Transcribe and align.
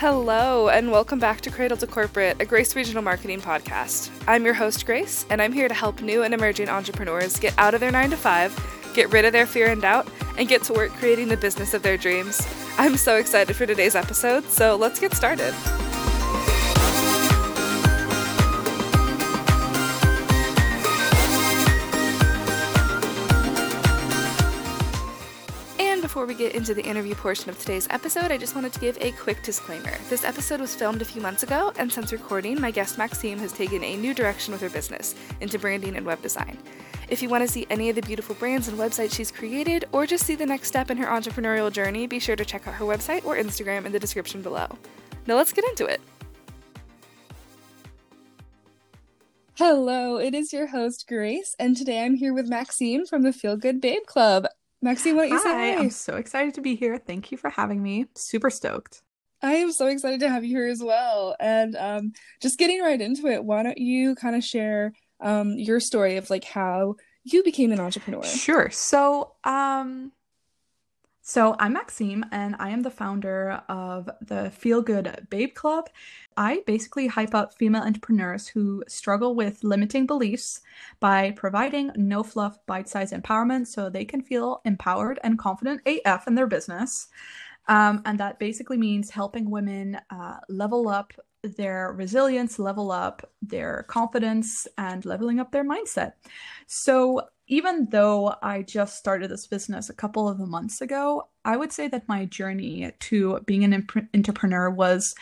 Hello, 0.00 0.68
and 0.68 0.92
welcome 0.92 1.18
back 1.18 1.40
to 1.40 1.50
Cradle 1.50 1.76
to 1.76 1.86
Corporate, 1.88 2.40
a 2.40 2.44
Grace 2.44 2.76
Regional 2.76 3.02
Marketing 3.02 3.40
podcast. 3.40 4.12
I'm 4.28 4.44
your 4.44 4.54
host, 4.54 4.86
Grace, 4.86 5.26
and 5.28 5.42
I'm 5.42 5.52
here 5.52 5.66
to 5.66 5.74
help 5.74 6.00
new 6.00 6.22
and 6.22 6.32
emerging 6.32 6.68
entrepreneurs 6.68 7.36
get 7.40 7.52
out 7.58 7.74
of 7.74 7.80
their 7.80 7.90
9 7.90 8.10
to 8.10 8.16
5, 8.16 8.92
get 8.94 9.12
rid 9.12 9.24
of 9.24 9.32
their 9.32 9.44
fear 9.44 9.66
and 9.66 9.82
doubt, 9.82 10.06
and 10.36 10.46
get 10.46 10.62
to 10.62 10.72
work 10.72 10.92
creating 10.92 11.26
the 11.26 11.36
business 11.36 11.74
of 11.74 11.82
their 11.82 11.96
dreams. 11.96 12.46
I'm 12.78 12.96
so 12.96 13.16
excited 13.16 13.56
for 13.56 13.66
today's 13.66 13.96
episode, 13.96 14.44
so 14.44 14.76
let's 14.76 15.00
get 15.00 15.14
started. 15.14 15.52
We 26.28 26.34
get 26.34 26.54
into 26.54 26.74
the 26.74 26.84
interview 26.84 27.14
portion 27.14 27.48
of 27.48 27.58
today's 27.58 27.88
episode, 27.88 28.30
I 28.30 28.36
just 28.36 28.54
wanted 28.54 28.74
to 28.74 28.80
give 28.80 28.98
a 29.00 29.12
quick 29.12 29.42
disclaimer. 29.42 29.96
This 30.10 30.24
episode 30.24 30.60
was 30.60 30.74
filmed 30.74 31.00
a 31.00 31.04
few 31.06 31.22
months 31.22 31.42
ago, 31.42 31.72
and 31.78 31.90
since 31.90 32.12
recording, 32.12 32.60
my 32.60 32.70
guest 32.70 32.98
Maxime 32.98 33.38
has 33.38 33.50
taken 33.50 33.82
a 33.82 33.96
new 33.96 34.12
direction 34.12 34.52
with 34.52 34.60
her 34.60 34.68
business 34.68 35.14
into 35.40 35.58
branding 35.58 35.96
and 35.96 36.04
web 36.04 36.20
design. 36.20 36.58
If 37.08 37.22
you 37.22 37.30
want 37.30 37.46
to 37.46 37.48
see 37.48 37.66
any 37.70 37.88
of 37.88 37.96
the 37.96 38.02
beautiful 38.02 38.34
brands 38.34 38.68
and 38.68 38.78
websites 38.78 39.14
she's 39.14 39.30
created, 39.30 39.86
or 39.90 40.06
just 40.06 40.26
see 40.26 40.34
the 40.34 40.44
next 40.44 40.68
step 40.68 40.90
in 40.90 40.98
her 40.98 41.06
entrepreneurial 41.06 41.72
journey, 41.72 42.06
be 42.06 42.18
sure 42.18 42.36
to 42.36 42.44
check 42.44 42.68
out 42.68 42.74
her 42.74 42.84
website 42.84 43.24
or 43.24 43.36
Instagram 43.36 43.86
in 43.86 43.92
the 43.92 43.98
description 43.98 44.42
below. 44.42 44.68
Now 45.26 45.36
let's 45.36 45.54
get 45.54 45.64
into 45.64 45.86
it. 45.86 46.02
Hello, 49.54 50.18
it 50.18 50.34
is 50.34 50.52
your 50.52 50.66
host, 50.66 51.08
Grace, 51.08 51.56
and 51.58 51.74
today 51.74 52.04
I'm 52.04 52.16
here 52.16 52.34
with 52.34 52.48
Maxine 52.48 53.06
from 53.06 53.22
the 53.22 53.32
Feel 53.32 53.56
Good 53.56 53.80
Babe 53.80 54.04
Club. 54.06 54.46
Maxine, 54.80 55.16
what 55.16 55.28
you 55.28 55.38
say? 55.40 55.76
I'm 55.76 55.90
so 55.90 56.16
excited 56.16 56.54
to 56.54 56.60
be 56.60 56.76
here. 56.76 56.98
Thank 56.98 57.32
you 57.32 57.38
for 57.38 57.50
having 57.50 57.82
me. 57.82 58.06
Super 58.14 58.50
stoked. 58.50 59.02
I 59.42 59.54
am 59.54 59.72
so 59.72 59.86
excited 59.86 60.20
to 60.20 60.28
have 60.28 60.44
you 60.44 60.56
here 60.56 60.66
as 60.66 60.82
well. 60.82 61.36
And 61.38 61.76
um, 61.76 62.12
just 62.40 62.58
getting 62.58 62.80
right 62.80 63.00
into 63.00 63.26
it, 63.26 63.44
why 63.44 63.62
don't 63.62 63.78
you 63.78 64.14
kind 64.14 64.36
of 64.36 64.44
share 64.44 64.92
um, 65.20 65.54
your 65.56 65.80
story 65.80 66.16
of 66.16 66.30
like 66.30 66.44
how 66.44 66.96
you 67.24 67.42
became 67.42 67.72
an 67.72 67.80
entrepreneur? 67.80 68.24
Sure. 68.24 68.70
So, 68.70 69.34
um, 69.44 70.12
so 71.28 71.54
I'm 71.58 71.74
Maxime, 71.74 72.24
and 72.32 72.56
I 72.58 72.70
am 72.70 72.80
the 72.80 72.90
founder 72.90 73.60
of 73.68 74.08
the 74.22 74.50
Feel 74.50 74.80
Good 74.80 75.26
Babe 75.28 75.52
Club. 75.52 75.90
I 76.38 76.62
basically 76.66 77.06
hype 77.06 77.34
up 77.34 77.52
female 77.52 77.82
entrepreneurs 77.82 78.48
who 78.48 78.82
struggle 78.88 79.34
with 79.34 79.62
limiting 79.62 80.06
beliefs 80.06 80.62
by 81.00 81.32
providing 81.32 81.92
no 81.96 82.22
fluff, 82.22 82.58
bite 82.64 82.88
sized 82.88 83.12
empowerment 83.12 83.66
so 83.66 83.90
they 83.90 84.06
can 84.06 84.22
feel 84.22 84.62
empowered 84.64 85.20
and 85.22 85.38
confident 85.38 85.82
AF 85.84 86.26
in 86.26 86.34
their 86.34 86.46
business. 86.46 87.08
Um, 87.66 88.00
and 88.06 88.18
that 88.18 88.38
basically 88.38 88.78
means 88.78 89.10
helping 89.10 89.50
women 89.50 90.00
uh, 90.08 90.38
level 90.48 90.88
up 90.88 91.12
their 91.42 91.92
resilience, 91.92 92.58
level 92.58 92.90
up 92.90 93.30
their 93.42 93.84
confidence, 93.86 94.66
and 94.78 95.04
leveling 95.04 95.40
up 95.40 95.52
their 95.52 95.64
mindset. 95.64 96.12
So, 96.66 97.28
even 97.48 97.88
though 97.90 98.34
I 98.42 98.62
just 98.62 98.96
started 98.96 99.30
this 99.30 99.46
business 99.46 99.90
a 99.90 99.94
couple 99.94 100.28
of 100.28 100.38
months 100.38 100.80
ago, 100.80 101.28
I 101.44 101.56
would 101.56 101.72
say 101.72 101.88
that 101.88 102.08
my 102.08 102.26
journey 102.26 102.92
to 103.00 103.40
being 103.46 103.64
an 103.64 103.72
imp- 103.72 104.08
entrepreneur 104.14 104.70
was 104.70 105.14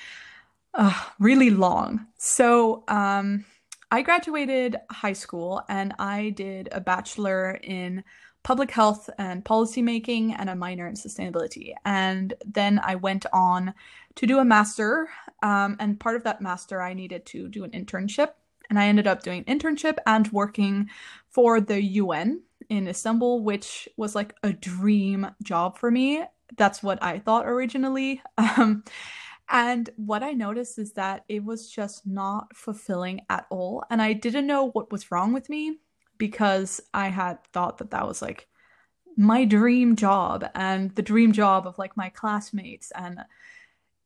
uh, 0.74 0.92
really 1.18 1.50
long. 1.50 2.06
So, 2.18 2.84
um, 2.88 3.44
I 3.90 4.02
graduated 4.02 4.76
high 4.90 5.12
school 5.12 5.62
and 5.68 5.94
I 5.98 6.30
did 6.30 6.68
a 6.72 6.80
bachelor 6.80 7.52
in 7.62 8.02
public 8.42 8.70
health 8.70 9.08
and 9.18 9.44
policymaking 9.44 10.34
and 10.38 10.50
a 10.50 10.56
minor 10.56 10.86
in 10.86 10.94
sustainability. 10.94 11.72
And 11.84 12.34
then 12.44 12.80
I 12.82 12.96
went 12.96 13.26
on 13.32 13.74
to 14.16 14.26
do 14.26 14.38
a 14.38 14.44
master. 14.44 15.08
Um, 15.42 15.76
and 15.78 16.00
part 16.00 16.16
of 16.16 16.24
that 16.24 16.40
master, 16.40 16.82
I 16.82 16.94
needed 16.94 17.26
to 17.26 17.48
do 17.48 17.64
an 17.64 17.70
internship. 17.70 18.30
And 18.68 18.78
I 18.78 18.86
ended 18.86 19.06
up 19.06 19.22
doing 19.22 19.44
internship 19.44 19.98
and 20.06 20.30
working 20.32 20.90
for 21.36 21.60
the 21.60 21.82
UN 21.82 22.40
in 22.70 22.88
Istanbul, 22.88 23.44
which 23.44 23.90
was 23.98 24.14
like 24.14 24.34
a 24.42 24.54
dream 24.54 25.30
job 25.42 25.76
for 25.76 25.90
me. 25.90 26.24
That's 26.56 26.82
what 26.82 27.02
I 27.02 27.18
thought 27.18 27.46
originally. 27.46 28.22
Um, 28.38 28.84
and 29.50 29.90
what 29.96 30.22
I 30.22 30.32
noticed 30.32 30.78
is 30.78 30.94
that 30.94 31.24
it 31.28 31.44
was 31.44 31.70
just 31.70 32.06
not 32.06 32.56
fulfilling 32.56 33.20
at 33.28 33.46
all. 33.50 33.84
And 33.90 34.00
I 34.00 34.14
didn't 34.14 34.46
know 34.46 34.70
what 34.70 34.90
was 34.90 35.10
wrong 35.12 35.34
with 35.34 35.50
me 35.50 35.76
because 36.18 36.80
I 36.94 37.08
had 37.08 37.44
thought 37.52 37.78
that 37.78 37.90
that 37.90 38.08
was 38.08 38.22
like 38.22 38.48
my 39.16 39.44
dream 39.44 39.94
job 39.94 40.48
and 40.54 40.92
the 40.96 41.02
dream 41.02 41.32
job 41.32 41.66
of 41.66 41.78
like 41.78 41.96
my 41.98 42.08
classmates. 42.08 42.90
And 42.92 43.20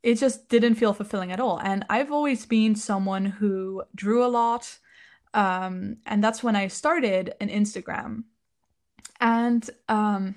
it 0.02 0.16
just 0.16 0.48
didn't 0.48 0.74
feel 0.74 0.92
fulfilling 0.92 1.30
at 1.30 1.40
all. 1.40 1.58
And 1.62 1.86
I've 1.88 2.10
always 2.10 2.44
been 2.44 2.74
someone 2.74 3.24
who 3.24 3.84
drew 3.94 4.24
a 4.24 4.28
lot. 4.28 4.78
Um, 5.34 5.98
and 6.06 6.22
that's 6.22 6.42
when 6.42 6.56
I 6.56 6.68
started 6.68 7.34
an 7.40 7.48
Instagram. 7.48 8.24
And 9.20 9.68
um, 9.88 10.34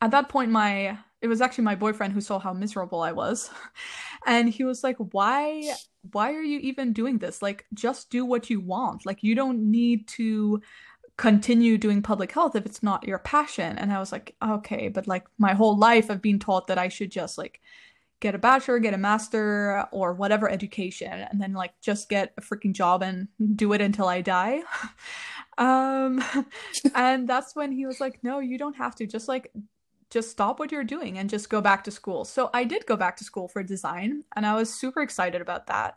at 0.00 0.12
that 0.12 0.28
point, 0.28 0.50
my 0.50 0.98
it 1.20 1.28
was 1.28 1.42
actually 1.42 1.64
my 1.64 1.74
boyfriend 1.74 2.14
who 2.14 2.20
saw 2.20 2.38
how 2.38 2.54
miserable 2.54 3.02
I 3.02 3.12
was. 3.12 3.50
and 4.26 4.48
he 4.48 4.64
was 4.64 4.82
like, 4.82 4.96
"Why 4.96 5.74
why 6.12 6.32
are 6.32 6.42
you 6.42 6.58
even 6.60 6.92
doing 6.92 7.18
this? 7.18 7.42
Like 7.42 7.66
just 7.74 8.10
do 8.10 8.24
what 8.24 8.48
you 8.48 8.60
want. 8.60 9.04
Like 9.04 9.22
you 9.22 9.34
don't 9.34 9.70
need 9.70 10.08
to 10.08 10.62
continue 11.18 11.76
doing 11.76 12.00
public 12.00 12.32
health 12.32 12.56
if 12.56 12.64
it's 12.64 12.82
not 12.82 13.06
your 13.06 13.18
passion." 13.18 13.78
And 13.78 13.92
I 13.92 13.98
was 13.98 14.12
like, 14.12 14.34
"Okay, 14.42 14.88
but 14.88 15.06
like 15.06 15.26
my 15.38 15.54
whole 15.54 15.76
life 15.76 16.10
I've 16.10 16.22
been 16.22 16.38
taught 16.38 16.68
that 16.68 16.78
I 16.78 16.88
should 16.88 17.10
just 17.10 17.36
like 17.36 17.60
get 18.20 18.34
a 18.34 18.38
bachelor, 18.38 18.78
get 18.78 18.94
a 18.94 18.98
master, 18.98 19.86
or 19.92 20.12
whatever 20.12 20.48
education, 20.48 21.12
and 21.12 21.40
then 21.40 21.52
like 21.54 21.72
just 21.80 22.08
get 22.08 22.32
a 22.36 22.40
freaking 22.40 22.72
job 22.72 23.02
and 23.02 23.28
do 23.56 23.72
it 23.72 23.80
until 23.80 24.06
I 24.06 24.20
die. 24.20 24.62
um, 25.58 26.22
and 26.94 27.28
that's 27.28 27.56
when 27.56 27.72
he 27.72 27.86
was 27.86 28.00
like, 28.00 28.22
"No, 28.22 28.38
you 28.38 28.58
don't 28.58 28.76
have 28.76 28.94
to. 28.96 29.06
Just 29.06 29.28
like, 29.28 29.52
just 30.10 30.30
stop 30.30 30.58
what 30.58 30.72
you're 30.72 30.84
doing 30.84 31.18
and 31.18 31.30
just 31.30 31.50
go 31.50 31.60
back 31.60 31.84
to 31.84 31.90
school." 31.90 32.24
So 32.24 32.50
I 32.54 32.64
did 32.64 32.86
go 32.86 32.96
back 32.96 33.16
to 33.18 33.24
school 33.24 33.48
for 33.48 33.62
design, 33.62 34.24
and 34.36 34.46
I 34.46 34.54
was 34.54 34.72
super 34.72 35.02
excited 35.02 35.40
about 35.40 35.66
that. 35.68 35.96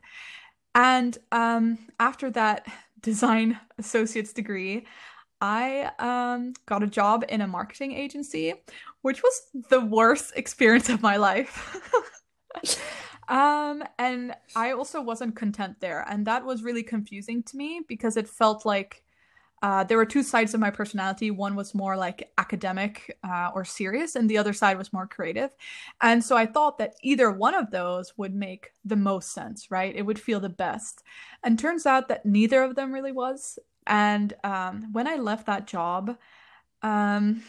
And 0.76 1.18
um, 1.32 1.78
after 2.00 2.32
that 2.32 2.66
design 3.02 3.60
associate's 3.78 4.34
degree, 4.34 4.86
I 5.44 5.92
um, 6.00 6.54
got 6.66 6.84
a 6.84 6.88
job 6.88 7.26
in 7.28 7.42
a 7.42 7.48
marketing 7.48 7.92
agency, 7.92 8.54
which 9.02 9.22
was 9.22 9.42
the 9.70 9.82
worst 9.82 10.32
experience 10.38 10.88
of 10.88 11.02
my 11.02 11.18
life. 11.18 11.82
um, 13.28 13.84
and 14.00 14.34
I 14.56 14.72
also 14.72 15.02
wasn't 15.02 15.36
content 15.36 15.82
there. 15.82 16.06
And 16.10 16.26
that 16.28 16.46
was 16.46 16.64
really 16.64 16.82
confusing 16.82 17.44
to 17.44 17.58
me 17.58 17.82
because 17.90 18.16
it 18.16 18.30
felt 18.30 18.66
like 18.66 19.04
uh, 19.62 19.84
there 19.84 19.98
were 19.98 20.06
two 20.06 20.24
sides 20.24 20.54
of 20.54 20.62
my 20.62 20.70
personality. 20.70 21.30
One 21.30 21.58
was 21.58 21.76
more 21.76 21.98
like 21.98 22.32
academic 22.38 23.18
uh, 23.26 23.52
or 23.54 23.66
serious, 23.66 24.16
and 24.16 24.30
the 24.30 24.38
other 24.38 24.54
side 24.54 24.78
was 24.78 24.94
more 24.94 25.08
creative. 25.08 25.52
And 26.00 26.24
so 26.24 26.38
I 26.38 26.46
thought 26.46 26.78
that 26.78 26.96
either 27.02 27.32
one 27.32 27.54
of 27.54 27.70
those 27.70 28.14
would 28.18 28.34
make 28.34 28.72
the 28.86 28.96
most 28.96 29.34
sense, 29.34 29.70
right? 29.70 29.94
It 29.94 30.04
would 30.04 30.20
feel 30.20 30.40
the 30.40 30.48
best. 30.48 31.04
And 31.44 31.60
turns 31.60 31.86
out 31.86 32.08
that 32.08 32.26
neither 32.26 32.64
of 32.64 32.76
them 32.76 32.94
really 32.94 33.12
was. 33.12 33.60
And 33.88 34.34
um, 34.44 34.90
when 34.94 35.08
I 35.08 35.16
left 35.18 35.46
that 35.48 35.68
job, 35.68 36.18
um, 36.82 37.44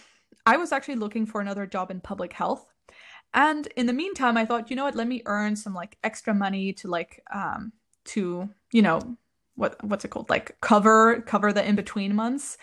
I 0.47 0.57
was 0.57 0.73
actually 0.73 0.97
looking 0.97 1.27
for 1.27 1.41
another 1.41 1.67
job 1.67 1.91
in 1.91 2.01
public 2.01 2.33
health. 2.33 2.67
And 3.33 3.67
in 3.77 3.87
the 3.87 3.93
meantime, 3.93 4.37
I 4.37 4.45
thought, 4.47 4.71
you 4.71 4.77
know 4.77 4.85
what, 4.85 4.95
let 4.95 5.09
me 5.09 5.23
earn 5.27 5.57
some 5.57 5.75
like 5.75 5.99
extra 6.05 6.35
money 6.35 6.73
to 6.75 6.89
like 6.89 7.23
um 7.33 7.73
to, 8.07 8.49
you 8.73 8.83
know, 8.83 9.01
what 9.57 9.83
what's 9.85 10.05
it 10.05 10.09
called? 10.09 10.31
Like 10.31 10.57
cover 10.61 11.21
cover 11.23 11.53
the 11.53 11.67
in-between 11.67 12.15
months. 12.15 12.59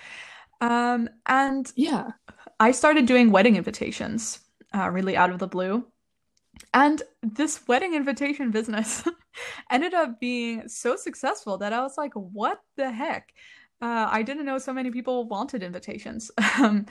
Um 0.62 1.10
and 1.26 1.72
yeah, 1.76 2.12
I 2.60 2.72
started 2.72 3.06
doing 3.06 3.32
wedding 3.32 3.58
invitations 3.58 4.40
uh 4.74 4.90
really 4.90 5.18
out 5.18 5.32
of 5.32 5.40
the 5.40 5.48
blue. 5.48 5.86
And 6.74 7.02
this 7.24 7.68
wedding 7.68 7.96
invitation 7.96 8.52
business 8.52 9.04
ended 9.72 9.94
up 9.94 10.20
being 10.20 10.68
so 10.70 10.96
successful 10.96 11.58
that 11.60 11.74
I 11.74 11.82
was 11.82 11.98
like, 11.98 12.14
what 12.14 12.62
the 12.78 12.92
heck? 12.92 13.34
Uh, 13.82 14.08
I 14.10 14.22
didn't 14.22 14.46
know 14.46 14.58
so 14.58 14.74
many 14.74 14.92
people 14.92 15.28
wanted 15.28 15.64
invitations. 15.64 16.32
Um, 16.60 16.86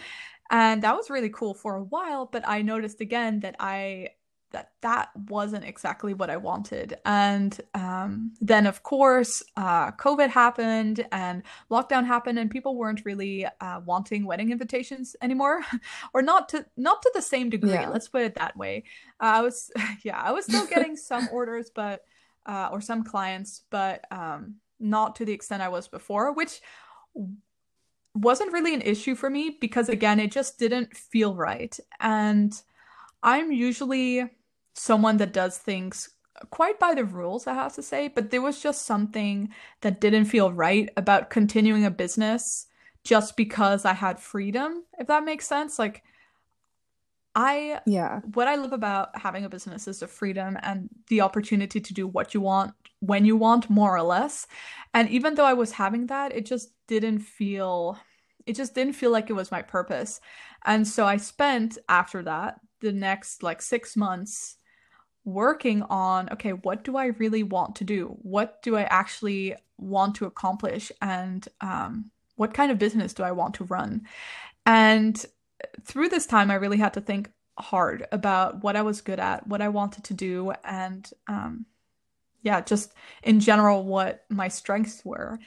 and 0.51 0.83
that 0.83 0.97
was 0.97 1.11
really 1.11 1.29
cool 1.29 1.55
for 1.55 1.77
a 1.77 1.83
while, 1.85 2.27
but 2.27 2.43
I 2.49 2.63
noticed 2.63 3.01
again 3.01 3.39
that 3.41 3.55
I 3.61 4.09
that 4.53 4.73
that 4.81 5.11
wasn't 5.29 5.65
exactly 5.65 6.15
what 6.15 6.31
I 6.31 6.37
wanted. 6.37 6.99
And 7.05 7.59
um, 7.75 8.33
then, 8.41 8.67
of 8.67 8.83
course, 8.83 9.43
uh, 9.57 9.93
COVID 9.93 10.29
happened 10.29 11.07
and 11.13 11.43
lockdown 11.71 12.07
happened, 12.07 12.39
and 12.39 12.51
people 12.51 12.77
weren't 12.77 13.05
really 13.05 13.47
uh, 13.61 13.81
wanting 13.85 14.25
wedding 14.25 14.51
invitations 14.51 15.15
anymore, 15.23 15.63
or 16.15 16.23
not 16.23 16.49
to 16.51 16.67
not 16.77 17.03
to 17.03 17.11
the 17.15 17.23
same 17.23 17.51
degree. 17.51 17.73
Yeah. 17.73 17.89
Let's 17.89 18.09
put 18.09 18.23
it 18.23 18.35
that 18.35 18.57
way. 18.57 18.85
Uh, 19.21 19.33
I 19.35 19.41
was, 19.43 19.71
yeah, 20.03 20.21
I 20.21 20.33
was 20.33 20.45
still 20.45 20.67
getting 20.67 20.97
some 20.97 21.29
orders, 21.33 21.71
but 21.73 22.05
uh, 22.47 22.71
or 22.73 22.81
some 22.81 23.05
clients, 23.05 23.63
but 23.71 24.05
um, 24.11 24.57
not 24.81 25.17
to 25.17 25.25
the 25.25 25.33
extent 25.33 25.63
I 25.63 25.69
was 25.69 25.89
before, 25.89 26.33
which 26.33 26.61
wasn't 28.15 28.53
really 28.53 28.75
an 28.75 28.83
issue 28.83 29.15
for 29.15 29.31
me 29.31 29.57
because 29.61 29.89
again 29.89 30.19
it 30.19 30.33
just 30.33 30.59
didn't 30.59 30.97
feel 30.97 31.37
right 31.37 31.79
and 32.01 32.61
i'm 33.23 33.53
usually 33.53 34.29
someone 34.75 35.17
that 35.17 35.33
does 35.33 35.59
things 35.59 36.11
quite 36.49 36.79
by 36.79 36.95
the 36.95 37.05
rules, 37.05 37.47
I 37.47 37.55
have 37.55 37.75
to 37.75 37.83
say, 37.83 38.09
but 38.09 38.31
there 38.31 38.41
was 38.41 38.63
just 38.63 38.87
something 38.87 39.51
that 39.83 40.01
didn't 40.01 40.25
feel 40.25 40.53
right 40.53 40.89
about 40.97 41.31
continuing 41.31 41.85
a 41.85 41.91
business 41.91 42.67
just 43.05 43.37
because 43.37 43.85
I 43.85 43.93
had 43.93 44.19
freedom, 44.19 44.85
if 44.99 45.07
that 45.09 45.25
makes 45.25 45.47
sense. 45.47 45.79
Like, 45.79 46.03
I, 47.35 47.81
yeah, 47.87 48.21
what 48.35 48.49
I 48.49 48.57
love 48.57 48.73
about 48.73 49.17
having 49.17 49.45
a 49.45 49.49
business 49.49 49.87
is 49.87 50.01
the 50.01 50.07
freedom 50.07 50.59
and 50.63 50.89
the 51.09 51.21
opportunity 51.21 51.81
to 51.81 51.95
do 51.95 52.07
what 52.07 52.35
you 52.35 52.41
want 52.41 52.73
when 53.01 53.25
you 53.25 53.37
want, 53.37 53.69
more 53.71 53.97
or 53.97 54.03
less. 54.03 54.47
And 54.95 55.09
even 55.11 55.35
though 55.35 55.45
I 55.45 55.55
was 55.55 55.73
having 55.73 56.07
that, 56.07 56.35
it 56.35 56.47
just 56.47 56.71
didn't 56.87 57.21
feel, 57.21 57.99
it 58.47 58.57
just 58.57 58.75
didn't 58.75 58.95
feel 58.95 59.11
like 59.11 59.31
it 59.31 59.35
was 59.35 59.51
my 59.51 59.63
purpose. 59.63 60.21
And 60.65 60.87
so 60.87 61.07
I 61.07 61.17
spent 61.17 61.79
after 61.89 62.23
that 62.23 62.61
the 62.81 62.93
next 62.93 63.43
like 63.43 63.63
six 63.63 63.97
months 63.97 64.57
working 65.25 65.83
on 65.83 66.29
okay, 66.31 66.53
what 66.53 66.85
do 66.85 66.97
I 66.97 67.07
really 67.07 67.43
want 67.43 67.77
to 67.77 67.85
do? 67.85 68.17
What 68.23 68.63
do 68.63 68.77
I 68.77 68.83
actually 68.85 69.55
want 69.79 70.15
to 70.17 70.27
accomplish? 70.27 70.91
And 71.01 71.47
um, 71.61 72.11
what 72.37 72.55
kind 72.55 72.73
of 72.73 72.79
business 72.79 73.15
do 73.15 73.23
I 73.23 73.33
want 73.33 73.55
to 73.55 73.65
run? 73.65 74.03
And 74.67 75.25
through 75.85 76.09
this 76.09 76.27
time, 76.27 76.51
I 76.51 76.55
really 76.55 76.79
had 76.79 76.95
to 76.95 77.01
think 77.01 77.31
hard 77.59 78.07
about 78.13 78.63
what 78.63 78.77
I 78.77 78.83
was 78.83 79.03
good 79.03 79.21
at, 79.21 79.47
what 79.47 79.61
I 79.61 79.69
wanted 79.69 80.05
to 80.05 80.15
do, 80.15 80.53
and 80.65 81.09
um, 81.29 81.67
yeah, 82.43 82.61
just 82.61 82.95
in 83.23 83.41
general, 83.41 83.85
what 83.85 84.25
my 84.29 84.49
strengths 84.49 85.05
were. 85.05 85.39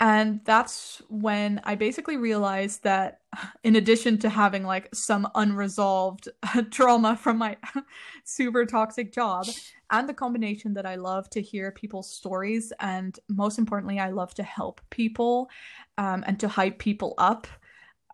And 0.00 0.40
that's 0.44 1.02
when 1.08 1.60
I 1.64 1.74
basically 1.74 2.16
realized 2.16 2.84
that 2.84 3.20
in 3.64 3.76
addition 3.76 4.18
to 4.18 4.28
having 4.28 4.64
like 4.64 4.94
some 4.94 5.28
unresolved 5.34 6.28
trauma 6.70 7.16
from 7.16 7.38
my 7.38 7.56
super 8.24 8.64
toxic 8.64 9.12
job 9.12 9.46
and 9.90 10.08
the 10.08 10.14
combination 10.14 10.74
that 10.74 10.86
I 10.86 10.96
love 10.96 11.28
to 11.30 11.42
hear 11.42 11.72
people's 11.72 12.10
stories 12.10 12.72
and 12.80 13.18
most 13.28 13.58
importantly 13.58 13.98
I 13.98 14.10
love 14.10 14.34
to 14.34 14.42
help 14.42 14.80
people 14.90 15.50
um, 15.96 16.24
and 16.26 16.38
to 16.40 16.48
hype 16.48 16.78
people 16.78 17.14
up 17.18 17.46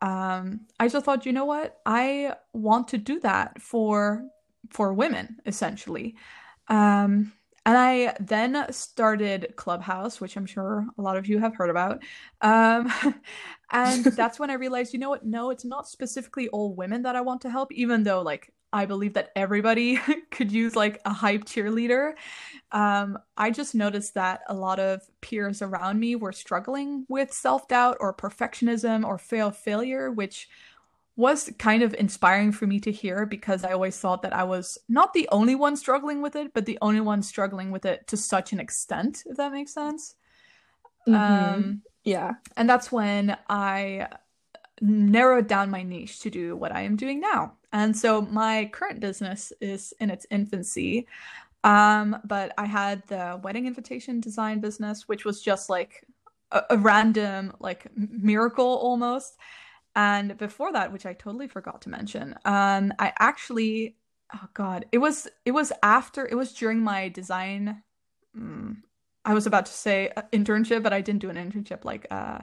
um, 0.02 0.60
I 0.78 0.88
just 0.88 1.04
thought 1.04 1.26
you 1.26 1.32
know 1.32 1.44
what 1.44 1.80
I 1.86 2.34
want 2.52 2.88
to 2.88 2.98
do 2.98 3.20
that 3.20 3.60
for 3.60 4.24
for 4.70 4.92
women 4.92 5.38
essentially 5.46 6.16
um, 6.68 7.32
and 7.66 7.78
I 7.78 8.14
then 8.20 8.66
started 8.72 9.54
Clubhouse, 9.56 10.20
which 10.20 10.36
I'm 10.36 10.46
sure 10.46 10.86
a 10.98 11.02
lot 11.02 11.16
of 11.16 11.26
you 11.26 11.38
have 11.38 11.56
heard 11.56 11.70
about. 11.70 12.02
Um, 12.42 12.92
and 13.72 14.04
that's 14.16 14.38
when 14.38 14.50
I 14.50 14.54
realized, 14.54 14.92
you 14.92 14.98
know 14.98 15.10
what? 15.10 15.24
No, 15.24 15.50
it's 15.50 15.64
not 15.64 15.88
specifically 15.88 16.48
all 16.48 16.74
women 16.74 17.02
that 17.02 17.16
I 17.16 17.22
want 17.22 17.40
to 17.42 17.50
help, 17.50 17.72
even 17.72 18.02
though, 18.04 18.20
like, 18.22 18.52
I 18.72 18.86
believe 18.86 19.14
that 19.14 19.30
everybody 19.36 20.00
could 20.32 20.50
use 20.50 20.74
like 20.74 21.00
a 21.04 21.12
hype 21.12 21.44
cheerleader. 21.44 22.14
Um, 22.72 23.16
I 23.36 23.50
just 23.52 23.74
noticed 23.74 24.14
that 24.14 24.40
a 24.48 24.54
lot 24.54 24.80
of 24.80 25.00
peers 25.20 25.62
around 25.62 26.00
me 26.00 26.16
were 26.16 26.32
struggling 26.32 27.06
with 27.08 27.32
self 27.32 27.68
doubt 27.68 27.98
or 28.00 28.12
perfectionism 28.12 29.04
or 29.06 29.16
fail 29.16 29.52
failure, 29.52 30.10
which 30.10 30.48
was 31.16 31.50
kind 31.58 31.82
of 31.82 31.94
inspiring 31.94 32.50
for 32.50 32.66
me 32.66 32.80
to 32.80 32.90
hear 32.90 33.24
because 33.24 33.64
I 33.64 33.72
always 33.72 33.98
thought 33.98 34.22
that 34.22 34.34
I 34.34 34.42
was 34.44 34.78
not 34.88 35.12
the 35.12 35.28
only 35.30 35.54
one 35.54 35.76
struggling 35.76 36.22
with 36.22 36.34
it, 36.34 36.52
but 36.52 36.66
the 36.66 36.78
only 36.82 37.00
one 37.00 37.22
struggling 37.22 37.70
with 37.70 37.84
it 37.84 38.06
to 38.08 38.16
such 38.16 38.52
an 38.52 38.58
extent, 38.58 39.22
if 39.26 39.36
that 39.36 39.52
makes 39.52 39.72
sense. 39.72 40.16
Mm-hmm. 41.06 41.54
Um, 41.54 41.82
yeah. 42.02 42.32
And 42.56 42.68
that's 42.68 42.90
when 42.90 43.36
I 43.48 44.08
narrowed 44.80 45.46
down 45.46 45.70
my 45.70 45.82
niche 45.82 46.20
to 46.20 46.30
do 46.30 46.56
what 46.56 46.72
I 46.72 46.82
am 46.82 46.96
doing 46.96 47.20
now. 47.20 47.54
And 47.72 47.96
so 47.96 48.22
my 48.22 48.70
current 48.72 49.00
business 49.00 49.52
is 49.60 49.94
in 50.00 50.10
its 50.10 50.26
infancy. 50.30 51.06
Um, 51.62 52.18
but 52.24 52.52
I 52.58 52.66
had 52.66 53.06
the 53.06 53.40
wedding 53.42 53.66
invitation 53.66 54.20
design 54.20 54.60
business, 54.60 55.08
which 55.08 55.24
was 55.24 55.40
just 55.40 55.70
like 55.70 56.04
a, 56.50 56.62
a 56.70 56.76
random, 56.76 57.54
like 57.60 57.86
miracle 57.96 58.66
almost. 58.66 59.36
And 59.96 60.36
before 60.36 60.72
that, 60.72 60.92
which 60.92 61.06
I 61.06 61.12
totally 61.12 61.48
forgot 61.48 61.82
to 61.82 61.88
mention, 61.88 62.34
um, 62.44 62.92
I 62.98 63.12
actually, 63.18 63.96
oh 64.34 64.48
god, 64.54 64.86
it 64.92 64.98
was 64.98 65.28
it 65.44 65.52
was 65.52 65.72
after 65.82 66.26
it 66.26 66.34
was 66.34 66.52
during 66.52 66.80
my 66.80 67.08
design. 67.08 67.82
Um, 68.36 68.82
I 69.24 69.34
was 69.34 69.46
about 69.46 69.66
to 69.66 69.72
say 69.72 70.10
uh, 70.16 70.22
internship, 70.32 70.82
but 70.82 70.92
I 70.92 71.00
didn't 71.00 71.20
do 71.20 71.30
an 71.30 71.36
internship 71.36 71.84
like 71.84 72.06
uh 72.10 72.38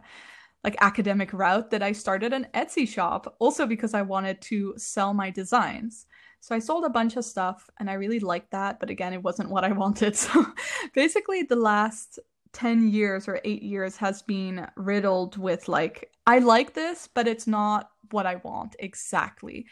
like 0.63 0.75
academic 0.79 1.33
route 1.33 1.71
that 1.71 1.81
I 1.81 1.91
started 1.91 2.33
an 2.33 2.47
Etsy 2.53 2.87
shop, 2.87 3.35
also 3.39 3.65
because 3.65 3.93
I 3.93 4.03
wanted 4.03 4.41
to 4.43 4.75
sell 4.77 5.13
my 5.13 5.31
designs. 5.31 6.05
So 6.39 6.55
I 6.55 6.59
sold 6.59 6.85
a 6.85 6.89
bunch 6.89 7.17
of 7.17 7.25
stuff 7.25 7.69
and 7.79 7.89
I 7.89 7.93
really 7.93 8.19
liked 8.19 8.51
that, 8.51 8.79
but 8.79 8.89
again, 8.89 9.13
it 9.13 9.23
wasn't 9.23 9.49
what 9.49 9.63
I 9.63 9.71
wanted. 9.83 10.15
So 10.15 10.45
basically, 10.93 11.43
the 11.43 11.55
last 11.55 12.19
10 12.53 12.89
years 12.89 13.27
or 13.27 13.39
8 13.43 13.63
years 13.63 13.97
has 13.97 14.21
been 14.21 14.67
riddled 14.75 15.37
with 15.37 15.67
like 15.67 16.11
I 16.27 16.39
like 16.39 16.73
this 16.73 17.07
but 17.13 17.27
it's 17.27 17.47
not 17.47 17.91
what 18.11 18.25
I 18.25 18.35
want 18.37 18.75
exactly. 18.79 19.67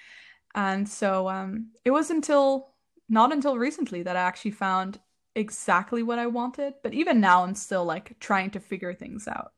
And 0.56 0.88
so 0.88 1.30
um 1.30 1.72
it 1.86 1.92
was 1.92 2.10
until 2.10 2.74
not 3.10 3.34
until 3.34 3.58
recently 3.58 4.04
that 4.04 4.16
I 4.16 4.22
actually 4.22 4.52
found 4.52 5.00
exactly 5.36 6.04
what 6.04 6.20
I 6.20 6.28
wanted, 6.28 6.74
but 6.84 6.94
even 6.94 7.20
now 7.20 7.44
I'm 7.44 7.56
still 7.56 7.86
like 7.86 8.18
trying 8.20 8.52
to 8.52 8.60
figure 8.60 8.94
things 8.94 9.28
out. 9.28 9.52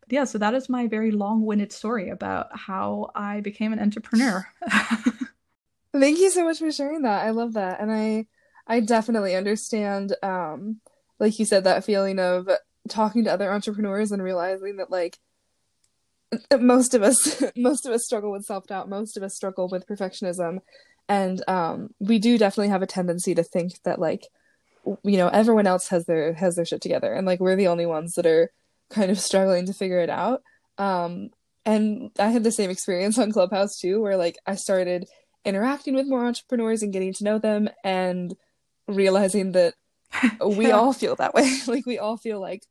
But 0.00 0.12
yeah, 0.12 0.24
so 0.24 0.38
that 0.38 0.54
is 0.54 0.68
my 0.68 0.86
very 0.88 1.10
long-winded 1.10 1.72
story 1.72 2.10
about 2.10 2.56
how 2.56 3.10
I 3.14 3.40
became 3.40 3.72
an 3.72 3.80
entrepreneur. 3.80 4.46
Thank 5.92 6.18
you 6.18 6.30
so 6.30 6.44
much 6.44 6.58
for 6.58 6.72
sharing 6.72 7.02
that. 7.02 7.24
I 7.24 7.30
love 7.30 7.54
that. 7.54 7.80
And 7.80 7.92
I 7.92 8.26
I 8.66 8.80
definitely 8.80 9.34
understand 9.34 10.14
um 10.22 10.80
like 11.22 11.38
you 11.38 11.44
said, 11.44 11.64
that 11.64 11.84
feeling 11.84 12.18
of 12.18 12.48
talking 12.88 13.24
to 13.24 13.32
other 13.32 13.52
entrepreneurs 13.52 14.10
and 14.10 14.20
realizing 14.20 14.76
that 14.78 14.90
like 14.90 15.18
most 16.60 16.94
of 16.94 17.02
us 17.02 17.40
most 17.56 17.86
of 17.86 17.92
us 17.92 18.04
struggle 18.04 18.32
with 18.32 18.44
self-doubt 18.44 18.88
most 18.88 19.16
of 19.16 19.22
us 19.22 19.36
struggle 19.36 19.68
with 19.68 19.86
perfectionism. 19.86 20.58
And 21.08 21.42
um, 21.48 21.90
we 22.00 22.18
do 22.18 22.36
definitely 22.38 22.70
have 22.70 22.82
a 22.82 22.86
tendency 22.86 23.34
to 23.36 23.44
think 23.44 23.72
that 23.84 24.00
like 24.00 24.26
you 24.84 25.16
know 25.16 25.28
everyone 25.28 25.68
else 25.68 25.88
has 25.88 26.06
their 26.06 26.34
has 26.34 26.56
their 26.56 26.64
shit 26.64 26.82
together. 26.82 27.12
And 27.12 27.24
like 27.24 27.38
we're 27.38 27.56
the 27.56 27.68
only 27.68 27.86
ones 27.86 28.14
that 28.14 28.26
are 28.26 28.50
kind 28.90 29.10
of 29.10 29.20
struggling 29.20 29.66
to 29.66 29.72
figure 29.72 30.00
it 30.00 30.10
out. 30.10 30.42
Um, 30.76 31.30
and 31.64 32.10
i 32.18 32.30
had 32.30 32.42
the 32.42 32.50
same 32.50 32.70
experience 32.70 33.16
on 33.18 33.30
clubhouse 33.30 33.78
too 33.78 34.00
where 34.02 34.16
like 34.16 34.36
i 34.48 34.54
started 34.56 35.06
interacting 35.44 35.94
with 35.94 36.08
more 36.08 36.26
entrepreneurs 36.26 36.82
and 36.82 36.92
getting 36.92 37.12
to 37.12 37.22
know 37.22 37.38
them 37.38 37.68
and 37.84 38.34
realizing 38.88 39.52
that 39.52 39.74
we 40.46 40.70
all 40.70 40.92
feel 40.92 41.16
that 41.16 41.34
way. 41.34 41.58
like 41.66 41.86
we 41.86 41.98
all 41.98 42.16
feel 42.16 42.40
like 42.40 42.62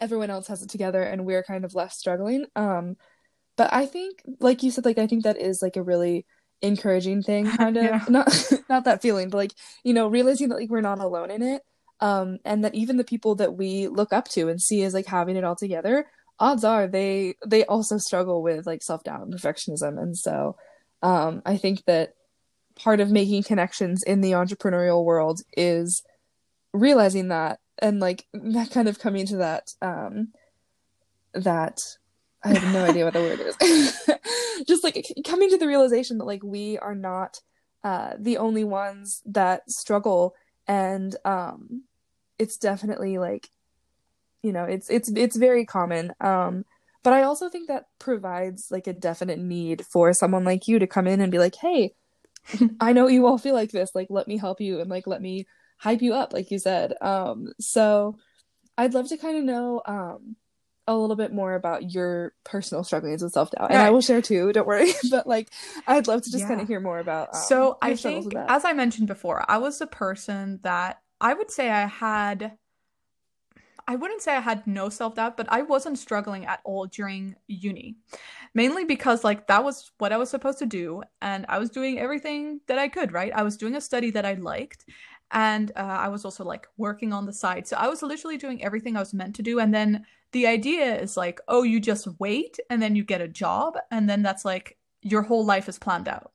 everyone 0.00 0.30
else 0.30 0.48
has 0.48 0.62
it 0.62 0.68
together 0.68 1.02
and 1.02 1.24
we're 1.24 1.42
kind 1.42 1.64
of 1.64 1.74
left 1.74 1.94
struggling. 1.94 2.46
Um 2.54 2.96
but 3.56 3.72
I 3.72 3.86
think 3.86 4.22
like 4.40 4.62
you 4.62 4.70
said 4.70 4.84
like 4.84 4.98
I 4.98 5.06
think 5.06 5.24
that 5.24 5.40
is 5.40 5.60
like 5.62 5.76
a 5.76 5.82
really 5.82 6.26
encouraging 6.62 7.22
thing 7.22 7.46
kind 7.56 7.76
of 7.76 7.84
yeah. 7.84 8.04
not 8.08 8.28
not 8.68 8.84
that 8.84 9.02
feeling 9.02 9.28
but 9.28 9.36
like 9.36 9.52
you 9.84 9.92
know 9.92 10.08
realizing 10.08 10.48
that 10.48 10.56
like 10.56 10.70
we're 10.70 10.80
not 10.80 10.98
alone 10.98 11.30
in 11.30 11.42
it 11.42 11.62
um 12.00 12.38
and 12.44 12.64
that 12.64 12.74
even 12.74 12.96
the 12.96 13.04
people 13.04 13.34
that 13.34 13.54
we 13.54 13.88
look 13.88 14.12
up 14.12 14.26
to 14.28 14.48
and 14.48 14.60
see 14.60 14.82
as 14.82 14.94
like 14.94 15.06
having 15.06 15.36
it 15.36 15.44
all 15.44 15.56
together 15.56 16.06
odds 16.38 16.64
are 16.64 16.86
they 16.86 17.34
they 17.46 17.64
also 17.66 17.98
struggle 17.98 18.42
with 18.42 18.66
like 18.66 18.82
self-doubt 18.82 19.20
and 19.20 19.34
perfectionism 19.34 20.00
and 20.00 20.16
so 20.16 20.56
um 21.02 21.42
i 21.44 21.56
think 21.56 21.84
that 21.84 22.14
part 22.74 23.00
of 23.00 23.10
making 23.10 23.42
connections 23.42 24.02
in 24.02 24.20
the 24.20 24.32
entrepreneurial 24.32 25.04
world 25.04 25.40
is 25.56 26.02
realizing 26.76 27.28
that 27.28 27.58
and 27.78 28.00
like 28.00 28.26
that 28.32 28.70
kind 28.70 28.88
of 28.88 28.98
coming 28.98 29.26
to 29.26 29.36
that 29.36 29.74
um 29.82 30.28
that 31.34 31.80
I 32.44 32.54
have 32.54 32.72
no 32.72 32.84
idea 32.84 33.04
what 33.04 33.14
the 33.14 33.20
word 33.20 33.40
is. 33.40 34.64
Just 34.68 34.84
like 34.84 35.06
coming 35.26 35.50
to 35.50 35.58
the 35.58 35.66
realization 35.66 36.18
that 36.18 36.24
like 36.24 36.42
we 36.42 36.78
are 36.78 36.94
not 36.94 37.40
uh 37.82 38.14
the 38.18 38.38
only 38.38 38.64
ones 38.64 39.22
that 39.26 39.70
struggle 39.70 40.34
and 40.66 41.16
um 41.24 41.82
it's 42.38 42.56
definitely 42.56 43.18
like 43.18 43.48
you 44.42 44.52
know, 44.52 44.64
it's 44.64 44.88
it's 44.90 45.10
it's 45.10 45.36
very 45.36 45.64
common. 45.64 46.12
Um 46.20 46.64
but 47.02 47.12
I 47.12 47.22
also 47.22 47.48
think 47.48 47.68
that 47.68 47.84
provides 47.98 48.68
like 48.70 48.86
a 48.86 48.92
definite 48.92 49.38
need 49.38 49.86
for 49.86 50.12
someone 50.12 50.44
like 50.44 50.66
you 50.66 50.78
to 50.78 50.86
come 50.88 51.06
in 51.06 51.20
and 51.20 51.30
be 51.30 51.38
like, 51.38 51.54
"Hey, 51.54 51.94
I 52.80 52.92
know 52.92 53.06
you 53.06 53.26
all 53.26 53.38
feel 53.38 53.54
like 53.54 53.70
this. 53.70 53.90
Like 53.94 54.08
let 54.10 54.28
me 54.28 54.36
help 54.36 54.60
you 54.60 54.80
and 54.80 54.90
like 54.90 55.06
let 55.06 55.22
me 55.22 55.46
hype 55.76 56.02
you 56.02 56.14
up, 56.14 56.32
like 56.32 56.50
you 56.50 56.58
said. 56.58 56.94
Um, 57.00 57.52
so 57.60 58.16
I'd 58.78 58.94
love 58.94 59.08
to 59.08 59.16
kind 59.16 59.38
of 59.38 59.44
know 59.44 59.82
um, 59.86 60.36
a 60.86 60.96
little 60.96 61.16
bit 61.16 61.32
more 61.32 61.54
about 61.54 61.92
your 61.92 62.32
personal 62.44 62.84
strugglings 62.84 63.22
with 63.22 63.32
self 63.32 63.50
doubt, 63.50 63.70
and 63.70 63.80
I 63.80 63.90
will 63.90 64.00
share 64.00 64.22
too. 64.22 64.52
Don't 64.52 64.66
worry, 64.66 64.92
but 65.10 65.26
like 65.26 65.50
I'd 65.86 66.06
love 66.06 66.22
to 66.22 66.30
just 66.30 66.42
yeah. 66.42 66.48
kind 66.48 66.60
of 66.60 66.68
hear 66.68 66.80
more 66.80 66.98
about. 66.98 67.34
Um, 67.34 67.42
so 67.46 67.78
I 67.82 67.96
think, 67.96 68.34
as 68.34 68.64
I 68.64 68.72
mentioned 68.72 69.08
before, 69.08 69.44
I 69.48 69.58
was 69.58 69.80
a 69.80 69.86
person 69.86 70.60
that 70.62 71.00
I 71.20 71.34
would 71.34 71.50
say 71.50 71.70
I 71.70 71.86
had. 71.86 72.52
I 73.88 73.94
wouldn't 73.94 74.20
say 74.20 74.34
I 74.34 74.40
had 74.40 74.66
no 74.66 74.88
self 74.88 75.14
doubt, 75.14 75.36
but 75.36 75.46
I 75.48 75.62
wasn't 75.62 75.98
struggling 75.98 76.44
at 76.44 76.60
all 76.64 76.86
during 76.86 77.36
uni. 77.46 77.96
Mainly 78.52 78.84
because, 78.84 79.22
like, 79.22 79.46
that 79.46 79.62
was 79.62 79.92
what 79.98 80.12
I 80.12 80.16
was 80.16 80.28
supposed 80.30 80.58
to 80.58 80.66
do, 80.66 81.02
and 81.22 81.46
I 81.48 81.58
was 81.58 81.70
doing 81.70 81.98
everything 81.98 82.60
that 82.66 82.78
I 82.78 82.88
could, 82.88 83.12
right? 83.12 83.30
I 83.32 83.42
was 83.42 83.56
doing 83.56 83.76
a 83.76 83.80
study 83.80 84.10
that 84.12 84.24
I 84.24 84.34
liked, 84.34 84.86
and 85.32 85.72
uh, 85.76 85.80
I 85.80 86.08
was 86.08 86.24
also 86.24 86.44
like 86.44 86.68
working 86.76 87.12
on 87.12 87.26
the 87.26 87.32
side. 87.32 87.66
So 87.66 87.76
I 87.76 87.88
was 87.88 88.02
literally 88.02 88.36
doing 88.36 88.62
everything 88.62 88.96
I 88.96 89.00
was 89.00 89.14
meant 89.14 89.34
to 89.36 89.42
do. 89.42 89.58
And 89.58 89.74
then 89.74 90.06
the 90.32 90.46
idea 90.46 91.00
is 91.00 91.16
like, 91.16 91.40
oh, 91.48 91.62
you 91.62 91.80
just 91.80 92.06
wait 92.18 92.58
and 92.70 92.80
then 92.80 92.94
you 92.94 93.04
get 93.04 93.20
a 93.20 93.28
job. 93.28 93.76
And 93.90 94.08
then 94.08 94.22
that's 94.22 94.44
like 94.44 94.78
your 95.02 95.22
whole 95.22 95.44
life 95.44 95.68
is 95.68 95.78
planned 95.78 96.08
out. 96.08 96.32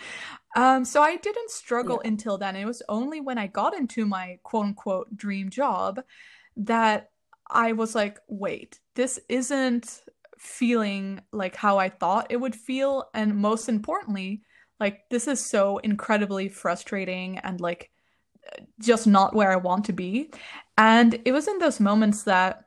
um, 0.56 0.84
so 0.84 1.02
I 1.02 1.16
didn't 1.16 1.50
struggle 1.50 2.00
yeah. 2.04 2.10
until 2.10 2.36
then. 2.36 2.56
It 2.56 2.66
was 2.66 2.82
only 2.88 3.20
when 3.20 3.38
I 3.38 3.46
got 3.46 3.74
into 3.74 4.06
my 4.06 4.38
quote 4.42 4.66
unquote 4.66 5.16
dream 5.16 5.48
job 5.48 6.00
that 6.56 7.10
I 7.50 7.72
was 7.72 7.94
like, 7.94 8.18
wait, 8.28 8.80
this 8.94 9.18
isn't 9.28 10.02
feeling 10.38 11.20
like 11.32 11.56
how 11.56 11.78
I 11.78 11.88
thought 11.88 12.26
it 12.30 12.36
would 12.36 12.54
feel. 12.54 13.08
And 13.14 13.36
most 13.36 13.68
importantly, 13.68 14.42
like, 14.80 15.08
this 15.10 15.28
is 15.28 15.44
so 15.44 15.78
incredibly 15.78 16.48
frustrating 16.48 17.38
and 17.38 17.60
like 17.60 17.90
just 18.80 19.06
not 19.06 19.34
where 19.34 19.50
I 19.50 19.56
want 19.56 19.84
to 19.86 19.92
be. 19.92 20.30
And 20.76 21.20
it 21.24 21.32
was 21.32 21.48
in 21.48 21.58
those 21.58 21.80
moments 21.80 22.24
that 22.24 22.64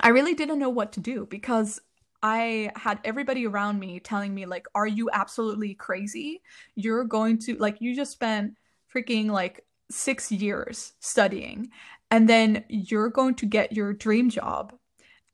I 0.00 0.08
really 0.08 0.34
didn't 0.34 0.58
know 0.58 0.70
what 0.70 0.92
to 0.92 1.00
do 1.00 1.26
because 1.30 1.80
I 2.22 2.70
had 2.76 3.00
everybody 3.04 3.46
around 3.46 3.80
me 3.80 3.98
telling 4.00 4.34
me, 4.34 4.46
like, 4.46 4.66
are 4.74 4.86
you 4.86 5.10
absolutely 5.12 5.74
crazy? 5.74 6.42
You're 6.76 7.04
going 7.04 7.38
to, 7.40 7.56
like, 7.56 7.80
you 7.80 7.96
just 7.96 8.12
spent 8.12 8.54
freaking 8.94 9.30
like 9.30 9.64
six 9.90 10.30
years 10.30 10.92
studying, 11.00 11.70
and 12.10 12.28
then 12.28 12.64
you're 12.68 13.10
going 13.10 13.34
to 13.36 13.46
get 13.46 13.72
your 13.72 13.92
dream 13.92 14.30
job. 14.30 14.74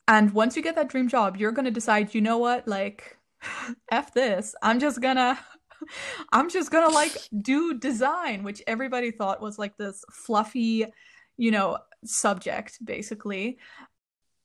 And 0.07 0.33
once 0.33 0.57
you 0.57 0.63
get 0.63 0.77
that 0.77 0.89
dream 0.89 1.09
job, 1.09 1.37
you're 1.37 1.53
going 1.53 1.67
to 1.67 1.71
decide, 1.71 2.15
you 2.15 2.23
know 2.23 2.39
what, 2.39 2.67
like, 2.67 3.19
F 3.91 4.15
this. 4.15 4.55
I'm 4.63 4.79
just 4.81 5.01
gonna 5.01 5.39
I'm 6.33 6.49
just 6.51 6.71
gonna 6.71 6.93
like 6.93 7.17
do 7.41 7.75
design, 7.75 8.43
which 8.43 8.63
everybody 8.67 9.11
thought 9.11 9.41
was 9.41 9.59
like 9.59 9.77
this 9.77 10.05
fluffy, 10.11 10.87
you 11.37 11.51
know, 11.51 11.79
subject 12.05 12.79
basically. 12.85 13.59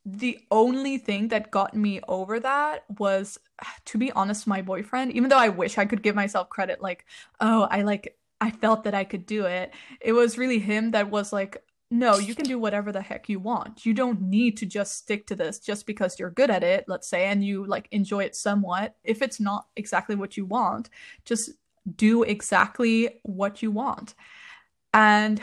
The 0.06 0.40
only 0.52 0.98
thing 0.98 1.30
that 1.30 1.50
got 1.50 1.74
me 1.76 2.02
over 2.08 2.40
that 2.42 2.84
was, 3.00 3.40
to 3.86 3.98
be 3.98 4.12
honest, 4.12 4.46
my 4.48 4.62
boyfriend, 4.62 5.14
even 5.14 5.30
though 5.30 5.38
I 5.38 5.48
wish 5.50 5.78
I 5.78 5.86
could 5.86 6.04
give 6.04 6.14
myself 6.14 6.50
credit, 6.50 6.82
like, 6.82 7.06
oh, 7.40 7.68
I 7.72 7.84
like, 7.84 8.18
I 8.42 8.52
felt 8.52 8.84
that 8.84 8.94
I 8.94 9.06
could 9.06 9.26
do 9.26 9.46
it. 9.46 9.74
It 10.02 10.12
was 10.12 10.38
really 10.38 10.60
him 10.60 10.92
that 10.92 11.10
was 11.10 11.32
like, 11.32 11.64
no, 11.94 12.18
you 12.18 12.34
can 12.34 12.46
do 12.46 12.58
whatever 12.58 12.92
the 12.92 13.04
heck 13.04 13.30
you 13.30 13.40
want. 13.40 13.86
You 13.86 13.94
don't 13.94 14.20
need 14.20 14.58
to 14.58 14.66
just 14.66 14.98
stick 14.98 15.28
to 15.28 15.36
this 15.36 15.60
just 15.60 15.86
because 15.86 16.18
you're 16.18 16.32
good 16.32 16.50
at 16.50 16.64
it, 16.64 16.86
let's 16.88 17.08
say, 17.08 17.26
and 17.26 17.46
you 17.46 17.68
like 17.68 17.88
enjoy 17.92 18.24
it 18.24 18.36
somewhat. 18.36 18.96
If 19.04 19.22
it's 19.22 19.40
not 19.40 19.68
exactly 19.76 20.16
what 20.16 20.36
you 20.36 20.44
want, 20.44 20.90
just 21.24 21.52
do 21.96 22.24
exactly 22.24 23.20
what 23.22 23.62
you 23.62 23.70
want. 23.70 24.16
And 24.92 25.40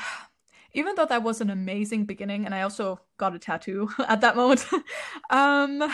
even 0.73 0.97
though 0.97 1.07
that 1.07 1.23
was 1.23 1.41
an 1.41 1.51
amazing 1.51 2.05
beginning, 2.05 2.47
and 2.47 2.53
I 2.53 2.63
also 2.63 2.99
got 3.17 3.37
a 3.37 3.39
tattoo 3.39 3.89
at 4.09 4.21
that 4.23 4.35
moment, 4.35 4.67
um, 5.31 5.89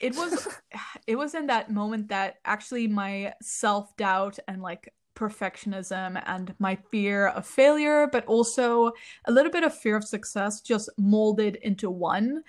it 0.00 0.16
was 0.16 0.48
it 1.06 1.16
was 1.16 1.34
in 1.34 1.48
that 1.48 1.70
moment 1.70 2.08
that 2.08 2.36
actually 2.46 2.88
my 2.88 3.34
self 3.42 3.94
doubt 3.98 4.38
and 4.48 4.62
like 4.62 4.90
perfectionism 5.14 6.22
and 6.26 6.54
my 6.58 6.76
fear 6.90 7.28
of 7.28 7.46
failure, 7.46 8.08
but 8.10 8.24
also 8.26 8.92
a 9.26 9.32
little 9.32 9.52
bit 9.52 9.64
of 9.64 9.76
fear 9.76 9.96
of 9.96 10.04
success 10.04 10.60
just 10.60 10.88
molded 10.98 11.56
into 11.56 11.90
one. 11.90 12.42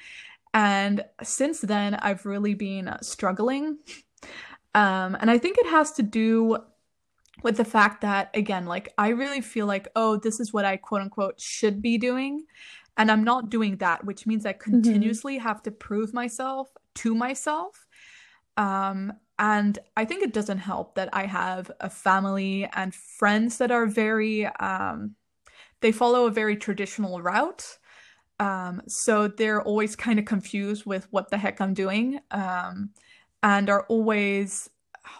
And 0.53 1.03
since 1.21 1.61
then, 1.61 1.95
I've 1.95 2.25
really 2.25 2.53
been 2.53 2.95
struggling. 3.01 3.79
Um, 4.75 5.17
and 5.19 5.29
I 5.29 5.37
think 5.37 5.57
it 5.57 5.67
has 5.67 5.91
to 5.93 6.03
do 6.03 6.57
with 7.41 7.57
the 7.57 7.65
fact 7.65 8.01
that, 8.01 8.29
again, 8.33 8.65
like 8.65 8.93
I 8.97 9.09
really 9.09 9.41
feel 9.41 9.65
like, 9.65 9.87
oh, 9.95 10.17
this 10.17 10.39
is 10.39 10.53
what 10.53 10.65
I 10.65 10.77
quote 10.77 11.01
unquote 11.01 11.39
should 11.39 11.81
be 11.81 11.97
doing. 11.97 12.45
And 12.97 13.11
I'm 13.11 13.23
not 13.23 13.49
doing 13.49 13.77
that, 13.77 14.05
which 14.05 14.27
means 14.27 14.45
I 14.45 14.53
mm-hmm. 14.53 14.71
continuously 14.71 15.37
mm-hmm. 15.37 15.47
have 15.47 15.63
to 15.63 15.71
prove 15.71 16.13
myself 16.13 16.69
to 16.95 17.15
myself. 17.15 17.87
Um, 18.55 19.13
and 19.43 19.77
I 19.97 20.05
think 20.05 20.23
it 20.23 20.31
doesn't 20.31 20.59
help 20.59 20.95
that 20.95 21.09
I 21.11 21.25
have 21.25 21.69
a 21.81 21.89
family 21.89 22.65
and 22.71 22.95
friends 22.95 23.57
that 23.57 23.71
are 23.71 23.85
very, 23.85 24.45
um, 24.45 25.15
they 25.81 25.91
follow 25.91 26.27
a 26.27 26.31
very 26.31 26.55
traditional 26.55 27.21
route. 27.21 27.77
Um, 28.39 28.83
so 28.87 29.27
they're 29.27 29.61
always 29.61 29.97
kind 29.97 30.17
of 30.17 30.23
confused 30.23 30.85
with 30.85 31.09
what 31.11 31.29
the 31.29 31.37
heck 31.37 31.59
I'm 31.59 31.73
doing. 31.73 32.21
Um, 32.31 32.91
and 33.41 33.69
are 33.69 33.85
always, 33.89 34.69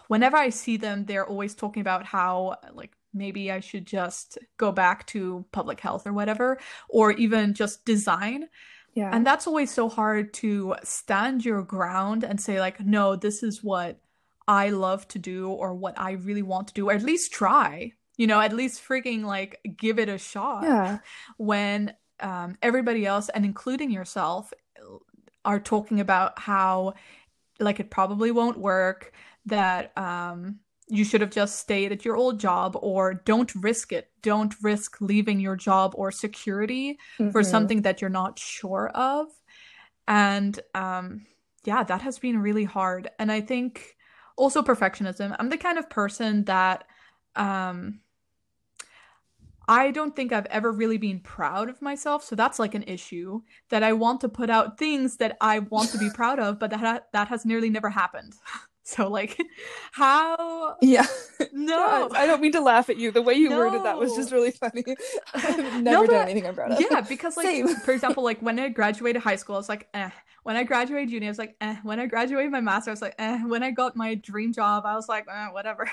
whenever 0.08 0.38
I 0.38 0.48
see 0.48 0.78
them, 0.78 1.04
they're 1.04 1.28
always 1.28 1.54
talking 1.54 1.82
about 1.82 2.06
how, 2.06 2.56
like, 2.72 2.92
maybe 3.12 3.52
I 3.52 3.60
should 3.60 3.86
just 3.86 4.38
go 4.56 4.72
back 4.72 5.06
to 5.08 5.44
public 5.52 5.80
health 5.80 6.06
or 6.06 6.14
whatever, 6.14 6.58
or 6.88 7.12
even 7.12 7.52
just 7.52 7.84
design. 7.84 8.48
Yeah. 8.94 9.10
And 9.12 9.26
that's 9.26 9.46
always 9.46 9.70
so 9.70 9.90
hard 9.90 10.32
to 10.34 10.76
stand 10.82 11.44
your 11.44 11.62
ground 11.62 12.24
and 12.24 12.40
say, 12.40 12.58
like, 12.58 12.80
no, 12.80 13.16
this 13.16 13.42
is 13.42 13.62
what 13.62 14.00
I 14.46 14.70
love 14.70 15.08
to 15.08 15.18
do 15.18 15.48
or 15.48 15.74
what 15.74 15.98
I 15.98 16.12
really 16.12 16.42
want 16.42 16.68
to 16.68 16.74
do, 16.74 16.90
or 16.90 16.92
at 16.92 17.02
least 17.02 17.32
try, 17.32 17.92
you 18.16 18.26
know, 18.26 18.40
at 18.40 18.52
least 18.52 18.82
freaking 18.86 19.24
like 19.24 19.60
give 19.76 19.98
it 19.98 20.08
a 20.08 20.18
shot. 20.18 20.64
Yeah. 20.64 20.98
When 21.36 21.94
um, 22.20 22.56
everybody 22.62 23.06
else, 23.06 23.28
and 23.28 23.44
including 23.44 23.90
yourself, 23.90 24.52
are 25.44 25.60
talking 25.60 26.00
about 26.00 26.38
how 26.38 26.94
like 27.60 27.80
it 27.80 27.90
probably 27.90 28.30
won't 28.30 28.58
work, 28.58 29.12
that 29.46 29.96
um, 29.96 30.60
you 30.88 31.04
should 31.04 31.20
have 31.20 31.30
just 31.30 31.58
stayed 31.58 31.92
at 31.92 32.04
your 32.04 32.16
old 32.16 32.38
job 32.38 32.76
or 32.80 33.14
don't 33.14 33.54
risk 33.54 33.92
it. 33.92 34.10
Don't 34.22 34.54
risk 34.62 35.00
leaving 35.00 35.40
your 35.40 35.56
job 35.56 35.94
or 35.96 36.10
security 36.10 36.98
mm-hmm. 37.18 37.30
for 37.30 37.42
something 37.42 37.82
that 37.82 38.00
you're 38.00 38.10
not 38.10 38.38
sure 38.38 38.88
of. 38.94 39.28
And 40.06 40.58
um, 40.74 41.26
yeah, 41.64 41.82
that 41.84 42.02
has 42.02 42.18
been 42.18 42.38
really 42.38 42.64
hard. 42.64 43.10
And 43.18 43.32
I 43.32 43.40
think 43.40 43.96
also 44.36 44.62
perfectionism. 44.62 45.34
I'm 45.38 45.48
the 45.48 45.56
kind 45.56 45.78
of 45.78 45.90
person 45.90 46.44
that 46.44 46.84
um 47.36 48.00
I 49.66 49.90
don't 49.92 50.14
think 50.14 50.32
I've 50.32 50.46
ever 50.46 50.70
really 50.70 50.98
been 50.98 51.20
proud 51.20 51.70
of 51.70 51.80
myself, 51.80 52.22
so 52.22 52.36
that's 52.36 52.58
like 52.58 52.74
an 52.74 52.82
issue 52.82 53.40
that 53.70 53.82
I 53.82 53.94
want 53.94 54.20
to 54.20 54.28
put 54.28 54.50
out 54.50 54.78
things 54.78 55.16
that 55.16 55.36
I 55.40 55.60
want 55.60 55.90
to 55.90 55.98
be 55.98 56.10
proud 56.10 56.38
of, 56.38 56.58
but 56.58 56.70
that 56.70 56.80
ha- 56.80 57.00
that 57.12 57.28
has 57.28 57.46
nearly 57.46 57.70
never 57.70 57.90
happened. 57.90 58.34
So 58.84 59.08
like 59.08 59.36
how 59.92 60.76
Yeah. 60.80 61.06
No. 61.52 62.10
I 62.14 62.26
don't 62.26 62.40
mean 62.40 62.52
to 62.52 62.60
laugh 62.60 62.90
at 62.90 62.98
you. 62.98 63.10
The 63.10 63.22
way 63.22 63.34
you 63.34 63.48
no. 63.48 63.58
worded 63.58 63.84
that 63.84 63.98
was 63.98 64.14
just 64.14 64.30
really 64.32 64.50
funny. 64.50 64.84
I've 65.34 65.82
never 65.82 66.04
no, 66.04 66.06
done 66.06 66.28
anything 66.28 66.46
I'm 66.46 66.54
proud 66.54 66.72
of. 66.72 66.80
Yeah, 66.80 67.00
because 67.00 67.36
like 67.36 67.46
Same. 67.46 67.68
for 67.76 67.92
example, 67.92 68.22
like 68.22 68.40
when 68.40 68.58
I 68.58 68.68
graduated 68.68 69.22
high 69.22 69.36
school, 69.36 69.56
I 69.56 69.58
was 69.58 69.68
like, 69.68 69.88
eh. 69.94 70.10
When 70.42 70.56
I 70.56 70.62
graduated 70.64 71.10
uni, 71.10 71.26
I 71.26 71.30
was 71.30 71.38
like, 71.38 71.56
eh. 71.60 71.76
When 71.82 71.98
I 71.98 72.06
graduated 72.06 72.52
my 72.52 72.60
master, 72.60 72.90
I 72.90 72.92
was 72.92 73.02
like, 73.02 73.14
eh. 73.18 73.42
When 73.44 73.62
I 73.62 73.70
got 73.70 73.96
my 73.96 74.14
dream 74.14 74.52
job, 74.52 74.84
I 74.84 74.94
was 74.94 75.08
like, 75.08 75.26
eh, 75.30 75.46
whatever. 75.48 75.88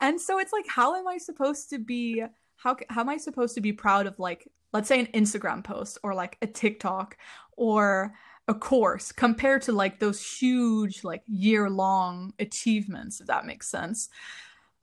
and 0.00 0.20
so 0.20 0.38
it's 0.38 0.52
like, 0.52 0.66
how 0.68 0.94
am 0.96 1.06
I 1.06 1.18
supposed 1.18 1.70
to 1.70 1.78
be 1.78 2.24
how 2.56 2.76
how 2.88 3.02
am 3.02 3.10
I 3.10 3.18
supposed 3.18 3.54
to 3.56 3.60
be 3.60 3.72
proud 3.72 4.06
of 4.06 4.18
like 4.18 4.48
let's 4.72 4.88
say 4.88 4.98
an 4.98 5.06
Instagram 5.08 5.62
post 5.62 5.98
or 6.02 6.14
like 6.14 6.38
a 6.42 6.46
TikTok 6.46 7.16
or 7.56 8.14
a 8.48 8.54
course 8.54 9.10
compared 9.12 9.62
to 9.62 9.72
like 9.72 10.00
those 10.00 10.22
huge 10.22 11.02
like 11.02 11.22
year 11.26 11.70
long 11.70 12.32
achievements 12.38 13.20
if 13.20 13.26
that 13.26 13.46
makes 13.46 13.68
sense 13.68 14.08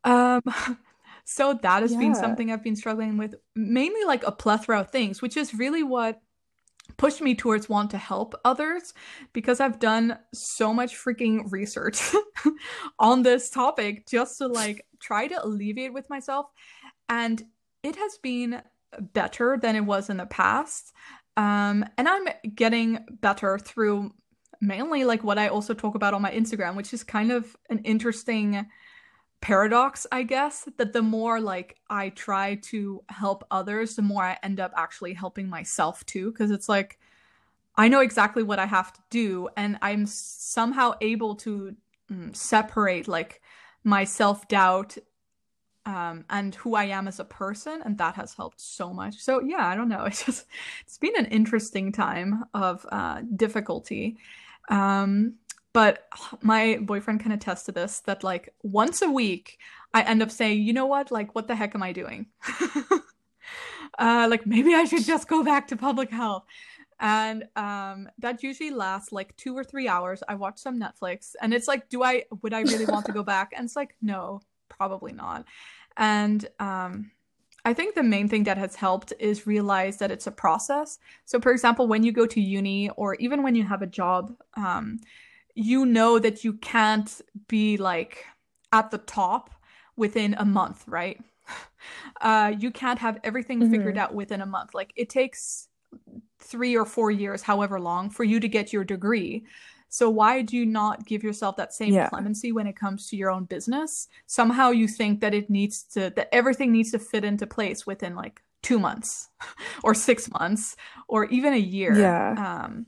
um 0.03 0.41
so 1.25 1.53
that 1.61 1.81
has 1.81 1.93
yeah. 1.93 1.99
been 1.99 2.15
something 2.15 2.51
i've 2.51 2.63
been 2.63 2.75
struggling 2.75 3.17
with 3.17 3.35
mainly 3.55 4.03
like 4.05 4.25
a 4.25 4.31
plethora 4.31 4.79
of 4.79 4.89
things 4.89 5.21
which 5.21 5.37
is 5.37 5.53
really 5.53 5.83
what 5.83 6.21
pushed 6.97 7.21
me 7.21 7.35
towards 7.35 7.69
want 7.69 7.91
to 7.91 7.97
help 7.97 8.33
others 8.43 8.93
because 9.31 9.59
i've 9.59 9.79
done 9.79 10.17
so 10.33 10.73
much 10.73 10.95
freaking 10.95 11.49
research 11.51 12.01
on 12.99 13.21
this 13.21 13.49
topic 13.49 14.07
just 14.07 14.39
to 14.39 14.47
like 14.47 14.85
try 14.99 15.27
to 15.27 15.45
alleviate 15.45 15.93
with 15.93 16.09
myself 16.09 16.47
and 17.09 17.43
it 17.83 17.95
has 17.95 18.17
been 18.21 18.61
better 19.13 19.57
than 19.61 19.75
it 19.75 19.85
was 19.85 20.09
in 20.09 20.17
the 20.17 20.25
past 20.25 20.93
um, 21.37 21.85
and 21.97 22.07
I'm 22.07 22.27
getting 22.55 23.05
better 23.09 23.57
through 23.57 24.13
mainly 24.59 25.05
like 25.05 25.23
what 25.23 25.39
I 25.39 25.47
also 25.47 25.73
talk 25.73 25.95
about 25.95 26.13
on 26.13 26.21
my 26.21 26.31
Instagram, 26.31 26.75
which 26.75 26.93
is 26.93 27.03
kind 27.03 27.31
of 27.31 27.55
an 27.69 27.79
interesting 27.79 28.67
paradox, 29.41 30.05
I 30.11 30.23
guess, 30.23 30.67
that 30.77 30.93
the 30.93 31.01
more 31.01 31.41
like 31.41 31.77
I 31.89 32.09
try 32.09 32.55
to 32.63 33.03
help 33.09 33.43
others, 33.49 33.95
the 33.95 34.03
more 34.03 34.23
I 34.23 34.37
end 34.43 34.59
up 34.59 34.71
actually 34.77 35.13
helping 35.13 35.49
myself 35.49 36.05
too. 36.05 36.31
Cause 36.33 36.51
it's 36.51 36.69
like 36.69 36.99
I 37.75 37.87
know 37.87 38.01
exactly 38.01 38.43
what 38.43 38.59
I 38.59 38.65
have 38.65 38.93
to 38.93 39.01
do, 39.09 39.49
and 39.55 39.77
I'm 39.81 40.05
somehow 40.05 40.93
able 41.01 41.35
to 41.37 41.75
mm, 42.11 42.35
separate 42.35 43.07
like 43.07 43.41
my 43.83 44.03
self 44.03 44.47
doubt 44.47 44.97
um, 45.85 46.25
and 46.29 46.53
who 46.55 46.75
I 46.75 46.85
am 46.85 47.07
as 47.07 47.19
a 47.19 47.25
person, 47.25 47.81
and 47.83 47.97
that 47.97 48.15
has 48.15 48.33
helped 48.33 48.61
so 48.61 48.93
much. 48.93 49.17
So 49.19 49.41
yeah, 49.41 49.67
I 49.67 49.75
don't 49.75 49.89
know. 49.89 50.05
It's 50.05 50.25
just 50.25 50.45
it's 50.85 50.97
been 50.97 51.15
an 51.17 51.25
interesting 51.27 51.91
time 51.91 52.43
of 52.53 52.85
uh, 52.91 53.21
difficulty. 53.35 54.17
Um, 54.69 55.35
but 55.73 56.07
my 56.41 56.79
boyfriend 56.81 57.21
can 57.21 57.31
attest 57.31 57.65
to 57.67 57.71
this 57.71 58.01
that 58.01 58.23
like 58.23 58.53
once 58.61 59.01
a 59.01 59.09
week 59.09 59.57
I 59.93 60.01
end 60.01 60.21
up 60.21 60.31
saying, 60.31 60.61
you 60.61 60.73
know 60.73 60.85
what, 60.85 61.11
like 61.11 61.33
what 61.35 61.47
the 61.47 61.55
heck 61.55 61.75
am 61.75 61.83
I 61.83 61.93
doing? 61.93 62.27
uh, 63.99 64.27
like 64.29 64.45
maybe 64.45 64.73
I 64.73 64.85
should 64.85 65.05
just 65.05 65.27
go 65.27 65.43
back 65.43 65.67
to 65.67 65.77
public 65.77 66.09
health. 66.09 66.43
And 66.99 67.45
um, 67.55 68.09
that 68.19 68.43
usually 68.43 68.69
lasts 68.69 69.11
like 69.11 69.35
two 69.35 69.57
or 69.57 69.63
three 69.63 69.87
hours. 69.87 70.21
I 70.27 70.35
watch 70.35 70.59
some 70.59 70.79
Netflix, 70.79 71.33
and 71.41 71.51
it's 71.51 71.67
like, 71.67 71.89
do 71.89 72.03
I 72.03 72.25
would 72.43 72.53
I 72.53 72.61
really 72.61 72.85
want 72.85 73.07
to 73.07 73.11
go 73.11 73.23
back? 73.35 73.53
And 73.55 73.65
it's 73.65 73.75
like, 73.75 73.95
no, 74.03 74.41
probably 74.77 75.13
not. 75.13 75.45
And 75.97 76.47
um, 76.59 77.11
I 77.63 77.73
think 77.73 77.95
the 77.95 78.03
main 78.03 78.27
thing 78.27 78.43
that 78.45 78.57
has 78.57 78.75
helped 78.75 79.13
is 79.19 79.45
realize 79.45 79.97
that 79.97 80.11
it's 80.11 80.27
a 80.27 80.31
process. 80.31 80.99
So, 81.25 81.39
for 81.39 81.51
example, 81.51 81.87
when 81.87 82.03
you 82.03 82.11
go 82.11 82.25
to 82.25 82.41
uni 82.41 82.89
or 82.91 83.15
even 83.15 83.43
when 83.43 83.55
you 83.55 83.63
have 83.63 83.81
a 83.81 83.87
job, 83.87 84.33
um, 84.55 84.99
you 85.53 85.85
know 85.85 86.17
that 86.17 86.43
you 86.43 86.53
can't 86.53 87.21
be 87.47 87.77
like 87.77 88.25
at 88.71 88.89
the 88.89 88.97
top 88.97 89.53
within 89.95 90.33
a 90.35 90.45
month, 90.45 90.83
right? 90.87 91.19
Uh, 92.21 92.53
you 92.59 92.69
can't 92.69 92.99
have 92.99 93.17
everything 93.23 93.59
mm-hmm. 93.59 93.71
figured 93.71 93.97
out 93.97 94.13
within 94.13 94.41
a 94.41 94.45
month. 94.45 94.75
Like 94.75 94.93
it 94.95 95.09
takes 95.09 95.67
three 96.39 96.77
or 96.77 96.85
four 96.85 97.09
years, 97.09 97.41
however 97.41 97.79
long, 97.79 98.11
for 98.11 98.23
you 98.23 98.39
to 98.39 98.47
get 98.47 98.71
your 98.71 98.83
degree. 98.83 99.43
So 99.91 100.09
why 100.09 100.41
do 100.41 100.55
you 100.55 100.65
not 100.65 101.05
give 101.05 101.21
yourself 101.21 101.57
that 101.57 101.73
same 101.73 101.93
yeah. 101.93 102.07
clemency 102.07 102.53
when 102.53 102.65
it 102.65 102.77
comes 102.77 103.07
to 103.09 103.17
your 103.17 103.29
own 103.29 103.43
business? 103.43 104.07
Somehow 104.25 104.69
you 104.69 104.87
think 104.87 105.19
that 105.19 105.33
it 105.33 105.49
needs 105.49 105.83
to 105.95 106.09
that 106.15 106.29
everything 106.33 106.71
needs 106.71 106.91
to 106.91 106.99
fit 106.99 107.25
into 107.25 107.45
place 107.45 107.85
within 107.85 108.15
like 108.15 108.41
two 108.63 108.79
months 108.79 109.27
or 109.83 109.93
six 109.93 110.31
months 110.31 110.77
or 111.09 111.25
even 111.25 111.51
a 111.51 111.57
year. 111.57 111.93
Yeah. 111.93 112.63
Um, 112.63 112.85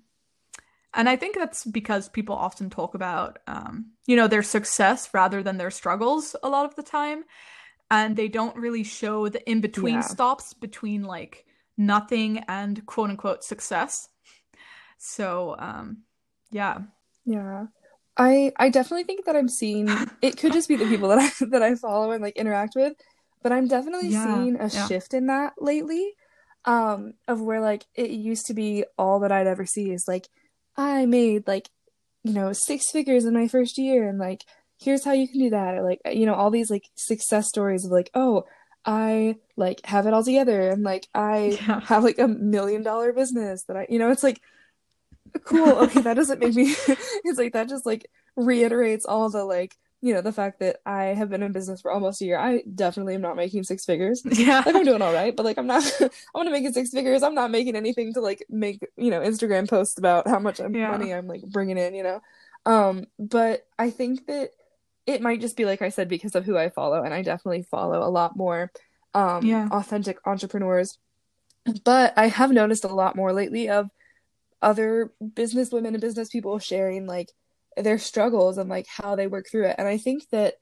and 0.93 1.10
I 1.10 1.17
think 1.17 1.36
that's 1.36 1.65
because 1.65 2.07
people 2.07 2.36
often 2.36 2.69
talk 2.69 2.95
about, 2.95 3.39
um, 3.48 3.88
you 4.07 4.15
know, 4.15 4.27
their 4.27 4.43
success 4.43 5.10
rather 5.13 5.43
than 5.43 5.57
their 5.57 5.72
struggles 5.72 6.38
a 6.41 6.48
lot 6.48 6.65
of 6.65 6.75
the 6.75 6.83
time. 6.83 7.25
And 7.91 8.15
they 8.15 8.29
don't 8.29 8.55
really 8.55 8.86
show 8.86 9.27
the 9.27 9.48
in 9.50 9.60
between 9.60 9.95
yeah. 9.95 10.01
stops 10.01 10.53
between 10.53 11.03
like 11.03 11.45
nothing 11.77 12.45
and 12.48 12.86
quote 12.86 13.10
unquote 13.10 13.43
success. 13.43 14.07
So, 14.98 15.57
um, 15.60 16.03
yeah. 16.53 16.79
Yeah. 17.25 17.67
I 18.15 18.51
I 18.57 18.69
definitely 18.69 19.05
think 19.05 19.25
that 19.25 19.36
I'm 19.36 19.50
seeing 19.50 19.89
it 20.22 20.38
could 20.38 20.53
just 20.53 20.67
be 20.67 20.75
the 20.75 20.86
people 20.86 21.10
that 21.10 21.19
I 21.19 21.45
that 21.48 21.63
I 21.63 21.75
follow 21.75 22.12
and 22.12 22.22
like 22.22 22.38
interact 22.38 22.75
with, 22.75 22.93
but 23.41 23.51
I'm 23.51 23.67
definitely 23.67 24.10
yeah, 24.10 24.36
seeing 24.36 24.55
a 24.60 24.67
yeah. 24.67 24.88
shift 24.88 25.13
in 25.13 25.27
that 25.27 25.53
lately. 25.60 26.13
Um 26.65 27.15
of 27.27 27.41
where 27.41 27.60
like 27.60 27.86
it 27.95 28.12
used 28.12 28.45
to 28.45 28.53
be 28.53 28.86
all 28.98 29.19
that 29.19 29.31
I'd 29.31 29.48
ever 29.48 29.65
see 29.65 29.91
is 29.91 30.05
like 30.07 30.27
I 30.77 31.05
made 31.05 31.48
like 31.48 31.69
you 32.24 32.33
know 32.33 32.53
six 32.53 32.89
figures 32.91 33.25
in 33.25 33.33
my 33.33 33.48
first 33.48 33.77
year 33.77 34.07
and 34.07 34.17
like 34.17 34.45
here's 34.79 35.03
how 35.03 35.12
you 35.12 35.27
can 35.27 35.39
do 35.39 35.50
that 35.50 35.75
or 35.75 35.81
like 35.81 36.00
you 36.12 36.25
know 36.25 36.36
all 36.36 36.51
these 36.51 36.69
like 36.69 36.89
success 36.95 37.50
stories 37.50 37.86
of 37.86 37.91
like 37.91 38.10
oh 38.13 38.45
I 38.86 39.38
like 39.55 39.86
have 39.86 40.07
it 40.07 40.13
all 40.13 40.24
together 40.24 40.69
and 40.69 40.83
like 40.83 41.07
I 41.15 41.57
yeah. 41.67 41.81
have 41.81 42.03
like 42.03 42.19
a 42.19 42.27
million 42.27 42.83
dollar 42.83 43.12
business 43.12 43.63
that 43.67 43.75
I 43.75 43.88
you 43.89 44.00
know 44.00 44.12
it's 44.12 44.24
like 44.24 44.39
cool. 45.43 45.69
Okay 45.69 46.01
that 46.01 46.15
doesn't 46.15 46.39
make 46.39 46.53
me 46.53 46.75
it's 46.87 47.37
like 47.37 47.53
that 47.53 47.69
just 47.69 47.85
like 47.85 48.09
reiterates 48.35 49.05
all 49.05 49.29
the 49.29 49.43
like 49.43 49.75
you 50.01 50.13
know 50.13 50.21
the 50.21 50.33
fact 50.33 50.59
that 50.59 50.77
i 50.85 51.05
have 51.05 51.29
been 51.29 51.41
in 51.41 51.53
business 51.53 51.81
for 51.81 51.89
almost 51.89 52.21
a 52.21 52.25
year. 52.25 52.37
I 52.37 52.63
definitely 52.75 53.15
am 53.15 53.21
not 53.21 53.37
making 53.37 53.63
six 53.63 53.85
figures. 53.85 54.21
Yeah. 54.31 54.61
Like 54.65 54.75
i'm 54.75 54.83
doing 54.83 55.01
all 55.01 55.13
right 55.13 55.35
but 55.35 55.45
like 55.45 55.57
i'm 55.57 55.67
not 55.67 55.83
i 56.01 56.09
want 56.35 56.47
to 56.47 56.51
make 56.51 56.65
it 56.65 56.73
six 56.73 56.89
figures. 56.89 57.23
I'm 57.23 57.35
not 57.35 57.51
making 57.51 57.75
anything 57.75 58.13
to 58.13 58.21
like 58.21 58.45
make 58.49 58.85
you 58.97 59.11
know 59.11 59.21
instagram 59.21 59.69
posts 59.69 59.97
about 59.97 60.27
how 60.27 60.39
much 60.39 60.59
yeah. 60.59 60.91
money 60.91 61.13
i'm 61.13 61.27
like 61.27 61.41
bringing 61.43 61.77
in 61.77 61.95
you 61.95 62.03
know? 62.03 62.21
Um 62.65 63.05
but 63.17 63.65
i 63.79 63.89
think 63.89 64.27
that 64.27 64.49
it 65.05 65.21
might 65.21 65.41
just 65.41 65.55
be 65.55 65.65
like 65.65 65.81
i 65.81 65.89
said 65.89 66.09
because 66.09 66.35
of 66.35 66.45
who 66.45 66.57
i 66.57 66.69
follow 66.69 67.01
and 67.01 67.13
i 67.13 67.21
definitely 67.21 67.63
follow 67.63 68.05
a 68.05 68.11
lot 68.11 68.35
more 68.35 68.72
um 69.13 69.46
yeah. 69.46 69.69
authentic 69.72 70.17
entrepreneurs. 70.25 70.98
But 71.85 72.13
i 72.17 72.27
have 72.27 72.51
noticed 72.51 72.83
a 72.83 72.89
lot 72.89 73.15
more 73.15 73.31
lately 73.31 73.69
of 73.69 73.89
other 74.63 75.13
business 75.35 75.71
women 75.71 75.93
and 75.93 76.01
business 76.01 76.29
people 76.29 76.57
sharing 76.59 77.05
like 77.05 77.31
their 77.77 77.97
struggles 77.97 78.57
and 78.57 78.69
like 78.69 78.87
how 78.87 79.15
they 79.15 79.27
work 79.27 79.45
through 79.49 79.67
it. 79.67 79.75
And 79.77 79.87
i 79.87 79.97
think 79.97 80.29
that 80.29 80.55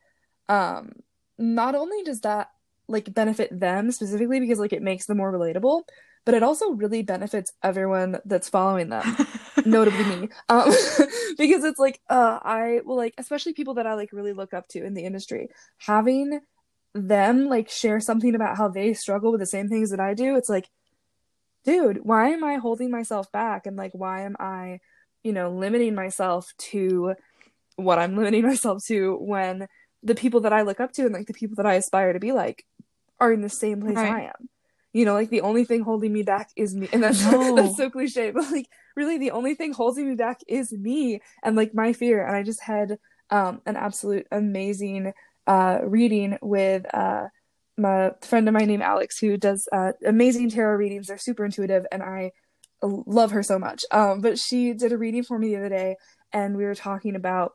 um 0.49 0.93
not 1.37 1.75
only 1.75 2.03
does 2.03 2.21
that 2.21 2.49
like 2.87 3.13
benefit 3.13 3.57
them 3.57 3.91
specifically 3.91 4.39
because 4.39 4.59
like 4.59 4.73
it 4.73 4.81
makes 4.81 5.05
them 5.05 5.17
more 5.17 5.31
relatable 5.31 5.83
but 6.25 6.35
it 6.35 6.43
also 6.43 6.71
really 6.71 7.01
benefits 7.01 7.51
everyone 7.63 8.19
that's 8.25 8.49
following 8.49 8.89
them 8.89 9.17
notably 9.65 10.03
me. 10.03 10.29
Um 10.49 10.69
because 11.37 11.63
it's 11.63 11.79
like 11.79 11.99
uh 12.09 12.39
i 12.43 12.81
well 12.85 12.97
like 12.97 13.13
especially 13.17 13.53
people 13.53 13.75
that 13.75 13.87
i 13.87 13.93
like 13.93 14.11
really 14.11 14.33
look 14.33 14.53
up 14.53 14.67
to 14.69 14.83
in 14.83 14.93
the 14.93 15.03
industry 15.03 15.47
having 15.77 16.41
them 16.93 17.47
like 17.47 17.69
share 17.69 17.99
something 17.99 18.35
about 18.35 18.57
how 18.57 18.67
they 18.67 18.93
struggle 18.93 19.31
with 19.31 19.39
the 19.39 19.45
same 19.45 19.69
things 19.69 19.91
that 19.91 19.99
i 19.99 20.13
do 20.13 20.35
it's 20.35 20.49
like 20.49 20.67
dude, 21.63 22.00
why 22.04 22.30
am 22.30 22.43
I 22.43 22.56
holding 22.56 22.91
myself 22.91 23.32
back? 23.32 23.65
And 23.65 23.78
like, 23.78 23.91
why 23.93 24.21
am 24.21 24.36
I, 24.39 24.80
you 25.24 25.34
know, 25.34 25.52
limiting 25.52 25.95
myself 25.95 26.52
to 26.58 27.15
what 27.76 28.00
I'm 28.00 28.15
limiting 28.15 28.43
myself 28.47 28.84
to 28.86 29.17
when 29.17 29.67
the 30.04 30.15
people 30.15 30.41
that 30.41 30.54
I 30.54 30.63
look 30.63 30.80
up 30.80 30.91
to 30.93 31.04
and 31.04 31.13
like 31.13 31.28
the 31.28 31.34
people 31.34 31.56
that 31.58 31.65
I 31.65 31.76
aspire 31.76 32.13
to 32.13 32.19
be 32.19 32.32
like 32.32 32.65
are 33.19 33.32
in 33.32 33.41
the 33.41 33.50
same 33.50 33.82
place 33.82 33.95
right. 33.95 34.13
I 34.13 34.21
am. 34.24 34.50
You 34.93 35.06
know, 35.06 35.13
like 35.13 35.30
the 35.30 35.41
only 35.41 35.63
thing 35.63 35.82
holding 35.84 36.12
me 36.12 36.24
back 36.24 36.50
is 36.58 36.76
me. 36.76 36.89
And 36.91 37.04
that's 37.04 37.24
no. 37.32 37.56
that's 37.56 37.78
so 37.78 37.89
cliche, 37.89 38.32
but 38.32 38.52
like 38.52 38.67
really 38.95 39.17
the 39.17 39.32
only 39.32 39.56
thing 39.56 39.74
holding 39.74 40.10
me 40.10 40.15
back 40.15 40.41
is 40.47 40.71
me 40.71 41.21
and 41.43 41.56
like 41.56 41.74
my 41.74 41.93
fear. 41.93 42.26
And 42.26 42.36
I 42.36 42.43
just 42.43 42.62
had 42.62 42.97
um 43.30 43.62
an 43.65 43.78
absolute 43.78 44.28
amazing 44.32 45.13
uh 45.47 45.80
reading 45.84 46.38
with 46.41 46.86
uh 46.93 47.28
my 47.82 48.12
friend 48.22 48.48
of 48.48 48.54
mine 48.54 48.67
named 48.67 48.84
Alex 48.84 49.17
who 49.20 49.38
does 49.38 49.67
uh, 49.72 49.94
amazing 50.06 50.50
tarot 50.50 50.76
readings. 50.76 51.08
They're 51.08 51.17
super 51.17 51.46
intuitive, 51.46 51.86
and 51.91 52.04
I 52.04 52.32
love 52.82 53.32
her 53.32 53.44
so 53.44 53.60
much. 53.60 53.84
Um, 53.91 54.22
but 54.22 54.38
she 54.38 54.74
did 54.74 54.91
a 54.91 54.98
reading 54.98 55.24
for 55.24 55.38
me 55.38 55.50
the 55.50 55.58
other 55.58 55.70
day, 55.70 55.96
and 56.32 56.56
we 56.56 56.65
were 56.65 56.76
talking 56.76 57.15
about 57.15 57.54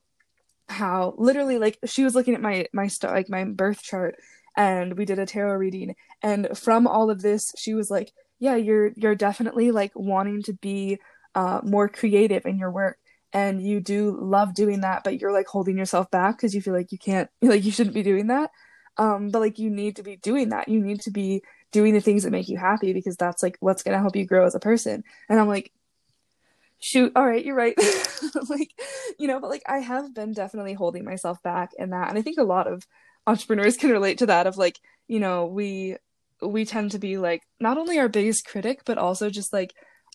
how 0.69 1.15
literally 1.17 1.59
like 1.59 1.79
she 1.85 2.03
was 2.03 2.15
looking 2.15 2.35
at 2.35 2.41
my 2.41 2.67
my 2.73 2.89
star 2.89 3.15
like 3.15 3.31
my 3.31 3.45
birth 3.45 3.83
chart, 3.83 4.17
and 4.57 4.97
we 4.97 5.05
did 5.05 5.19
a 5.19 5.27
tarot 5.27 5.55
reading, 5.55 5.95
and 6.23 6.49
from 6.57 6.87
all 6.87 7.11
of 7.11 7.23
this, 7.23 7.53
she 7.57 7.75
was 7.75 7.91
like, 7.91 8.13
"Yeah, 8.39 8.57
you're 8.57 8.93
you're 8.97 9.15
definitely 9.15 9.71
like 9.71 9.93
wanting 9.95 10.43
to 10.45 10.53
be 10.55 10.99
uh, 11.35 11.61
more 11.63 11.89
creative 11.89 12.47
in 12.47 12.59
your 12.59 12.71
work." 12.71 12.99
And 13.33 13.61
you 13.61 13.81
do 13.81 14.17
love 14.19 14.55
doing 14.55 14.81
that, 14.81 15.05
but 15.05 15.21
you're 15.21 15.33
like 15.33 15.47
holding 15.49 15.77
yourself 15.77 16.11
back 16.11 16.37
because 16.37 16.55
you 16.55 16.63
feel 16.63 16.73
like 16.73 16.91
you 16.91 16.99
can't, 16.99 17.29
like 17.43 17.65
you 17.65 17.71
shouldn't 17.71 17.95
be 17.95 18.03
doing 18.03 18.29
that 18.29 18.51
um 18.99 19.31
but 19.31 19.41
like 19.41 19.59
you 19.59 19.71
need 19.71 19.97
to 19.97 20.03
be 20.03 20.17
doing 20.17 20.51
that. 20.51 20.69
You 20.69 20.81
need 20.81 21.01
to 21.03 21.11
be 21.11 21.43
doing 21.73 21.95
the 21.95 22.01
things 22.01 22.23
that 22.23 22.31
make 22.31 22.49
you 22.49 22.57
happy 22.57 22.93
because 22.93 23.17
that's 23.17 23.43
like 23.43 23.57
what's 23.61 23.83
going 23.83 23.95
to 23.95 24.01
help 24.01 24.17
you 24.17 24.25
grow 24.25 24.47
as 24.47 24.55
a 24.55 24.61
person. 24.61 25.05
And 25.29 25.41
i'm 25.41 25.49
like 25.49 25.73
shoot 26.79 27.13
all 27.17 27.27
right 27.27 27.45
you're 27.45 27.57
right. 27.57 27.79
Like 28.49 28.71
you 29.19 29.29
know 29.29 29.41
but 29.41 29.51
like 29.51 29.63
i 29.67 29.79
have 29.79 30.15
been 30.15 30.33
definitely 30.33 30.75
holding 30.75 31.05
myself 31.05 31.43
back 31.43 31.71
in 31.79 31.91
that. 31.91 32.09
And 32.09 32.19
i 32.19 32.23
think 32.23 32.39
a 32.39 32.45
lot 32.45 32.67
of 32.67 32.87
entrepreneurs 33.27 33.77
can 33.81 33.91
relate 33.91 34.19
to 34.19 34.27
that 34.27 34.47
of 34.47 34.57
like 34.57 34.79
you 35.09 35.21
know 35.21 35.47
we 35.47 35.97
we 36.43 36.65
tend 36.65 36.91
to 36.91 36.99
be 36.99 37.19
like 37.19 37.43
not 37.61 37.79
only 37.79 37.99
our 37.99 38.09
biggest 38.09 38.47
critic 38.47 38.83
but 38.85 38.99
also 38.99 39.31
just 39.31 39.53
like 39.53 39.75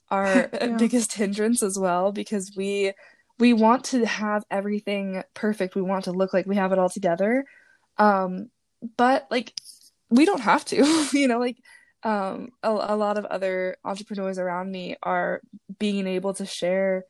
our 0.09 0.49
yeah. 0.53 0.77
biggest 0.77 1.13
hindrance 1.13 1.63
as 1.63 1.77
well 1.79 2.11
because 2.11 2.51
we 2.55 2.93
we 3.39 3.53
want 3.53 3.83
to 3.85 4.05
have 4.05 4.43
everything 4.51 5.23
perfect. 5.33 5.73
We 5.73 5.81
want 5.81 6.05
to 6.05 6.11
look 6.11 6.31
like 6.31 6.45
we 6.45 6.57
have 6.57 6.71
it 6.71 6.79
all 6.79 6.89
together. 6.89 7.43
Um 7.97 8.49
but 8.97 9.27
like 9.29 9.53
we 10.09 10.25
don't 10.25 10.41
have 10.41 10.65
to 10.65 11.07
you 11.13 11.27
know 11.27 11.39
like 11.39 11.57
um 12.03 12.49
a, 12.63 12.69
a 12.69 12.95
lot 12.95 13.17
of 13.17 13.25
other 13.25 13.77
entrepreneurs 13.85 14.37
around 14.37 14.71
me 14.71 14.95
are 15.03 15.41
being 15.79 16.07
able 16.07 16.33
to 16.33 16.45
share 16.45 17.05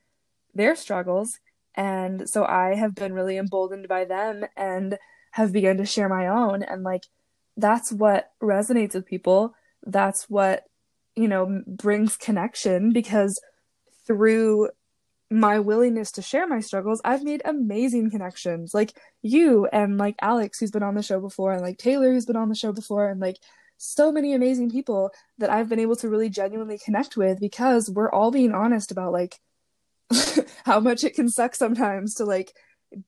their 0.53 0.75
struggles. 0.75 1.39
And 1.75 2.29
so 2.29 2.45
i 2.45 2.75
have 2.75 2.95
been 2.95 3.13
really 3.13 3.38
emboldened 3.38 3.88
by 3.88 4.05
them 4.05 4.45
and 4.57 4.97
have 5.31 5.53
begun 5.53 5.77
to 5.77 5.86
share 5.86 6.10
my 6.10 6.27
own. 6.27 6.63
And 6.63 6.84
like 6.84 7.03
that's 7.57 7.91
what 7.91 8.31
resonates 8.41 8.93
with 8.93 9.05
people. 9.05 9.53
That's 9.86 10.29
what 10.29 10.65
you 11.15 11.27
know 11.27 11.62
brings 11.67 12.17
connection 12.17 12.91
because 12.91 13.39
through 14.05 14.69
my 15.32 15.60
willingness 15.60 16.12
to 16.13 16.22
share 16.22 16.46
my 16.46 16.60
struggles, 16.60 17.02
I've 17.06 17.24
made 17.24 17.41
amazing 17.46 18.12
connections. 18.12 18.74
Like 18.74 18.94
you 19.22 19.65
and 19.67 19.98
like 19.98 20.15
Alex, 20.22 20.60
who's 20.60 20.72
been 20.72 20.84
on 20.84 20.96
the 20.96 21.02
show 21.04 21.22
before, 21.22 21.54
and 21.54 21.62
like 21.62 21.78
Taylor, 21.78 22.12
who's 22.12 22.26
been 22.26 22.36
on 22.36 22.50
the 22.50 22.56
show 22.56 22.74
before, 22.74 23.10
and 23.10 23.22
like 23.22 23.38
so 23.78 24.12
many 24.12 24.34
amazing 24.34 24.70
people 24.70 25.12
that 25.39 25.50
I've 25.50 25.70
been 25.70 25.80
able 25.80 25.96
to 25.98 26.10
really 26.10 26.30
genuinely 26.30 26.78
connect 26.78 27.17
with 27.17 27.39
because 27.39 27.89
we're 27.89 28.12
all 28.12 28.30
being 28.30 28.54
honest 28.54 28.91
about 28.91 29.13
like 29.13 29.39
how 30.65 30.80
much 30.80 31.04
it 31.04 31.15
can 31.15 31.30
suck 31.30 31.56
sometimes 31.56 32.15
to 32.15 32.26
like 32.26 32.54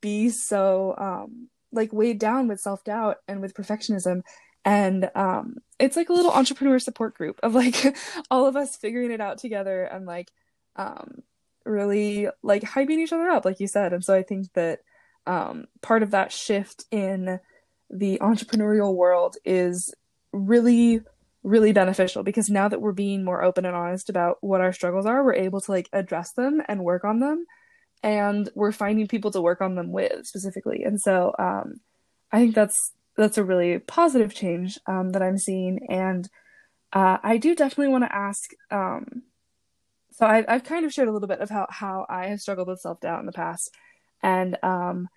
be 0.02 0.30
so 0.30 0.96
um 0.98 1.50
like 1.72 1.92
weighed 1.92 2.20
down 2.20 2.48
with 2.48 2.60
self-doubt 2.60 3.18
and 3.28 3.42
with 3.42 3.54
perfectionism 3.54 4.22
and 4.66 5.12
um 5.14 5.56
it's 5.78 5.98
like 5.98 6.10
a 6.10 6.14
little 6.14 6.32
entrepreneur 6.32 6.80
support 6.80 7.14
group 7.16 7.40
of 7.44 7.54
like 7.54 7.96
all 8.32 8.48
of 8.48 8.56
us 8.56 8.76
figuring 8.78 9.12
it 9.12 9.22
out 9.22 9.38
together 9.38 9.84
and 9.84 10.06
like 10.06 10.32
um 10.76 11.22
really 11.65 12.28
like 12.41 12.63
hyping 12.63 12.99
each 12.99 13.13
other 13.13 13.30
up, 13.30 13.45
like 13.45 13.60
you 13.60 13.67
said. 13.67 13.93
And 13.93 14.04
so 14.04 14.13
I 14.13 14.23
think 14.23 14.52
that 14.54 14.80
um, 15.26 15.65
part 15.82 16.04
of 16.04 16.12
that 16.12 16.32
shift 16.32 16.86
in 16.91 17.39
the 17.89 18.17
entrepreneurial 18.21 18.95
world 18.95 19.38
is 19.45 19.93
really 20.32 21.02
really 21.43 21.73
beneficial 21.73 22.23
because 22.23 22.49
now 22.49 22.69
that 22.69 22.82
we're 22.82 22.93
being 22.93 23.23
more 23.23 23.43
open 23.43 23.65
and 23.65 23.76
honest 23.76 24.10
about 24.10 24.38
what 24.39 24.62
our 24.62 24.71
struggles 24.71 25.06
are, 25.06 25.23
we're 25.23 25.34
able 25.34 25.60
to 25.60 25.71
like 25.71 25.89
address 25.91 26.32
them 26.32 26.62
and 26.67 26.84
work 26.84 27.04
on 27.04 27.19
them. 27.19 27.45
And 28.02 28.49
we're 28.56 28.71
finding 28.71 29.08
people 29.08 29.32
to 29.32 29.41
work 29.41 29.62
on 29.62 29.76
them 29.76 29.91
with 29.91 30.26
specifically. 30.26 30.84
And 30.84 30.99
so 30.99 31.34
um, 31.38 31.82
I 32.32 32.39
think 32.39 32.56
that's 32.56 32.93
that's 33.15 33.38
a 33.38 33.43
really 33.43 33.80
positive 33.80 34.34
change 34.34 34.80
um, 34.88 35.12
that 35.12 35.21
I'm 35.21 35.38
seeing. 35.38 35.86
And 35.89 36.28
uh, 36.91 37.17
I 37.21 37.38
do 37.38 37.56
definitely 37.56 37.91
want 37.91 38.06
to 38.06 38.15
ask. 38.15 38.49
Um, 38.71 39.23
so 40.13 40.26
I, 40.26 40.45
I've 40.47 40.63
kind 40.63 40.86
of 40.86 40.93
shared 40.93 41.08
a 41.08 41.12
little 41.12 41.28
bit 41.28 41.39
of 41.39 41.49
how 41.49 41.67
how 41.69 42.06
I 42.10 42.28
have 42.28 42.39
struggled 42.39 42.67
with 42.67 42.80
self 42.80 42.99
doubt 43.02 43.19
in 43.19 43.26
the 43.26 43.32
past, 43.32 43.71
and 44.21 44.58
um, 44.63 45.08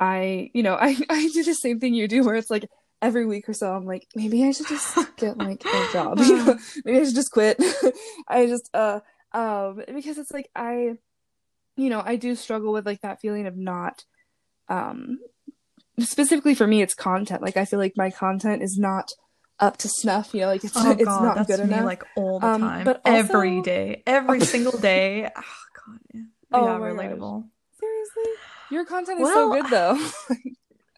I 0.00 0.50
you 0.54 0.62
know 0.62 0.74
I 0.80 0.96
I 1.08 1.28
do 1.32 1.44
the 1.44 1.54
same 1.54 1.80
thing 1.80 1.94
you 1.94 2.08
do 2.08 2.24
where 2.24 2.34
it's 2.34 2.50
like 2.50 2.66
every 3.00 3.26
week 3.26 3.48
or 3.48 3.52
so 3.52 3.72
I'm 3.72 3.84
like 3.84 4.06
maybe 4.14 4.44
I 4.44 4.50
should 4.50 4.66
just 4.66 4.98
get 5.16 5.38
like 5.38 5.64
a 5.64 5.88
job 5.92 6.18
you 6.26 6.36
know? 6.36 6.58
Maybe 6.84 6.98
I 6.98 7.04
should 7.04 7.14
just 7.14 7.30
quit. 7.30 7.62
I 8.26 8.46
just 8.46 8.68
uh 8.74 9.00
um 9.32 9.82
because 9.94 10.18
it's 10.18 10.32
like 10.32 10.50
I 10.56 10.94
you 11.76 11.90
know 11.90 12.02
I 12.04 12.16
do 12.16 12.34
struggle 12.34 12.72
with 12.72 12.86
like 12.86 13.02
that 13.02 13.20
feeling 13.20 13.46
of 13.46 13.56
not 13.56 14.04
um 14.68 15.20
specifically 16.00 16.56
for 16.56 16.66
me 16.66 16.82
it's 16.82 16.94
content. 16.94 17.42
Like 17.42 17.56
I 17.56 17.64
feel 17.64 17.78
like 17.78 17.92
my 17.96 18.10
content 18.10 18.62
is 18.62 18.76
not 18.78 19.12
up 19.60 19.76
to 19.78 19.88
snuff 19.88 20.32
you 20.34 20.40
know 20.40 20.46
like 20.46 20.62
it's, 20.64 20.76
oh, 20.76 20.90
it's 20.92 21.04
God, 21.04 21.22
not 21.36 21.46
good 21.46 21.58
me, 21.60 21.64
enough 21.66 21.84
like 21.84 22.04
all 22.16 22.38
the 22.40 22.46
Um, 22.46 22.60
time 22.60 22.84
but 22.84 23.00
also- 23.04 23.18
every 23.18 23.60
day 23.62 24.02
every 24.06 24.40
single 24.54 24.78
day 24.78 25.28
oh 25.34 25.42
god 25.74 25.98
yeah, 26.14 26.22
Oh 26.52 26.64
yeah 26.64 26.78
my 26.78 26.88
gosh. 26.90 26.96
relatable 26.96 27.44
Seriously? 27.80 28.32
Your 28.70 28.84
content 28.84 29.20
is 29.20 29.28
so 29.28 29.52
good 29.52 29.66
though. 29.70 29.98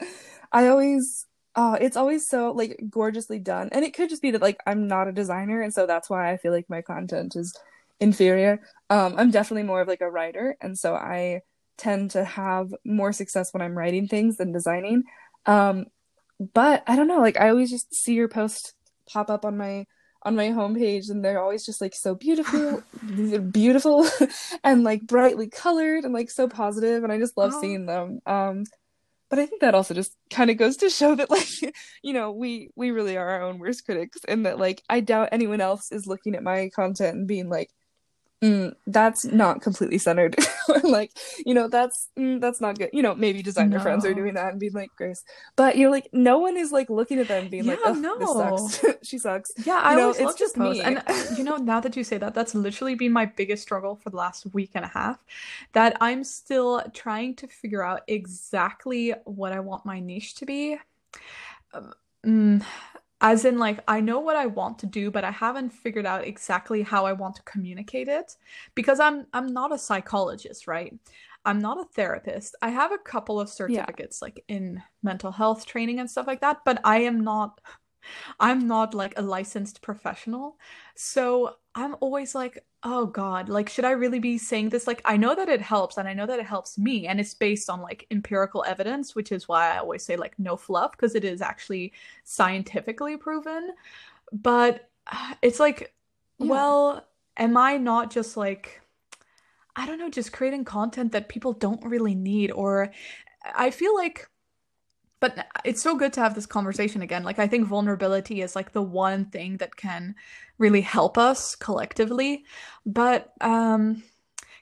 I 0.53 0.69
always 0.69 1.27
uh 1.55 1.77
it's 1.81 1.97
always 1.97 2.27
so 2.29 2.53
like 2.53 2.79
gorgeously 2.89 3.39
done. 3.39 3.69
And 3.73 3.85
it 3.85 3.95
could 3.95 4.09
just 4.09 4.23
be 4.23 4.31
that 4.33 4.43
like 4.43 4.59
I'm 4.67 4.87
not 4.89 5.09
a 5.09 5.13
designer 5.13 5.61
and 5.63 5.73
so 5.75 5.87
that's 5.87 6.09
why 6.11 6.31
I 6.33 6.37
feel 6.37 6.53
like 6.53 6.69
my 6.69 6.83
content 6.83 7.37
is 7.37 7.55
inferior. 8.01 8.61
Um 8.89 9.15
I'm 9.19 9.31
definitely 9.31 9.65
more 9.65 9.81
of 9.81 9.89
like 9.89 10.01
a 10.01 10.11
writer 10.11 10.57
and 10.61 10.79
so 10.79 10.95
I 10.95 11.43
tend 11.77 12.11
to 12.13 12.25
have 12.25 12.75
more 12.85 13.13
success 13.13 13.53
when 13.53 13.63
I'm 13.63 13.77
writing 13.77 14.07
things 14.09 14.37
than 14.37 14.53
designing. 14.53 15.05
Um 15.47 15.87
but 16.55 16.83
I 16.87 16.97
don't 16.97 17.09
know, 17.09 17.21
like 17.21 17.39
I 17.41 17.51
always 17.51 17.71
just 17.71 17.95
see 17.95 18.15
your 18.15 18.29
post 18.29 18.75
pop 19.13 19.31
up 19.31 19.45
on 19.45 19.57
my 19.59 19.87
on 20.23 20.37
my 20.37 20.49
homepage 20.49 21.11
and 21.11 21.25
they're 21.25 21.41
always 21.43 21.65
just 21.65 21.81
like 21.81 21.95
so 21.95 22.15
beautiful 22.15 22.83
beautiful 23.53 24.07
and 24.65 24.85
like 24.85 25.03
brightly 25.07 25.49
colored 25.49 26.05
and 26.05 26.13
like 26.13 26.31
so 26.31 26.49
positive 26.49 27.03
and 27.05 27.13
I 27.13 27.19
just 27.19 27.37
love 27.39 27.53
Oh. 27.55 27.61
seeing 27.61 27.87
them. 27.87 28.21
Um 28.27 28.65
but 29.31 29.39
I 29.39 29.47
think 29.47 29.61
that 29.63 29.75
also 29.77 29.95
just 29.95 30.17
kind 30.31 30.51
of 30.51 30.57
goes 30.59 30.77
to 30.79 30.91
show 30.91 31.15
that 31.15 31.31
like 31.37 31.49
you 32.03 32.13
know 32.13 32.33
we 32.33 32.71
we 32.77 32.91
really 32.91 33.17
are 33.17 33.29
our 33.29 33.43
own 33.43 33.59
worst 33.59 33.85
critics 33.85 34.19
and 34.29 34.47
that 34.47 34.59
like 34.59 34.83
I 34.91 35.01
doubt 35.01 35.31
anyone 35.33 35.61
else 35.61 35.93
is 35.93 36.07
looking 36.07 36.35
at 36.35 36.43
my 36.43 36.71
content 36.75 37.17
and 37.17 37.27
being 37.29 37.49
like 37.49 37.71
mm, 38.43 38.75
that's 38.87 39.25
not 39.25 39.61
completely 39.61 39.99
centered 39.99 40.37
like 40.85 41.13
you 41.45 41.55
know 41.55 41.69
that's 41.69 42.09
mm, 42.19 42.41
that's 42.41 42.61
not 42.61 42.79
good 42.79 42.91
you 42.93 43.03
know 43.03 43.15
maybe 43.15 43.43
designer 43.43 43.79
friends 43.81 44.05
are 44.05 44.15
doing 44.15 44.35
that 44.35 44.51
and 44.53 44.61
being 44.61 44.73
like 44.73 44.91
grace 44.97 45.25
but 45.57 45.77
you 45.77 45.85
know 45.85 45.91
like 45.91 46.09
no 46.13 46.39
one 46.39 46.57
is 46.57 46.73
like 46.73 46.89
looking 46.91 47.19
at 47.19 47.29
them 47.29 47.43
and 47.43 47.51
being 47.51 47.67
like 47.67 47.81
Yeah, 47.81 47.85
oh 47.85 47.95
this 48.19 48.33
no. 48.33 48.35
sucks 48.35 48.85
she 49.03 49.19
sucks 49.19 49.53
Yeah, 49.57 49.81
I 49.83 49.95
know, 49.95 50.13
it's 50.13 50.35
just 50.35 50.57
me. 50.57 50.83
And 50.83 51.03
uh, 51.07 51.25
you 51.29 51.45
know, 51.45 51.57
now 51.57 51.81
that 51.81 51.97
you 51.97 52.05
say 52.05 52.17
that, 52.19 52.35
that's 52.35 52.55
literally 52.55 52.95
been 52.95 53.13
my 53.13 53.27
biggest 53.27 53.63
struggle 53.63 53.97
for 53.97 54.11
the 54.11 54.17
last 54.17 54.47
week 54.55 54.71
and 54.75 54.85
a 54.85 54.89
half. 54.89 55.19
That 55.73 55.97
I'm 56.01 56.25
still 56.25 56.83
trying 56.95 57.35
to 57.37 57.47
figure 57.47 57.83
out 57.83 58.03
exactly 58.09 59.11
what 59.25 59.53
I 59.53 59.61
want 59.61 59.85
my 59.85 60.01
niche 60.01 60.35
to 60.37 60.47
be. 60.47 60.79
Um, 61.73 61.93
mm, 62.25 62.63
as 63.21 63.45
in, 63.45 63.59
like, 63.59 63.81
I 63.87 64.01
know 64.01 64.21
what 64.21 64.37
I 64.37 64.47
want 64.47 64.79
to 64.81 64.87
do, 64.87 65.11
but 65.11 65.25
I 65.25 65.31
haven't 65.31 65.71
figured 65.71 66.07
out 66.07 66.27
exactly 66.27 66.83
how 66.83 67.05
I 67.07 67.13
want 67.13 67.37
to 67.37 67.43
communicate 67.43 68.09
it 68.09 68.37
because 68.75 69.01
I'm 69.01 69.27
I'm 69.33 69.53
not 69.53 69.73
a 69.73 69.79
psychologist, 69.79 70.67
right? 70.67 70.95
I'm 71.45 71.59
not 71.59 71.81
a 71.81 71.85
therapist. 71.85 72.55
I 72.63 72.71
have 72.71 72.93
a 72.93 72.99
couple 72.99 73.41
of 73.41 73.49
certificates 73.49 74.21
like 74.23 74.45
in 74.49 74.83
mental 75.03 75.33
health 75.33 75.67
training 75.67 75.99
and 76.01 76.11
stuff 76.11 76.27
like 76.27 76.41
that, 76.43 76.59
but 76.65 76.81
I 76.85 77.01
am 77.01 77.21
not 77.21 77.61
I'm 78.41 78.67
not 78.67 78.95
like 78.95 79.15
a 79.19 79.23
licensed 79.23 79.83
professional. 79.83 80.59
So 80.97 81.57
I'm 81.75 81.97
always 82.01 82.35
like, 82.35 82.65
oh 82.83 83.07
God, 83.07 83.49
like, 83.51 83.69
should 83.69 83.85
I 83.85 83.91
really 83.91 84.19
be 84.21 84.39
saying 84.39 84.71
this? 84.71 84.87
Like, 84.87 85.03
I 85.05 85.17
know 85.19 85.35
that 85.35 85.49
it 85.51 85.61
helps 85.61 85.99
and 85.99 86.09
I 86.09 86.15
know 86.15 86.27
that 86.27 86.39
it 86.39 86.47
helps 86.47 86.79
me 86.79 87.07
and 87.07 87.21
it's 87.21 87.35
based 87.35 87.69
on 87.69 87.83
like 87.83 88.07
empirical 88.11 88.65
evidence, 88.67 89.15
which 89.15 89.33
is 89.33 89.47
why 89.49 89.75
I 89.75 89.79
always 89.79 90.03
say 90.03 90.17
like 90.17 90.39
no 90.39 90.57
fluff 90.57 90.93
because 90.93 91.15
it 91.15 91.25
is 91.25 91.43
actually 91.43 91.93
scientifically 92.25 93.17
proven. 93.19 93.71
But 94.33 94.89
uh, 95.07 95.35
it's 95.43 95.61
like, 95.61 95.95
Yeah. 96.39 96.63
well, 96.63 97.07
am 97.37 97.57
I 97.57 97.79
not 97.79 98.11
just 98.11 98.37
like, 98.37 98.81
I 99.77 99.87
don't 99.87 99.99
know, 99.99 100.11
just 100.11 100.33
creating 100.33 100.65
content 100.65 101.13
that 101.13 101.29
people 101.29 101.53
don't 101.53 101.85
really 101.85 102.15
need? 102.15 102.51
Or 102.53 102.93
I 103.55 103.71
feel 103.71 103.95
like 103.97 104.29
but 105.21 105.47
it's 105.65 105.83
so 105.83 105.97
good 105.97 106.13
to 106.15 106.21
have 106.21 106.35
this 106.35 106.47
conversation 106.47 107.03
again. 107.03 107.23
Like 107.23 107.39
I 107.39 107.47
think 107.47 107.67
vulnerability 107.69 108.41
is 108.41 108.57
like 108.57 108.73
the 108.73 108.83
one 108.83 109.27
thing 109.27 109.59
that 109.59 109.77
can 109.77 110.15
really 110.59 110.81
help 110.81 111.19
us 111.19 111.55
collectively. 111.55 112.45
But 112.87 113.33
um 113.41 114.03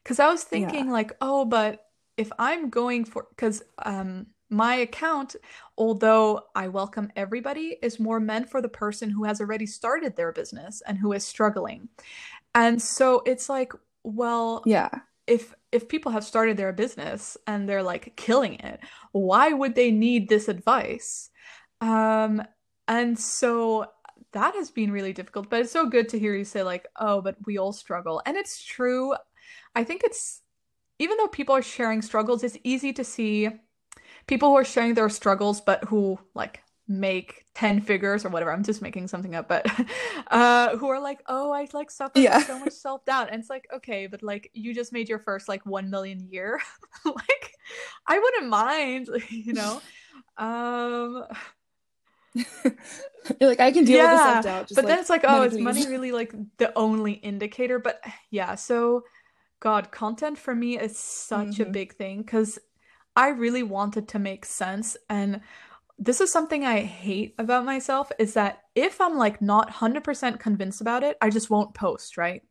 cuz 0.04 0.20
I 0.20 0.28
was 0.28 0.44
thinking 0.44 0.90
like, 0.90 1.12
oh, 1.20 1.44
but 1.44 1.86
if 2.16 2.30
I'm 2.38 2.70
going 2.70 3.04
for 3.04 3.28
cuz 3.36 3.62
um 3.78 4.26
my 4.50 4.76
account, 4.76 5.36
although 5.76 6.46
I 6.54 6.68
welcome 6.68 7.12
everybody, 7.14 7.76
is 7.82 8.00
more 8.00 8.18
meant 8.18 8.50
for 8.50 8.62
the 8.62 8.68
person 8.68 9.10
who 9.10 9.24
has 9.24 9.40
already 9.40 9.66
started 9.66 10.16
their 10.16 10.32
business 10.32 10.82
and 10.86 10.98
who 10.98 11.12
is 11.12 11.24
struggling. 11.24 11.88
And 12.54 12.80
so 12.80 13.22
it's 13.26 13.48
like, 13.48 13.72
well, 14.02 14.62
yeah 14.66 14.88
if 15.28 15.54
if 15.72 15.88
people 15.88 16.12
have 16.12 16.24
started 16.24 16.56
their 16.56 16.72
business 16.72 17.36
and 17.46 17.68
they're 17.68 17.82
like 17.82 18.16
killing 18.16 18.54
it, 18.54 18.80
why 19.12 19.52
would 19.52 19.74
they 19.74 19.90
need 19.90 20.28
this 20.28 20.48
advice? 20.48 21.30
Um, 21.80 22.42
and 22.86 23.18
so 23.18 23.86
that 24.32 24.54
has 24.54 24.70
been 24.70 24.92
really 24.92 25.12
difficult, 25.12 25.50
but 25.50 25.60
it's 25.60 25.72
so 25.72 25.86
good 25.86 26.08
to 26.10 26.18
hear 26.18 26.34
you 26.34 26.44
say 26.44 26.62
like, 26.62 26.86
"Oh, 26.96 27.20
but 27.20 27.36
we 27.46 27.58
all 27.58 27.72
struggle." 27.72 28.22
And 28.26 28.36
it's 28.36 28.62
true. 28.64 29.14
I 29.74 29.84
think 29.84 30.02
it's 30.04 30.42
even 30.98 31.16
though 31.16 31.28
people 31.28 31.54
are 31.54 31.62
sharing 31.62 32.02
struggles, 32.02 32.42
it's 32.42 32.58
easy 32.64 32.92
to 32.94 33.04
see 33.04 33.48
people 34.26 34.50
who 34.50 34.56
are 34.56 34.64
sharing 34.64 34.94
their 34.94 35.08
struggles 35.08 35.60
but 35.60 35.84
who 35.84 36.18
like 36.34 36.62
make 36.88 37.44
10 37.54 37.80
figures 37.80 38.24
or 38.24 38.30
whatever. 38.30 38.52
I'm 38.52 38.64
just 38.64 38.82
making 38.82 39.08
something 39.08 39.34
up 39.34 39.48
but 39.48 39.66
uh 40.30 40.76
who 40.76 40.88
are 40.88 41.00
like 41.00 41.22
oh 41.26 41.52
i 41.52 41.68
like 41.72 41.90
suffer 41.90 42.22
Yeah. 42.22 42.40
so 42.46 42.58
much 42.58 42.72
self-doubt. 42.72 43.30
And 43.30 43.40
it's 43.40 43.50
like 43.50 43.66
okay 43.74 44.06
but 44.06 44.22
like 44.22 44.50
you 44.54 44.74
just 44.74 44.92
made 44.92 45.08
your 45.08 45.18
first 45.18 45.48
like 45.48 45.64
1 45.66 45.90
million 45.90 46.20
year. 46.30 46.60
Like 47.04 47.52
i 48.08 48.18
wouldn't 48.18 48.48
mind 48.48 49.08
you 49.30 49.52
know? 49.52 49.82
Um 50.38 51.24
you're 53.40 53.48
like 53.48 53.60
I 53.60 53.72
can 53.72 53.84
deal 53.84 54.00
with 54.00 54.10
the 54.10 54.18
Yeah, 54.18 54.22
self 54.22 54.40
doubt 54.42 54.70
but 54.74 54.86
then 54.86 54.98
it's 54.98 55.10
like 55.10 55.24
oh 55.24 55.42
is 55.42 55.58
money 55.58 55.86
really 55.88 56.12
like 56.12 56.32
the 56.58 56.76
only 56.76 57.12
indicator? 57.12 57.78
But 57.78 58.02
yeah 58.30 58.54
so 58.54 59.04
god 59.60 59.90
content 59.92 60.38
for 60.38 60.54
me 60.54 60.78
is 60.78 60.98
such 60.98 61.60
a 61.60 61.66
Mhm. 61.66 61.72
big 61.72 61.94
thing 61.94 62.22
because 62.22 62.58
i 63.16 63.28
really 63.28 63.62
wanted 63.62 64.08
to 64.08 64.18
make 64.18 64.44
sense 64.44 64.96
and 65.10 65.40
this 65.98 66.20
is 66.20 66.32
something 66.32 66.64
i 66.64 66.80
hate 66.80 67.34
about 67.38 67.64
myself 67.64 68.10
is 68.18 68.34
that 68.34 68.62
if 68.74 69.00
i'm 69.00 69.16
like 69.16 69.42
not 69.42 69.68
100% 69.70 70.38
convinced 70.38 70.80
about 70.80 71.02
it 71.02 71.16
i 71.20 71.28
just 71.30 71.50
won't 71.50 71.74
post 71.74 72.16
right 72.16 72.42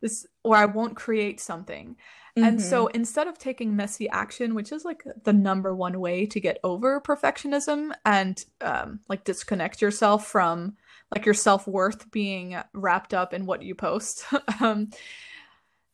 this 0.00 0.26
or 0.42 0.56
i 0.56 0.64
won't 0.64 0.96
create 0.96 1.40
something 1.40 1.96
and 2.36 2.58
Mhm. 2.58 2.62
so 2.62 2.86
instead 2.88 3.28
of 3.28 3.38
taking 3.38 3.76
messy 3.76 4.08
action, 4.08 4.56
which 4.56 4.72
is 4.72 4.84
like 4.84 5.04
the 5.22 5.32
number 5.32 5.72
one 5.72 6.00
way 6.00 6.26
to 6.26 6.40
get 6.40 6.58
over 6.64 7.00
perfectionism 7.00 7.92
and 8.04 8.44
um, 8.60 8.98
like 9.08 9.22
disconnect 9.22 9.80
yourself 9.80 10.26
from 10.26 10.76
like 11.14 11.24
your 11.24 11.34
self 11.34 11.68
worth 11.68 12.10
being 12.10 12.56
wrapped 12.72 13.14
up 13.14 13.34
in 13.34 13.46
what 13.46 13.62
you 13.62 13.76
post. 13.76 14.24
um, 14.60 14.90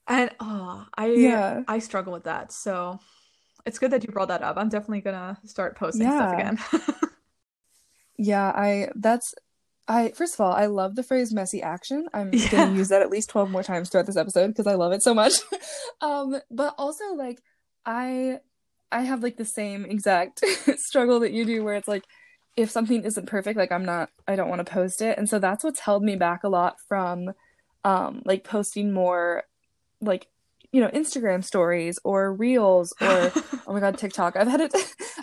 and 0.07 0.31
oh, 0.41 0.87
I 0.97 1.09
Yeah. 1.09 1.63
I 1.69 1.79
struggle 1.79 2.15
with 2.15 2.25
that. 2.25 2.53
So 2.53 2.99
it's 3.67 3.79
good 3.79 3.91
that 3.91 4.03
you 4.03 4.11
brought 4.11 4.29
that 4.29 4.43
up. 4.43 4.57
I'm 4.57 4.71
definitely 4.71 5.03
gonna 5.03 5.39
start 5.45 5.77
posting 5.77 6.11
stuff 6.11 6.33
again. 6.33 6.59
Yeah, 8.23 8.53
I 8.55 8.91
that's 8.97 9.35
I 9.89 10.11
first 10.11 10.35
of 10.35 10.41
all, 10.41 10.53
I 10.53 10.67
love 10.67 10.95
the 10.95 11.03
phrase 11.03 11.33
messy 11.33 11.63
action. 11.63 12.07
I'm 12.13 12.31
Yeah. 12.35 12.51
gonna 12.51 12.77
use 12.77 12.89
that 12.89 13.01
at 13.01 13.11
least 13.11 13.31
12 13.31 13.51
more 13.51 13.63
times 13.63 13.89
throughout 13.89 14.07
this 14.07 14.17
episode 14.19 14.49
because 14.49 14.67
I 14.67 14.75
love 14.75 14.93
it 14.93 15.03
so 15.03 15.15
much. 15.15 15.33
Um, 16.03 16.41
but 16.51 16.75
also 16.79 17.05
like 17.15 17.43
I 17.87 18.41
I 18.93 19.03
have 19.03 19.23
like 19.23 19.37
the 19.37 19.45
same 19.45 19.85
exact 19.85 20.43
struggle 20.77 21.21
that 21.21 21.33
you 21.33 21.45
do 21.45 21.63
where 21.65 21.75
it's 21.77 21.89
like 21.89 22.05
if 22.57 22.71
something 22.71 23.05
isn't 23.05 23.27
perfect, 23.27 23.57
like 23.59 23.73
I'm 23.73 23.85
not 23.85 24.11
I 24.29 24.37
don't 24.37 24.49
want 24.51 24.65
to 24.67 24.71
post 24.73 25.01
it. 25.03 25.17
And 25.19 25.29
so 25.29 25.39
that's 25.39 25.65
what's 25.65 25.81
held 25.81 26.03
me 26.03 26.17
back 26.17 26.45
a 26.45 26.49
lot 26.49 26.77
from 26.89 27.31
um 27.85 28.23
like 28.27 28.45
posting 28.45 28.93
more 28.93 29.45
like 30.03 30.27
you 30.73 30.81
know, 30.81 30.89
Instagram 30.91 31.43
stories 31.43 31.99
or 32.05 32.33
reels 32.33 32.95
or 33.01 33.33
oh 33.67 33.73
my 33.73 33.81
god, 33.81 33.97
TikTok. 33.99 34.37
I've 34.37 34.49
had 34.49 34.61
it 34.61 34.73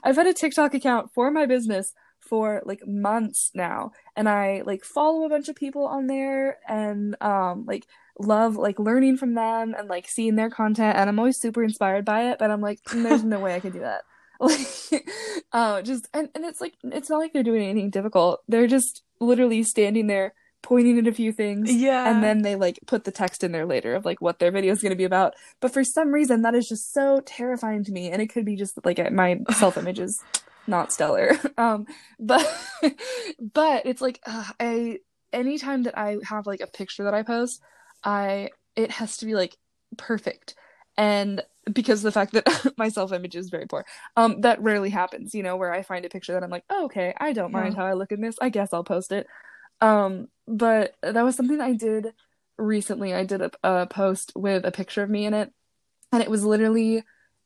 I've 0.04 0.16
had 0.16 0.28
a 0.28 0.34
TikTok 0.34 0.74
account 0.74 1.12
for 1.14 1.30
my 1.32 1.46
business 1.46 1.94
for 2.28 2.62
like 2.66 2.86
months 2.88 3.52
now. 3.56 3.92
And 4.16 4.28
I 4.30 4.64
like 4.66 4.84
follow 4.84 5.26
a 5.26 5.30
bunch 5.30 5.50
of 5.50 5.56
people 5.56 5.86
on 5.86 6.08
there 6.08 6.58
and 6.68 7.16
um 7.22 7.66
like 7.66 7.86
love 8.20 8.56
like 8.56 8.80
learning 8.80 9.18
from 9.18 9.34
them 9.36 9.76
and 9.78 9.88
like 9.88 10.08
seeing 10.08 10.36
their 10.36 10.50
content. 10.50 10.98
And 10.98 11.10
I'm 11.10 11.20
always 11.20 11.40
super 11.40 11.64
inspired 11.64 12.06
by 12.06 12.30
it 12.32 12.40
but 12.40 12.52
I'm 12.52 12.62
like 12.62 12.80
there's 12.92 13.24
no 13.24 13.40
way 13.40 13.56
I 13.56 13.60
could 13.60 13.74
do 13.74 13.80
that. 13.80 14.02
Like 14.40 15.04
uh 15.52 15.82
just 15.82 16.08
and, 16.14 16.30
and 16.36 16.46
it's 16.46 16.62
like 16.62 16.76
it's 16.84 17.10
not 17.10 17.18
like 17.18 17.34
they're 17.34 17.42
doing 17.44 17.64
anything 17.64 17.90
difficult. 17.90 18.42
They're 18.48 18.68
just 18.68 19.02
literally 19.20 19.64
standing 19.64 20.06
there 20.08 20.34
pointing 20.62 20.98
at 21.00 21.08
a 21.08 21.12
few 21.14 21.32
things 21.32 21.72
Yeah. 21.72 22.10
and 22.12 22.24
then 22.24 22.42
they 22.42 22.56
like 22.56 22.80
put 22.88 23.04
the 23.04 23.12
text 23.12 23.44
in 23.44 23.52
there 23.52 23.66
later 23.66 23.96
of 23.96 24.06
like 24.06 24.20
what 24.22 24.38
their 24.40 24.52
video 24.52 24.74
is 24.74 24.82
going 24.82 24.92
to 24.92 24.96
be 24.98 25.06
about. 25.06 25.34
But 25.60 25.72
for 25.74 25.84
some 25.84 26.12
reason 26.12 26.42
that 26.44 26.54
is 26.56 26.68
just 26.68 26.94
so 26.94 27.22
terrifying 27.26 27.84
to 27.86 27.92
me 27.92 28.12
and 28.12 28.22
it 28.22 28.28
could 28.28 28.46
be 28.46 28.56
just 28.56 28.78
like 28.86 29.00
my 29.12 29.40
self-image 29.52 30.00
is 30.00 30.22
not 30.68 30.92
stellar. 30.94 31.32
Um 31.58 31.86
but 32.20 32.46
but 33.54 33.86
it's 33.86 34.02
like 34.02 34.20
ugh, 34.26 34.54
i 34.60 35.00
anytime 35.34 35.84
that 35.84 35.98
i 35.98 36.18
have 36.24 36.46
like 36.48 36.62
a 36.62 36.68
picture 36.68 37.04
that 37.06 37.14
i 37.14 37.24
post 37.24 37.62
i 38.04 38.50
it 38.76 38.92
has 38.92 39.18
to 39.18 39.26
be 39.26 39.34
like 39.36 39.58
perfect. 39.98 40.56
And 40.98 41.44
because 41.72 42.00
of 42.00 42.04
the 42.04 42.12
fact 42.12 42.34
that 42.34 42.74
my 42.78 42.90
self-image 42.90 43.36
is 43.36 43.50
very 43.50 43.66
poor 43.68 43.86
um 44.16 44.42
that 44.42 44.62
rarely 44.62 44.90
happens 44.90 45.34
you 45.36 45.44
know 45.44 45.56
where 45.58 45.74
i 45.74 45.82
find 45.84 46.06
a 46.06 46.10
picture 46.10 46.34
that 46.34 46.44
i'm 46.44 46.50
like 46.50 46.64
oh, 46.70 46.86
okay 46.86 47.14
i 47.18 47.34
don't 47.34 47.52
mind 47.52 47.74
Yeah. 47.74 47.82
how 47.82 47.86
i 47.86 47.94
look 47.94 48.12
in 48.12 48.22
this. 48.22 48.36
I 48.42 48.50
guess 48.50 48.74
i'll 48.74 48.84
post 48.84 49.12
it. 49.12 49.28
Um 49.82 50.28
but 50.48 50.96
that 51.02 51.24
was 51.24 51.36
something 51.36 51.60
i 51.62 51.74
did 51.74 52.14
recently. 52.58 53.14
I 53.14 53.24
did 53.26 53.42
a, 53.42 53.52
a 53.64 53.86
post 53.88 54.32
with 54.36 54.66
a 54.66 54.72
picture 54.72 55.04
of 55.04 55.10
me 55.10 55.26
in 55.26 55.34
it 55.34 55.52
and 56.12 56.24
it 56.24 56.30
was 56.30 56.44
literally 56.46 57.04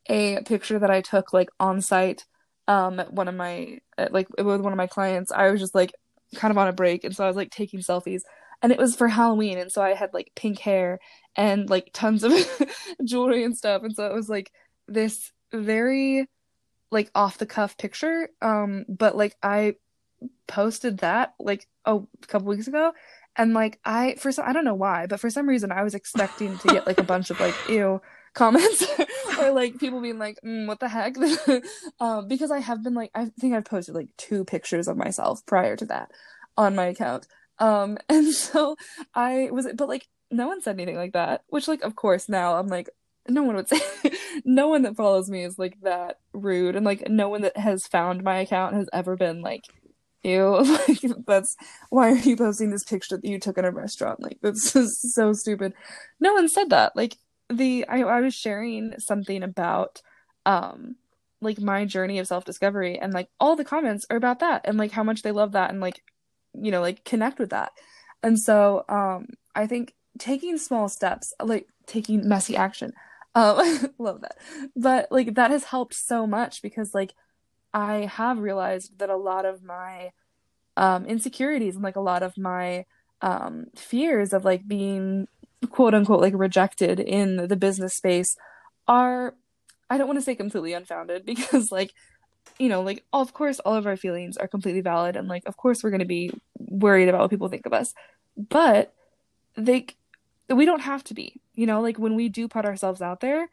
a 0.08 0.40
picture 0.42 0.78
that 0.78 0.90
i 0.90 1.00
took 1.00 1.32
like 1.32 1.48
on 1.60 1.80
site 1.80 2.24
um 2.72 2.98
one 3.10 3.28
of 3.28 3.34
my 3.34 3.78
at, 3.98 4.12
like 4.12 4.28
with 4.38 4.60
one 4.60 4.72
of 4.72 4.76
my 4.76 4.86
clients. 4.86 5.30
I 5.30 5.50
was 5.50 5.60
just 5.60 5.74
like 5.74 5.92
kind 6.36 6.50
of 6.50 6.56
on 6.56 6.68
a 6.68 6.72
break 6.72 7.04
and 7.04 7.14
so 7.14 7.24
i 7.24 7.26
was 7.26 7.36
like 7.36 7.50
taking 7.50 7.80
selfies. 7.80 8.22
And 8.62 8.72
it 8.72 8.78
was 8.78 8.96
for 8.96 9.08
halloween 9.08 9.58
and 9.58 9.70
so 9.70 9.82
i 9.82 9.92
had 9.92 10.14
like 10.14 10.30
pink 10.34 10.58
hair 10.58 10.98
and 11.36 11.68
like 11.68 11.90
tons 11.92 12.24
of 12.24 12.32
jewelry 13.04 13.44
and 13.44 13.56
stuff. 13.56 13.82
And 13.82 13.94
so 13.94 14.06
it 14.06 14.14
was 14.14 14.28
like 14.28 14.50
this 14.88 15.32
very 15.52 16.26
like 16.90 17.10
off 17.14 17.38
the 17.38 17.46
cuff 17.46 17.76
picture. 17.76 18.30
Um 18.40 18.84
but 18.88 19.16
like 19.16 19.36
i 19.42 19.74
posted 20.46 20.98
that 20.98 21.34
like 21.40 21.66
a 21.84 22.00
couple 22.28 22.48
weeks 22.48 22.68
ago. 22.68 22.92
And 23.36 23.54
like 23.54 23.78
i 23.84 24.14
for 24.18 24.32
some 24.32 24.46
i 24.48 24.52
don't 24.52 24.64
know 24.64 24.74
why 24.74 25.06
but 25.06 25.20
for 25.20 25.30
some 25.30 25.48
reason 25.48 25.72
i 25.72 25.82
was 25.82 25.94
expecting 25.94 26.58
to 26.58 26.68
get 26.68 26.86
like 26.86 27.00
a 27.00 27.10
bunch 27.12 27.30
of 27.30 27.40
like 27.40 27.54
ew 27.68 28.00
comments 28.34 28.84
or 29.40 29.52
like 29.52 29.78
people 29.78 30.00
being 30.00 30.18
like 30.18 30.38
mm, 30.44 30.66
what 30.66 30.80
the 30.80 30.88
heck? 30.88 31.16
Um 32.00 32.28
because 32.28 32.50
i 32.50 32.58
have 32.58 32.82
been 32.82 32.94
like 32.94 33.10
i 33.14 33.26
think 33.40 33.54
i've 33.54 33.64
posted 33.64 33.94
like 33.94 34.08
two 34.16 34.44
pictures 34.44 34.88
of 34.88 34.96
myself 34.96 35.44
prior 35.46 35.76
to 35.76 35.86
that 35.86 36.10
on 36.56 36.74
my 36.74 36.86
account. 36.86 37.26
Um 37.58 37.98
and 38.08 38.32
so 38.32 38.76
i 39.14 39.48
was 39.50 39.68
but 39.74 39.88
like 39.88 40.06
no 40.30 40.48
one 40.48 40.62
said 40.62 40.76
anything 40.76 40.96
like 40.96 41.12
that 41.12 41.44
which 41.48 41.68
like 41.68 41.82
of 41.82 41.94
course 41.94 42.28
now 42.28 42.56
i'm 42.56 42.68
like 42.68 42.88
no 43.28 43.42
one 43.42 43.56
would 43.56 43.68
say 43.68 43.80
no 44.44 44.68
one 44.68 44.82
that 44.82 44.96
follows 44.96 45.30
me 45.30 45.44
is 45.44 45.58
like 45.58 45.80
that 45.82 46.18
rude. 46.32 46.76
And 46.76 46.84
like 46.84 47.08
no 47.08 47.28
one 47.28 47.42
that 47.42 47.56
has 47.56 47.86
found 47.86 48.22
my 48.22 48.38
account 48.38 48.74
has 48.74 48.88
ever 48.92 49.16
been 49.16 49.42
like 49.42 49.64
ew 50.24 50.62
like 50.62 51.00
that's 51.26 51.56
why 51.90 52.12
are 52.12 52.16
you 52.16 52.36
posting 52.36 52.70
this 52.70 52.84
picture 52.84 53.16
that 53.16 53.28
you 53.28 53.38
took 53.38 53.58
in 53.58 53.64
a 53.64 53.70
restaurant? 53.70 54.20
Like 54.20 54.38
this 54.40 54.74
is 54.76 55.14
so 55.14 55.32
stupid. 55.32 55.74
No 56.20 56.32
one 56.32 56.48
said 56.48 56.70
that. 56.70 56.96
Like 56.96 57.16
the 57.56 57.86
I, 57.88 58.00
I 58.02 58.20
was 58.20 58.34
sharing 58.34 58.98
something 58.98 59.42
about 59.42 60.02
um 60.46 60.96
like 61.40 61.60
my 61.60 61.84
journey 61.84 62.18
of 62.18 62.26
self-discovery 62.26 62.98
and 62.98 63.12
like 63.12 63.28
all 63.40 63.56
the 63.56 63.64
comments 63.64 64.06
are 64.10 64.16
about 64.16 64.38
that 64.40 64.62
and 64.64 64.78
like 64.78 64.92
how 64.92 65.02
much 65.02 65.22
they 65.22 65.32
love 65.32 65.52
that 65.52 65.70
and 65.70 65.80
like 65.80 66.02
you 66.54 66.70
know 66.70 66.80
like 66.80 67.04
connect 67.04 67.38
with 67.38 67.50
that. 67.50 67.72
And 68.22 68.38
so 68.38 68.84
um 68.88 69.26
i 69.54 69.66
think 69.66 69.94
taking 70.18 70.58
small 70.58 70.88
steps 70.88 71.32
like 71.42 71.66
taking 71.86 72.28
messy 72.28 72.56
action 72.56 72.92
um 73.34 73.94
love 73.98 74.20
that. 74.20 74.38
But 74.76 75.08
like 75.10 75.34
that 75.34 75.50
has 75.50 75.64
helped 75.64 75.94
so 75.94 76.26
much 76.26 76.62
because 76.62 76.94
like 76.94 77.14
i 77.74 78.08
have 78.12 78.38
realized 78.38 78.98
that 78.98 79.10
a 79.10 79.16
lot 79.16 79.44
of 79.44 79.62
my 79.64 80.10
um 80.76 81.04
insecurities 81.06 81.74
and 81.74 81.84
like 81.84 81.96
a 81.96 82.00
lot 82.00 82.22
of 82.22 82.36
my 82.38 82.84
um 83.20 83.66
fears 83.76 84.32
of 84.32 84.44
like 84.44 84.66
being 84.66 85.26
quote 85.70 85.94
unquote 85.94 86.20
like 86.20 86.34
rejected 86.36 87.00
in 87.00 87.48
the 87.48 87.56
business 87.56 87.94
space 87.94 88.36
are 88.88 89.34
I 89.90 89.98
don't 89.98 90.06
want 90.06 90.18
to 90.18 90.24
say 90.24 90.34
completely 90.34 90.72
unfounded 90.72 91.24
because 91.26 91.70
like 91.70 91.92
you 92.58 92.68
know 92.68 92.82
like 92.82 93.04
of 93.12 93.32
course 93.32 93.60
all 93.60 93.74
of 93.74 93.86
our 93.86 93.96
feelings 93.96 94.36
are 94.36 94.48
completely 94.48 94.80
valid 94.80 95.16
and 95.16 95.28
like 95.28 95.44
of 95.46 95.56
course 95.56 95.82
we're 95.82 95.90
going 95.90 96.00
to 96.00 96.06
be 96.06 96.30
worried 96.58 97.08
about 97.08 97.22
what 97.22 97.30
people 97.30 97.48
think 97.48 97.66
of 97.66 97.72
us. 97.72 97.94
But 98.36 98.94
they 99.56 99.86
we 100.48 100.64
don't 100.64 100.80
have 100.80 101.04
to 101.04 101.14
be 101.14 101.40
you 101.54 101.66
know? 101.66 101.80
Like 101.80 101.98
when 101.98 102.14
we 102.14 102.28
do 102.28 102.48
put 102.48 102.64
ourselves 102.64 103.02
out 103.02 103.20
there 103.20 103.48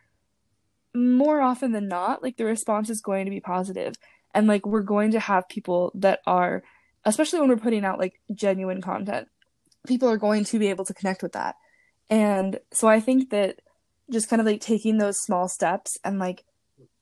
more 0.96 1.42
often 1.42 1.72
than 1.72 1.88
not 1.88 2.24
like 2.24 2.38
the 2.38 2.46
response 2.46 2.90
is 2.90 3.02
going 3.02 3.26
to 3.26 3.32
be 3.32 3.40
positive. 3.40 3.96
And 4.34 4.48
like 4.48 4.66
we're 4.66 4.82
going 4.82 5.12
to 5.12 5.20
have 5.20 5.50
people 5.50 5.92
that 5.96 6.20
are 6.26 6.64
especially 7.06 7.40
when 7.40 7.50
we're 7.50 7.58
putting 7.58 7.86
out 7.86 8.00
like 8.00 8.20
genuine 8.34 8.82
content 8.82 9.28
people 9.88 10.10
are 10.10 10.18
going 10.18 10.44
to 10.44 10.60
be 10.60 10.68
able 10.68 10.84
to 10.84 10.94
connect 10.94 11.24
with 11.24 11.32
that 11.32 11.56
and 12.10 12.60
so 12.72 12.88
I 12.88 13.00
think 13.00 13.30
that 13.30 13.60
just 14.12 14.30
kind 14.30 14.40
of 14.40 14.46
like 14.46 14.62
taking 14.62 14.98
those 14.98 15.20
small 15.20 15.48
steps 15.48 15.98
and 16.04 16.20
like 16.20 16.44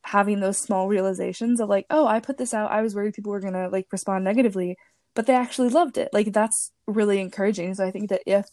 having 0.03 0.39
those 0.39 0.57
small 0.57 0.87
realizations 0.87 1.59
of 1.59 1.69
like, 1.69 1.85
oh, 1.89 2.07
I 2.07 2.19
put 2.19 2.37
this 2.37 2.53
out. 2.53 2.71
I 2.71 2.81
was 2.81 2.95
worried 2.95 3.13
people 3.13 3.31
were 3.31 3.39
going 3.39 3.53
to 3.53 3.69
like 3.69 3.87
respond 3.91 4.23
negatively, 4.23 4.77
but 5.15 5.25
they 5.25 5.35
actually 5.35 5.69
loved 5.69 5.97
it. 5.97 6.09
Like 6.13 6.33
that's 6.33 6.71
really 6.87 7.19
encouraging. 7.19 7.75
So 7.75 7.85
I 7.85 7.91
think 7.91 8.09
that 8.09 8.21
if 8.25 8.45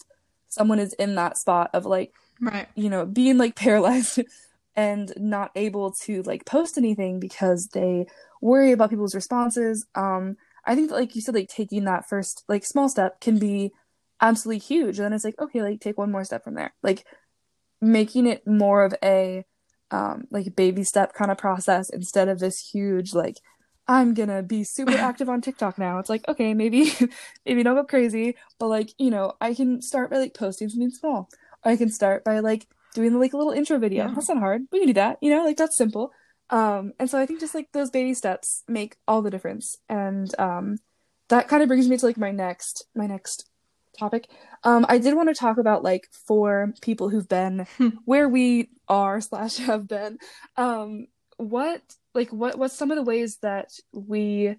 someone 0.48 0.78
is 0.78 0.92
in 0.94 1.14
that 1.16 1.36
spot 1.36 1.70
of 1.74 1.86
like, 1.86 2.12
Right. 2.40 2.68
you 2.74 2.90
know, 2.90 3.06
being 3.06 3.38
like 3.38 3.54
paralyzed 3.56 4.20
and 4.76 5.12
not 5.16 5.50
able 5.54 5.92
to 6.02 6.22
like 6.22 6.44
post 6.44 6.76
anything 6.78 7.20
because 7.20 7.68
they 7.68 8.06
worry 8.40 8.72
about 8.72 8.90
people's 8.90 9.14
responses, 9.14 9.86
um, 9.94 10.36
I 10.64 10.74
think 10.74 10.88
that 10.90 10.96
like 10.96 11.14
you 11.14 11.20
said, 11.22 11.34
like 11.34 11.48
taking 11.48 11.84
that 11.84 12.08
first 12.08 12.44
like 12.48 12.64
small 12.64 12.88
step 12.88 13.20
can 13.20 13.38
be 13.38 13.72
absolutely 14.24 14.58
huge. 14.58 14.98
And 14.98 15.04
then 15.04 15.12
it's 15.12 15.24
like, 15.24 15.38
okay, 15.38 15.62
like 15.62 15.80
take 15.80 15.98
one 15.98 16.10
more 16.10 16.24
step 16.24 16.42
from 16.42 16.54
there. 16.54 16.74
Like 16.82 17.04
making 17.80 18.26
it 18.26 18.46
more 18.46 18.84
of 18.84 18.94
a 19.02 19.44
um 19.90 20.24
like 20.30 20.56
baby 20.56 20.82
step 20.82 21.12
kind 21.12 21.30
of 21.30 21.36
process 21.36 21.90
instead 21.90 22.28
of 22.28 22.38
this 22.38 22.70
huge 22.72 23.12
like 23.12 23.36
I'm 23.86 24.14
gonna 24.14 24.42
be 24.42 24.64
super 24.64 24.92
active 25.10 25.28
on 25.28 25.42
TikTok 25.42 25.78
now. 25.78 25.98
It's 25.98 26.08
like, 26.08 26.26
okay, 26.26 26.54
maybe 26.54 26.90
maybe 27.46 27.62
don't 27.62 27.76
go 27.76 27.84
crazy, 27.84 28.36
but 28.58 28.68
like, 28.68 28.90
you 28.98 29.10
know, 29.10 29.34
I 29.40 29.52
can 29.54 29.82
start 29.82 30.10
by 30.10 30.18
like 30.18 30.34
posting 30.34 30.70
something 30.70 30.90
small. 30.90 31.28
Or 31.64 31.72
I 31.72 31.76
can 31.76 31.90
start 31.90 32.24
by 32.24 32.38
like 32.38 32.66
doing 32.94 33.18
like 33.20 33.34
a 33.34 33.36
little 33.36 33.52
intro 33.52 33.78
video. 33.78 34.06
Yeah. 34.06 34.14
That's 34.14 34.28
not 34.30 34.38
hard. 34.38 34.62
We 34.72 34.78
can 34.78 34.88
do 34.88 34.94
that, 34.94 35.18
you 35.20 35.30
know, 35.30 35.44
like 35.44 35.58
that's 35.58 35.76
simple. 35.76 36.12
Um 36.48 36.92
and 36.98 37.10
so 37.10 37.18
I 37.18 37.26
think 37.26 37.40
just 37.40 37.54
like 37.54 37.68
those 37.72 37.90
baby 37.90 38.14
steps 38.14 38.62
make 38.66 38.96
all 39.06 39.20
the 39.20 39.30
difference. 39.30 39.76
And 39.90 40.34
um 40.38 40.78
that 41.28 41.48
kind 41.48 41.62
of 41.62 41.68
brings 41.68 41.88
me 41.88 41.98
to 41.98 42.06
like 42.06 42.16
my 42.16 42.30
next 42.30 42.86
my 42.94 43.06
next 43.06 43.50
topic. 43.98 44.28
Um, 44.62 44.86
I 44.88 44.98
did 44.98 45.14
want 45.14 45.28
to 45.28 45.34
talk 45.34 45.58
about 45.58 45.82
like 45.82 46.08
for 46.12 46.72
people 46.80 47.08
who've 47.08 47.28
been 47.28 47.66
where 48.04 48.28
we 48.28 48.70
are 48.88 49.20
slash 49.20 49.58
have 49.58 49.88
been. 49.88 50.18
Um, 50.56 51.06
what 51.36 51.82
like 52.14 52.30
what 52.30 52.58
what's 52.58 52.74
some 52.74 52.90
of 52.90 52.96
the 52.96 53.02
ways 53.02 53.38
that 53.38 53.72
we 53.92 54.56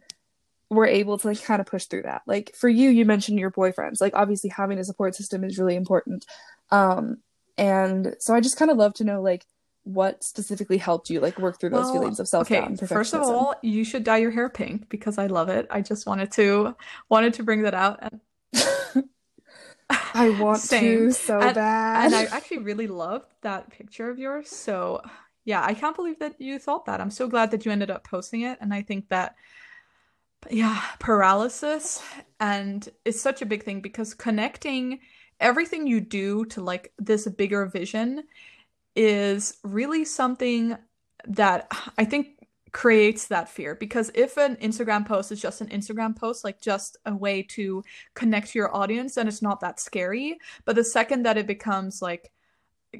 were 0.70 0.86
able 0.88 1.18
to 1.18 1.28
like 1.28 1.44
kind 1.44 1.62
of 1.62 1.68
push 1.68 1.86
through 1.86 2.04
that? 2.04 2.24
Like 2.28 2.54
for 2.56 2.70
you, 2.70 2.90
you 2.90 3.06
mentioned 3.06 3.40
your 3.40 3.52
boyfriends. 3.52 4.02
Like 4.02 4.16
obviously 4.16 4.50
having 4.50 4.80
a 4.80 4.84
support 4.84 5.16
system 5.16 5.44
is 5.44 5.58
really 5.58 5.76
important. 5.76 6.26
Um, 6.72 7.18
and 7.58 8.16
so 8.20 8.36
I 8.36 8.42
just 8.42 8.58
kind 8.58 8.72
of 8.72 8.78
love 8.78 8.94
to 8.96 9.04
know 9.04 9.22
like 9.22 9.46
what 9.84 10.24
specifically 10.24 10.78
helped 10.78 11.12
you 11.12 11.20
like 11.20 11.38
work 11.38 11.60
through 11.60 11.70
those 11.70 11.86
Well, 11.86 11.94
feelings 11.94 12.20
of 12.20 12.28
self 12.28 12.50
doubt 12.50 12.72
Okay, 12.74 12.86
first 12.88 13.14
of 13.14 13.22
all, 13.22 13.56
you 13.62 13.84
should 13.84 14.04
dye 14.04 14.18
your 14.18 14.32
hair 14.32 14.50
pink 14.50 14.90
because 14.90 15.18
I 15.18 15.28
love 15.28 15.48
it. 15.48 15.68
I 15.70 15.82
just 15.82 16.08
wanted 16.08 16.32
to 16.34 16.76
wanted 17.08 17.36
to 17.36 17.44
bring 17.44 17.62
that 17.62 17.76
out. 17.76 18.00
And, 18.02 18.20
I 19.90 20.30
want 20.40 20.60
Same. 20.60 20.82
to 21.08 21.12
so 21.12 21.40
And- 21.40 21.56
bad. 21.56 22.06
and 22.06 22.16
I 22.16 22.24
actually 22.26 22.60
really 22.60 22.88
loved 22.88 23.28
that 23.42 23.70
picture 23.70 24.10
of 24.10 24.18
yours. 24.18 24.50
So 24.50 25.02
yeah, 25.44 25.64
I 25.64 25.74
can't 25.74 25.96
believe 25.96 26.20
that 26.20 26.40
you 26.42 26.58
thought 26.58 26.86
that. 26.86 27.00
I'm 27.02 27.12
so 27.12 27.28
glad 27.28 27.52
that 27.52 27.66
you 27.66 27.72
ended 27.72 27.92
up 27.92 28.04
posting 28.04 28.42
it. 28.42 28.58
And 28.62 28.74
I 28.74 28.82
think 28.82 29.10
that 29.10 29.36
yeah, 30.50 30.80
paralysis 31.00 32.04
and 32.40 32.88
it's 33.04 33.22
such 33.22 33.42
a 33.42 33.46
big 33.48 33.64
thing 33.64 33.82
because 33.82 34.14
connecting 34.14 35.00
everything 35.40 35.88
you 35.88 36.00
do 36.00 36.46
to 36.46 36.62
like 36.62 36.94
this 37.00 37.28
bigger 37.28 37.66
vision 37.66 38.24
is 38.96 39.58
really 39.64 40.06
something 40.06 40.78
that 41.28 41.68
I 41.98 42.06
think 42.06 42.35
creates 42.76 43.28
that 43.28 43.48
fear. 43.48 43.74
Because 43.74 44.12
if 44.14 44.36
an 44.36 44.58
Instagram 44.58 45.08
post 45.08 45.32
is 45.32 45.42
just 45.42 45.62
an 45.62 45.70
Instagram 45.70 46.14
post, 46.14 46.44
like 46.44 46.60
just 46.60 46.98
a 47.06 47.16
way 47.16 47.42
to 47.42 47.82
connect 48.16 48.50
to 48.50 48.60
your 48.60 48.76
audience, 48.76 49.16
then 49.16 49.30
it's 49.30 49.42
not 49.42 49.62
that 49.62 49.80
scary. 49.80 50.38
But 50.66 50.76
the 50.76 50.84
second 50.84 51.24
that 51.24 51.38
it 51.38 51.48
becomes 51.48 52.02
like 52.02 52.34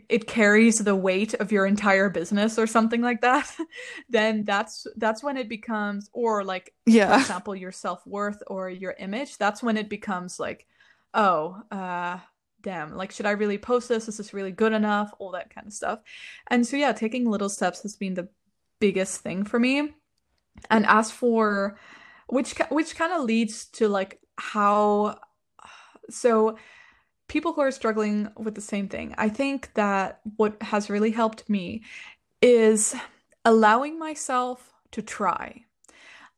it 0.08 0.28
carries 0.28 0.78
the 0.78 0.96
weight 0.96 1.34
of 1.36 1.52
your 1.52 1.66
entire 1.66 2.10
business 2.10 2.58
or 2.58 2.68
something 2.68 3.00
like 3.00 3.22
that 3.22 3.50
then 4.10 4.44
that's 4.44 4.88
that's 4.98 5.24
when 5.24 5.38
it 5.38 5.48
becomes 5.48 6.10
or 6.12 6.44
like 6.44 6.74
yeah. 6.86 7.14
for 7.14 7.22
example 7.22 7.56
your 7.56 7.72
self-worth 7.72 8.44
or 8.48 8.70
your 8.70 8.94
image 9.00 9.38
that's 9.38 9.64
when 9.64 9.78
it 9.78 9.88
becomes 9.88 10.38
like 10.38 10.68
oh 11.14 11.62
uh 11.72 12.18
damn 12.62 12.94
like 12.94 13.10
should 13.10 13.26
i 13.26 13.32
really 13.32 13.58
post 13.58 13.88
this? 13.88 14.10
Is 14.10 14.18
this 14.18 14.34
really 14.34 14.52
good 14.52 14.74
enough? 14.74 15.14
All 15.18 15.32
that 15.32 15.54
kind 15.54 15.68
of 15.68 15.72
stuff. 15.72 16.00
And 16.50 16.68
so 16.68 16.76
yeah 16.76 16.92
taking 16.92 17.30
little 17.30 17.48
steps 17.48 17.84
has 17.84 17.96
been 17.96 18.16
the 18.16 18.28
biggest 18.80 19.22
thing 19.22 19.44
for 19.44 19.60
me. 19.60 19.94
And 20.70 20.86
as 20.86 21.12
for 21.12 21.78
which 22.28 22.56
which 22.70 22.96
kind 22.96 23.14
of 23.14 23.24
leads 23.24 23.66
to 23.66 23.88
like 23.88 24.20
how 24.38 25.20
so 26.10 26.58
people 27.28 27.54
who 27.54 27.62
are 27.62 27.72
struggling 27.72 28.30
with 28.38 28.54
the 28.56 28.62
same 28.62 28.88
thing 28.88 29.14
i 29.18 29.28
think 29.28 29.74
that 29.74 30.22
what 30.38 30.62
has 30.62 30.90
really 30.90 31.12
helped 31.12 31.50
me 31.50 31.84
is 32.42 32.96
allowing 33.46 33.98
myself 33.98 34.74
to 34.92 35.02
try. 35.02 35.64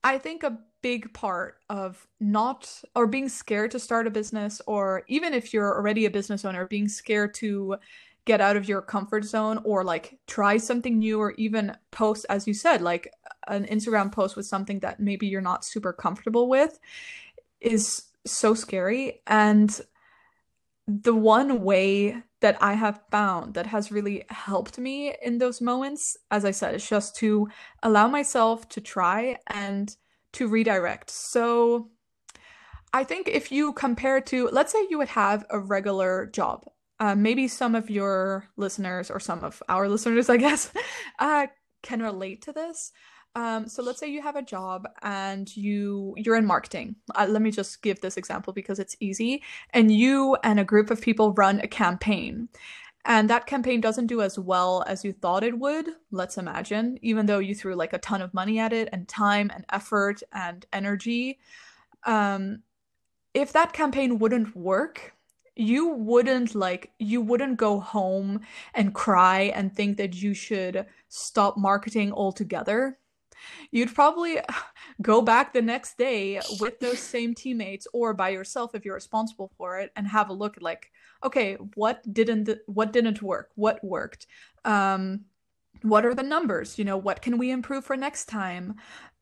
I 0.04 0.18
think 0.18 0.44
a 0.44 0.60
big 0.82 1.12
part 1.14 1.58
of 1.70 2.08
not 2.20 2.82
or 2.96 3.08
being 3.08 3.30
scared 3.30 3.72
to 3.72 3.80
start 3.80 4.08
a 4.08 4.12
business 4.12 4.62
or 4.68 5.04
even 5.08 5.34
if 5.34 5.54
you're 5.54 5.76
already 5.76 6.06
a 6.06 6.12
business 6.12 6.46
owner 6.46 6.68
being 6.68 6.88
scared 6.88 7.34
to 7.36 7.78
get 8.28 8.42
out 8.42 8.58
of 8.58 8.68
your 8.68 8.82
comfort 8.82 9.24
zone 9.24 9.58
or 9.64 9.86
like 9.86 10.20
try 10.28 10.58
something 10.58 11.00
new 11.00 11.18
or 11.18 11.32
even 11.38 11.76
post 11.92 12.26
as 12.30 12.46
you 12.46 12.54
said 12.54 12.82
like 12.82 13.10
an 13.48 13.66
Instagram 13.66 14.12
post 14.12 14.36
with 14.36 14.46
something 14.46 14.80
that 14.82 15.00
maybe 15.00 15.26
you're 15.26 15.40
not 15.42 15.64
super 15.64 15.94
comfortable 15.94 16.50
with 16.50 16.78
is 17.62 18.04
so 18.26 18.54
scary. 18.54 19.22
And 19.26 19.80
the 20.88 21.16
one 21.16 21.64
way 21.64 22.22
that 22.42 22.58
I 22.62 22.74
have 22.74 23.00
found 23.10 23.54
that 23.54 23.68
has 23.68 23.94
really 23.94 24.26
helped 24.30 24.78
me 24.78 25.16
in 25.24 25.38
those 25.38 25.62
moments 25.62 26.18
as 26.30 26.44
I 26.44 26.52
said 26.52 26.76
is 26.76 26.88
just 26.88 27.16
to 27.18 27.48
allow 27.82 28.10
myself 28.10 28.68
to 28.70 28.82
try 28.82 29.38
and 29.48 29.96
to 30.34 30.50
redirect. 30.50 31.10
So 31.10 31.90
I 32.92 33.06
think 33.06 33.30
if 33.30 33.54
you 33.54 33.72
compare 33.72 34.20
to 34.22 34.50
let's 34.52 34.74
say 34.74 34.86
you 34.90 34.98
would 34.98 35.10
have 35.10 35.46
a 35.50 35.60
regular 35.60 36.26
job 36.26 36.66
uh, 37.00 37.16
maybe 37.16 37.48
some 37.48 37.76
of 37.76 37.90
your 37.90 38.48
listeners 38.58 39.12
or 39.12 39.20
some 39.20 39.44
of 39.44 39.62
our 39.70 39.88
listeners, 39.88 40.30
I 40.36 40.38
guess, 40.38 40.72
uh, 41.20 41.48
can 41.84 42.02
relate 42.02 42.42
to 42.44 42.54
this. 42.54 42.92
Um, 43.36 43.68
so 43.68 43.84
let's 43.84 44.00
say 44.00 44.08
you 44.08 44.24
have 44.24 44.36
a 44.36 44.42
job 44.42 44.88
and 45.04 45.56
you 45.56 46.16
you're 46.18 46.38
in 46.38 46.46
marketing. 46.46 46.96
Uh, 47.14 47.28
let 47.30 47.42
me 47.42 47.52
just 47.52 47.84
give 47.84 48.02
this 48.02 48.18
example 48.18 48.52
because 48.52 48.80
it's 48.80 48.98
easy. 49.00 49.44
And 49.72 49.92
you 49.92 50.38
and 50.44 50.60
a 50.60 50.64
group 50.64 50.90
of 50.90 51.02
people 51.02 51.34
run 51.34 51.60
a 51.60 51.68
campaign. 51.68 52.50
And 53.06 53.30
that 53.30 53.46
campaign 53.46 53.80
doesn't 53.80 54.08
do 54.08 54.22
as 54.22 54.40
well 54.40 54.84
as 54.88 55.06
you 55.06 55.14
thought 55.14 55.44
it 55.44 55.58
would, 55.58 55.88
let's 56.12 56.38
imagine, 56.38 56.98
even 57.02 57.26
though 57.26 57.40
you 57.40 57.56
threw 57.56 57.76
like 57.76 57.94
a 57.94 58.00
ton 58.00 58.22
of 58.22 58.34
money 58.34 58.60
at 58.60 58.74
it 58.74 58.90
and 58.92 59.08
time 59.08 59.50
and 59.54 59.66
effort 59.72 60.24
and 60.34 60.66
energy. 60.74 61.40
Um, 62.04 62.64
if 63.34 63.54
that 63.54 63.72
campaign 63.72 64.20
wouldn't 64.20 64.56
work, 64.56 65.14
you 65.58 65.88
wouldn't 65.88 66.56
like 66.56 66.92
you 67.00 67.22
wouldn't 67.22 67.58
go 67.58 67.80
home 67.80 68.42
and 68.74 68.94
cry 68.94 69.52
and 69.56 69.76
think 69.76 69.98
that 69.98 70.16
you 70.16 70.34
should 70.34 70.86
stop 71.10 71.58
marketing 71.58 72.12
altogether. 72.12 73.00
You'd 73.72 73.94
probably 73.94 74.40
go 75.02 75.22
back 75.22 75.54
the 75.54 75.62
next 75.62 75.98
day 75.98 76.42
with 76.60 76.80
those 76.80 77.00
same 77.00 77.34
teammates 77.34 77.88
or 77.94 78.14
by 78.14 78.30
yourself 78.30 78.76
if 78.76 78.86
you're 78.86 78.96
responsible 78.96 79.52
for 79.58 79.80
it 79.80 79.92
and 79.96 80.08
have 80.08 80.30
a 80.30 80.34
look 80.34 80.58
at 80.58 80.64
like 80.64 80.92
okay 81.24 81.56
what 81.76 82.02
didn't 82.14 82.50
what 82.68 82.94
didn't 82.94 83.22
work? 83.22 83.50
What 83.56 83.84
worked? 83.84 84.28
Um 84.64 85.26
what 85.82 86.06
are 86.06 86.14
the 86.14 86.24
numbers? 86.24 86.78
You 86.78 86.86
know 86.86 86.98
what 86.98 87.22
can 87.22 87.38
we 87.38 87.52
improve 87.52 87.86
for 87.86 87.98
next 87.98 88.26
time? 88.26 88.76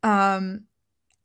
Um 0.04 0.66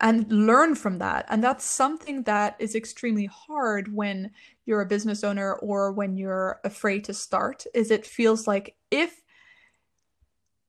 and 0.00 0.30
learn 0.32 0.74
from 0.74 0.98
that. 0.98 1.26
And 1.28 1.44
that's 1.44 1.64
something 1.64 2.22
that 2.22 2.56
is 2.58 2.74
extremely 2.74 3.26
hard 3.26 3.94
when 3.94 4.30
you're 4.64 4.80
a 4.80 4.86
business 4.86 5.22
owner 5.22 5.54
or 5.54 5.92
when 5.92 6.16
you're 6.16 6.60
afraid 6.64 7.04
to 7.04 7.14
start 7.14 7.64
is 7.74 7.90
it 7.90 8.06
feels 8.06 8.46
like 8.46 8.76
if 8.90 9.20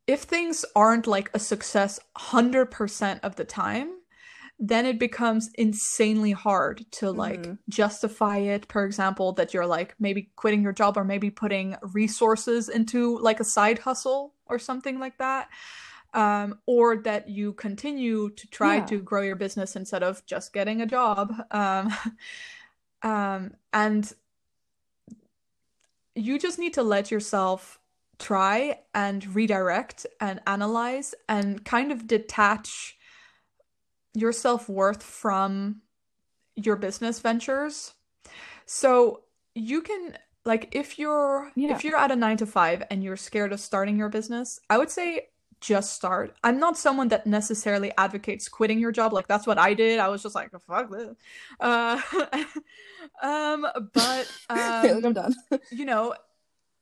if 0.08 0.24
things 0.24 0.65
aren't 0.76 1.08
like 1.08 1.30
a 1.34 1.39
success 1.39 2.00
100% 2.17 3.20
of 3.22 3.36
the 3.36 3.46
time, 3.46 3.91
then 4.60 4.86
it 4.86 5.00
becomes 5.00 5.50
insanely 5.56 6.32
hard 6.32 6.86
to 6.91 7.12
like 7.12 7.41
mm-hmm. 7.41 7.54
justify 7.67 8.38
it 8.38 8.72
for 8.72 8.86
example 8.86 9.34
that 9.34 9.54
you're 9.54 9.65
like 9.65 9.96
maybe 10.00 10.32
quitting 10.36 10.62
your 10.62 10.72
job 10.72 10.98
or 10.98 11.04
maybe 11.04 11.32
putting 11.32 11.76
resources 11.94 12.70
into 12.70 13.17
like 13.20 13.39
a 13.39 13.44
side 13.44 13.80
hustle 13.80 14.36
or 14.46 14.60
something 14.60 15.00
like 15.00 15.17
that 15.17 15.50
um, 16.13 16.60
or 16.65 16.97
that 16.97 17.30
you 17.30 17.54
continue 17.54 18.30
to 18.32 18.47
try 18.47 18.78
yeah. 18.78 18.86
to 18.86 19.02
grow 19.02 19.21
your 19.21 19.36
business 19.36 19.76
instead 19.76 20.04
of 20.04 20.26
just 20.26 20.54
getting 20.54 20.82
a 20.82 20.86
job. 20.86 21.34
Um, 21.52 21.93
um, 23.02 23.54
and 23.74 24.12
you 26.15 26.38
just 26.38 26.60
need 26.60 26.74
to 26.74 26.84
let 26.84 27.12
yourself 27.12 27.80
try 28.19 28.80
and 28.93 29.36
redirect 29.36 30.06
and 30.19 30.41
analyze 30.45 31.15
and 31.28 31.65
kind 31.65 31.91
of 31.91 32.08
detach 32.08 32.97
your 34.13 34.32
self 34.32 34.69
worth 34.69 35.02
from 35.02 35.82
your 36.56 36.76
business 36.76 37.19
ventures. 37.19 37.93
So 38.65 39.21
you 39.56 39.82
can 39.82 40.17
like 40.45 40.69
if 40.71 41.00
you're 41.00 41.52
yeah. 41.56 41.76
if 41.76 41.84
you're 41.84 41.97
at 41.97 42.12
a 42.12 42.15
9 42.15 42.38
to 42.38 42.45
5 42.45 42.84
and 42.89 43.04
you're 43.04 43.17
scared 43.17 43.54
of 43.54 43.60
starting 43.60 43.97
your 43.97 44.10
business, 44.10 44.60
I 44.69 44.78
would 44.78 44.89
say 44.89 45.28
just 45.62 45.93
start. 45.93 46.36
I'm 46.43 46.60
not 46.60 46.78
someone 46.78 47.08
that 47.10 47.28
necessarily 47.28 47.91
advocates 47.97 48.50
quitting 48.50 48.80
your 48.80 48.91
job. 48.91 49.13
Like 49.13 49.28
that's 49.28 49.47
what 49.47 49.60
I 49.60 49.74
did. 49.74 50.00
I 50.00 50.10
was 50.10 50.24
just 50.24 50.36
like, 50.36 50.50
fuck 50.67 50.91
this. 50.91 51.15
Uh, 51.60 52.02
um, 53.24 53.67
but 53.93 54.32
um, 54.50 55.06
I'm 55.06 55.13
done. 55.13 55.36
you 55.71 55.86
know, 55.86 56.15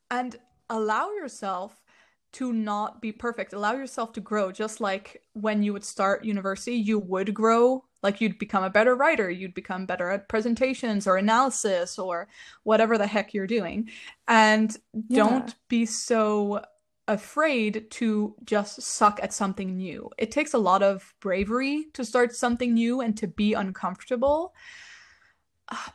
and 0.09 0.35
allow 0.69 1.11
yourself 1.11 1.83
to 2.31 2.53
not 2.53 3.01
be 3.01 3.11
perfect. 3.11 3.53
Allow 3.53 3.73
yourself 3.73 4.13
to 4.13 4.21
grow. 4.21 4.51
Just 4.51 4.79
like 4.79 5.21
when 5.33 5.61
you 5.61 5.73
would 5.73 5.83
start 5.83 6.23
university, 6.23 6.75
you 6.75 6.99
would 6.99 7.33
grow. 7.33 7.83
Like 8.01 8.21
you'd 8.21 8.39
become 8.39 8.63
a 8.63 8.69
better 8.69 8.95
writer, 8.95 9.29
you'd 9.29 9.53
become 9.53 9.85
better 9.85 10.09
at 10.09 10.29
presentations 10.29 11.05
or 11.05 11.17
analysis 11.17 11.99
or 11.99 12.29
whatever 12.63 12.97
the 12.97 13.05
heck 13.05 13.33
you're 13.33 13.45
doing. 13.45 13.89
And 14.25 14.75
yeah. 14.93 15.17
don't 15.17 15.55
be 15.67 15.85
so 15.85 16.63
afraid 17.09 17.89
to 17.89 18.35
just 18.45 18.81
suck 18.81 19.19
at 19.21 19.33
something 19.33 19.75
new. 19.75 20.09
It 20.17 20.31
takes 20.31 20.53
a 20.53 20.59
lot 20.59 20.83
of 20.83 21.13
bravery 21.19 21.87
to 21.93 22.05
start 22.05 22.35
something 22.35 22.73
new 22.73 23.01
and 23.01 23.17
to 23.17 23.27
be 23.27 23.53
uncomfortable. 23.53 24.53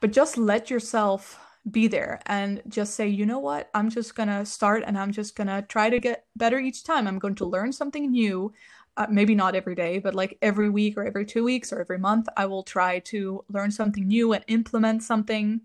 But 0.01 0.13
just 0.13 0.37
let 0.37 0.71
yourself 0.71 1.39
be 1.71 1.87
there 1.87 2.21
and 2.27 2.63
just 2.69 2.95
say, 2.95 3.09
you 3.09 3.25
know 3.25 3.39
what? 3.39 3.71
I'm 3.75 3.89
just 3.89 4.15
to 4.29 4.45
start 4.45 4.83
and 4.87 4.99
I'm 4.99 5.13
just 5.13 5.37
to 5.49 5.65
try 5.69 5.89
to 5.89 5.99
get 5.99 6.27
better 6.37 6.59
each 6.59 6.85
time. 6.85 7.07
I'm 7.07 7.19
going 7.19 7.37
to 7.37 7.47
learn 7.47 7.73
something 7.73 8.11
new. 8.11 8.53
Uh, 8.97 9.07
maybe 9.11 9.35
not 9.35 9.57
every 9.57 9.75
day, 9.75 9.99
but 9.99 10.15
like 10.15 10.39
every 10.41 10.71
week 10.71 10.97
or 10.97 11.05
every 11.05 11.27
two 11.27 11.43
weeks 11.43 11.73
or 11.73 11.81
every 11.81 11.99
month, 11.99 12.29
I 12.37 12.47
will 12.47 12.63
try 12.63 13.01
to 13.01 13.45
learn 13.49 13.73
something 13.73 14.07
new 14.07 14.33
and 14.33 14.45
implement 14.47 15.03
something. 15.03 15.63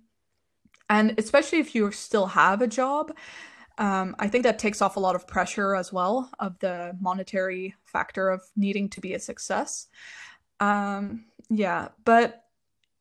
And 0.90 1.14
especially 1.20 1.60
if 1.60 1.76
you 1.76 1.92
still 1.92 2.26
have 2.28 2.64
a 2.64 2.68
job, 2.68 3.16
um, 3.80 4.14
I 4.20 4.28
think 4.28 4.44
that 4.44 4.60
takes 4.60 4.82
off 4.82 4.98
a 4.98 5.00
lot 5.00 5.16
of 5.16 5.26
pressure 5.26 5.74
as 5.74 5.92
well 5.94 6.30
of 6.38 6.60
the 6.60 6.96
monetary 7.00 7.76
factor 7.86 8.30
of 8.30 8.44
needing 8.58 8.90
to 8.90 9.02
be 9.02 9.14
a 9.14 9.20
success. 9.20 9.88
Um, 10.60 11.26
yeah, 11.50 11.88
but 12.04 12.44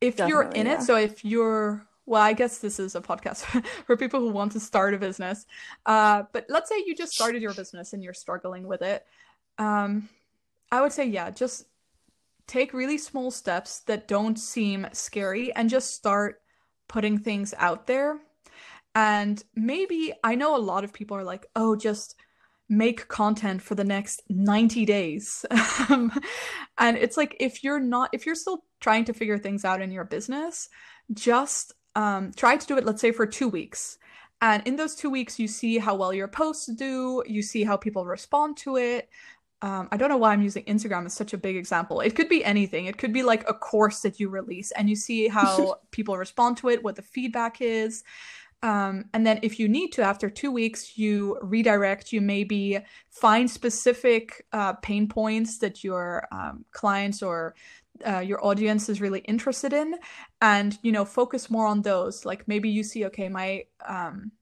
if 0.00 0.16
Definitely, 0.16 0.30
you're 0.30 0.52
in 0.52 0.66
yeah. 0.66 0.74
it, 0.74 0.82
so 0.82 0.96
if 0.96 1.24
you're 1.24 1.84
well, 2.06 2.22
I 2.22 2.32
guess 2.32 2.58
this 2.58 2.78
is 2.78 2.94
a 2.94 3.02
podcast 3.02 3.44
for 3.86 3.96
people 3.96 4.20
who 4.20 4.30
want 4.30 4.52
to 4.52 4.60
start 4.60 4.94
a 4.94 4.98
business. 4.98 5.44
Uh, 5.84 6.22
but 6.32 6.46
let's 6.48 6.70
say 6.70 6.82
you 6.86 6.94
just 6.94 7.12
started 7.12 7.42
your 7.42 7.52
business 7.52 7.92
and 7.92 8.02
you're 8.02 8.14
struggling 8.14 8.66
with 8.66 8.80
it. 8.80 9.04
Um, 9.58 10.08
I 10.72 10.80
would 10.80 10.92
say, 10.92 11.06
yeah, 11.06 11.30
just 11.30 11.66
take 12.46 12.72
really 12.72 12.96
small 12.96 13.30
steps 13.30 13.80
that 13.80 14.08
don't 14.08 14.38
seem 14.38 14.86
scary 14.92 15.52
and 15.54 15.68
just 15.68 15.94
start 15.94 16.40
putting 16.86 17.18
things 17.18 17.52
out 17.58 17.86
there 17.86 18.18
and 18.98 19.40
maybe 19.54 20.12
I 20.24 20.34
know 20.34 20.56
a 20.56 20.58
lot 20.58 20.82
of 20.82 20.92
people 20.92 21.16
are 21.16 21.22
like, 21.22 21.46
oh, 21.54 21.76
just 21.76 22.16
make 22.68 23.06
content 23.06 23.62
for 23.62 23.76
the 23.76 23.84
next 23.84 24.24
90 24.28 24.84
days. 24.86 25.46
and 25.88 26.10
it's 26.96 27.16
like, 27.16 27.36
if 27.38 27.62
you're 27.62 27.78
not, 27.78 28.10
if 28.12 28.26
you're 28.26 28.34
still 28.34 28.64
trying 28.80 29.04
to 29.04 29.12
figure 29.12 29.38
things 29.38 29.64
out 29.64 29.80
in 29.80 29.92
your 29.92 30.02
business, 30.02 30.68
just 31.14 31.74
um, 31.94 32.32
try 32.34 32.56
to 32.56 32.66
do 32.66 32.76
it, 32.76 32.84
let's 32.84 33.00
say, 33.00 33.12
for 33.12 33.24
two 33.24 33.46
weeks. 33.48 33.98
And 34.42 34.66
in 34.66 34.74
those 34.74 34.96
two 34.96 35.10
weeks, 35.10 35.38
you 35.38 35.46
see 35.46 35.78
how 35.78 35.94
well 35.94 36.12
your 36.12 36.26
posts 36.26 36.66
do, 36.66 37.22
you 37.24 37.40
see 37.40 37.62
how 37.62 37.76
people 37.76 38.04
respond 38.04 38.56
to 38.58 38.78
it. 38.78 39.08
Um, 39.62 39.88
I 39.92 39.96
don't 39.96 40.08
know 40.08 40.16
why 40.16 40.32
I'm 40.32 40.42
using 40.42 40.64
Instagram 40.64 41.06
as 41.06 41.14
such 41.14 41.34
a 41.34 41.38
big 41.38 41.54
example. 41.54 42.00
It 42.00 42.16
could 42.16 42.28
be 42.28 42.44
anything. 42.44 42.86
It 42.86 42.98
could 42.98 43.12
be 43.12 43.22
like 43.22 43.48
a 43.48 43.54
course 43.54 44.00
that 44.00 44.18
you 44.18 44.28
release 44.28 44.72
and 44.72 44.90
you 44.90 44.96
see 44.96 45.28
how 45.28 45.76
people 45.92 46.16
respond 46.16 46.56
to 46.56 46.68
it, 46.68 46.82
what 46.82 46.96
the 46.96 47.02
feedback 47.02 47.60
is. 47.60 48.02
Um, 48.62 49.04
and 49.14 49.24
then 49.26 49.38
if 49.42 49.60
you 49.60 49.68
need 49.68 49.92
to, 49.92 50.02
after 50.02 50.28
two 50.28 50.50
weeks, 50.50 50.98
you 50.98 51.38
redirect, 51.42 52.12
you 52.12 52.20
maybe 52.20 52.80
find 53.10 53.48
specific 53.50 54.46
uh, 54.52 54.72
pain 54.74 55.08
points 55.08 55.58
that 55.58 55.84
your 55.84 56.26
um, 56.32 56.64
clients 56.72 57.22
or 57.22 57.54
uh, 58.06 58.20
your 58.20 58.44
audience 58.44 58.88
is 58.88 59.00
really 59.00 59.20
interested 59.20 59.72
in 59.72 59.94
and 60.40 60.78
you 60.82 60.92
know 60.92 61.04
focus 61.04 61.50
more 61.50 61.66
on 61.66 61.82
those. 61.82 62.24
Like 62.24 62.46
maybe 62.46 62.68
you 62.68 62.82
see 62.82 63.06
okay 63.06 63.28
my 63.28 63.64
um 63.86 64.32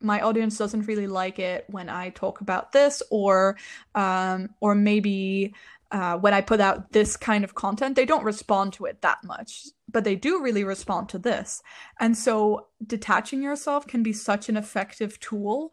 my 0.00 0.20
audience 0.20 0.58
doesn't 0.58 0.86
really 0.88 1.06
like 1.06 1.38
it 1.38 1.64
when 1.68 1.88
i 1.88 2.10
talk 2.10 2.40
about 2.40 2.72
this 2.72 3.02
or 3.10 3.56
um 3.94 4.48
or 4.60 4.74
maybe 4.74 5.54
uh, 5.92 6.16
when 6.18 6.32
I 6.34 6.40
put 6.40 6.58
out 6.60 6.90
this 6.92 7.16
kind 7.16 7.44
of 7.44 7.54
content, 7.54 7.96
they 7.96 8.06
don't 8.06 8.24
respond 8.24 8.72
to 8.74 8.86
it 8.86 9.02
that 9.02 9.18
much, 9.22 9.66
but 9.90 10.04
they 10.04 10.16
do 10.16 10.42
really 10.42 10.64
respond 10.64 11.10
to 11.10 11.18
this. 11.18 11.62
And 12.00 12.16
so 12.16 12.66
detaching 12.84 13.42
yourself 13.42 13.86
can 13.86 14.02
be 14.02 14.12
such 14.14 14.48
an 14.48 14.56
effective 14.56 15.20
tool 15.20 15.70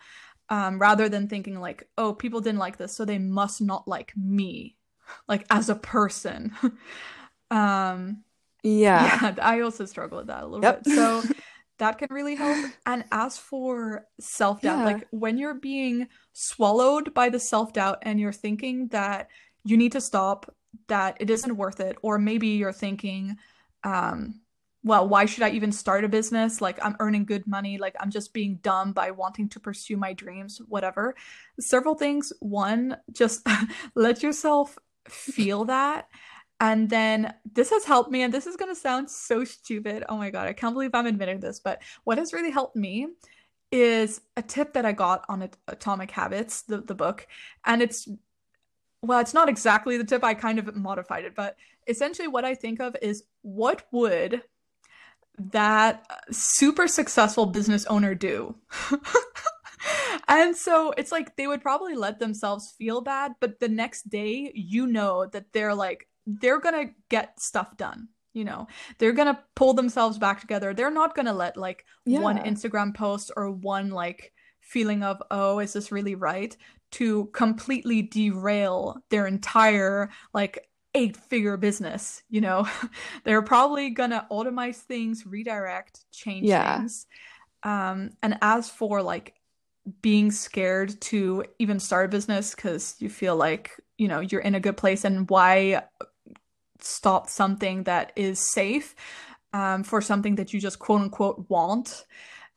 um, 0.49 0.77
rather 0.77 1.07
than 1.09 1.27
thinking, 1.27 1.59
like, 1.59 1.87
oh, 1.97 2.13
people 2.13 2.41
didn't 2.41 2.59
like 2.59 2.77
this, 2.77 2.93
so 2.93 3.05
they 3.05 3.17
must 3.19 3.61
not 3.61 3.87
like 3.87 4.11
me, 4.17 4.75
like 5.27 5.45
as 5.49 5.69
a 5.69 5.75
person. 5.75 6.51
um, 7.51 8.23
yeah. 8.63 9.19
yeah. 9.21 9.35
I 9.41 9.61
also 9.61 9.85
struggle 9.85 10.17
with 10.17 10.27
that 10.27 10.43
a 10.43 10.47
little 10.47 10.63
Yep. 10.63 10.83
bit. 10.83 10.93
So 10.95 11.23
that 11.77 11.97
can 11.97 12.07
really 12.11 12.35
help. 12.35 12.57
And 12.85 13.05
as 13.11 13.37
for 13.37 14.05
self 14.19 14.61
doubt, 14.61 14.79
Yeah. 14.79 14.85
like 14.85 15.07
when 15.11 15.37
you're 15.37 15.53
being 15.53 16.07
swallowed 16.33 17.13
by 17.13 17.29
the 17.29 17.39
self 17.39 17.71
doubt 17.73 17.99
and 18.01 18.19
you're 18.19 18.33
thinking 18.33 18.87
that 18.89 19.29
you 19.63 19.77
need 19.77 19.91
to 19.93 20.01
stop, 20.01 20.53
that 20.87 21.17
it 21.19 21.29
isn't 21.29 21.57
worth 21.57 21.79
it, 21.79 21.97
or 22.01 22.17
maybe 22.17 22.47
you're 22.47 22.71
thinking, 22.71 23.37
um, 23.83 24.41
well, 24.83 25.07
why 25.07 25.25
should 25.25 25.43
I 25.43 25.49
even 25.51 25.71
start 25.71 26.05
a 26.05 26.09
business? 26.09 26.61
Like, 26.61 26.83
I'm 26.83 26.95
earning 26.99 27.25
good 27.25 27.45
money. 27.45 27.77
Like, 27.77 27.95
I'm 27.99 28.11
just 28.11 28.33
being 28.33 28.59
dumb 28.61 28.93
by 28.93 29.11
wanting 29.11 29.49
to 29.49 29.59
pursue 29.59 29.97
my 29.97 30.13
dreams, 30.13 30.61
whatever. 30.67 31.15
Several 31.59 31.95
things. 31.95 32.31
One, 32.39 32.95
just 33.11 33.45
let 33.95 34.23
yourself 34.23 34.77
feel 35.07 35.65
that. 35.65 36.07
And 36.61 36.89
then 36.89 37.33
this 37.53 37.69
has 37.71 37.85
helped 37.85 38.11
me, 38.11 38.21
and 38.21 38.33
this 38.33 38.47
is 38.47 38.57
going 38.57 38.73
to 38.73 38.79
sound 38.79 39.09
so 39.09 39.43
stupid. 39.43 40.03
Oh 40.09 40.17
my 40.17 40.29
God, 40.29 40.47
I 40.47 40.53
can't 40.53 40.73
believe 40.73 40.91
I'm 40.93 41.07
admitting 41.07 41.39
this. 41.39 41.59
But 41.59 41.81
what 42.03 42.17
has 42.17 42.33
really 42.33 42.51
helped 42.51 42.75
me 42.75 43.07
is 43.71 44.21
a 44.35 44.41
tip 44.41 44.73
that 44.73 44.85
I 44.85 44.91
got 44.93 45.25
on 45.29 45.49
Atomic 45.67 46.11
Habits, 46.11 46.63
the, 46.63 46.81
the 46.81 46.95
book. 46.95 47.27
And 47.65 47.81
it's, 47.81 48.07
well, 49.01 49.19
it's 49.19 49.33
not 49.33 49.49
exactly 49.49 49.97
the 49.97 50.03
tip, 50.03 50.23
I 50.23 50.33
kind 50.33 50.59
of 50.59 50.75
modified 50.75 51.25
it. 51.25 51.35
But 51.35 51.55
essentially, 51.87 52.27
what 52.27 52.45
I 52.45 52.55
think 52.55 52.79
of 52.79 52.95
is 53.01 53.23
what 53.41 53.83
would 53.91 54.43
that 55.37 56.05
super 56.31 56.87
successful 56.87 57.45
business 57.45 57.85
owner 57.85 58.13
do? 58.13 58.55
and 60.27 60.55
so 60.55 60.93
it's 60.97 61.11
like 61.11 61.35
they 61.35 61.47
would 61.47 61.61
probably 61.61 61.95
let 61.95 62.19
themselves 62.19 62.73
feel 62.77 63.01
bad, 63.01 63.33
but 63.39 63.59
the 63.59 63.69
next 63.69 64.09
day, 64.09 64.51
you 64.53 64.85
know 64.85 65.25
that 65.27 65.53
they're 65.53 65.75
like, 65.75 66.07
they're 66.25 66.59
gonna 66.59 66.91
get 67.09 67.39
stuff 67.39 67.77
done. 67.77 68.09
You 68.33 68.43
know, 68.43 68.67
they're 68.99 69.13
gonna 69.13 69.43
pull 69.55 69.73
themselves 69.73 70.17
back 70.17 70.41
together. 70.41 70.73
They're 70.73 70.91
not 70.91 71.15
gonna 71.15 71.33
let 71.33 71.57
like 71.57 71.85
one 72.05 72.37
Instagram 72.37 72.93
post 72.93 73.31
or 73.35 73.49
one 73.49 73.89
like 73.89 74.33
feeling 74.59 75.03
of, 75.03 75.21
oh, 75.31 75.59
is 75.59 75.73
this 75.73 75.91
really 75.91 76.15
right? 76.15 76.55
To 76.91 77.27
completely 77.27 78.01
derail 78.01 78.97
their 79.09 79.27
entire 79.27 80.09
like 80.33 80.67
eight 80.95 81.15
figure 81.15 81.57
business. 81.57 82.23
You 82.29 82.41
know, 82.41 82.67
they're 83.23 83.41
probably 83.41 83.91
gonna 83.91 84.27
automate 84.31 84.75
things, 84.75 85.25
redirect, 85.25 86.05
change 86.11 86.47
Yeah. 86.47 86.55
things. 86.55 87.05
Um, 87.63 88.11
and 88.23 88.37
as 88.41 88.69
for 88.69 89.01
like 89.01 89.35
being 90.01 90.31
scared 90.31 90.99
to 91.01 91.45
even 91.59 91.79
start 91.79 92.05
a 92.05 92.09
business 92.09 92.55
because 92.55 92.95
you 92.99 93.09
feel 93.09 93.35
like, 93.35 93.71
you 93.97 94.07
know, 94.07 94.19
you're 94.19 94.41
in 94.41 94.55
a 94.55 94.59
good 94.59 94.77
place 94.77 95.05
and 95.05 95.29
why 95.29 95.83
stop 96.81 97.29
something 97.29 97.83
that 97.83 98.11
is 98.15 98.39
safe 98.39 98.95
um, 99.53 99.83
for 99.83 100.01
something 100.01 100.35
that 100.35 100.53
you 100.53 100.59
just 100.59 100.79
quote 100.79 101.01
unquote 101.01 101.45
want. 101.49 102.05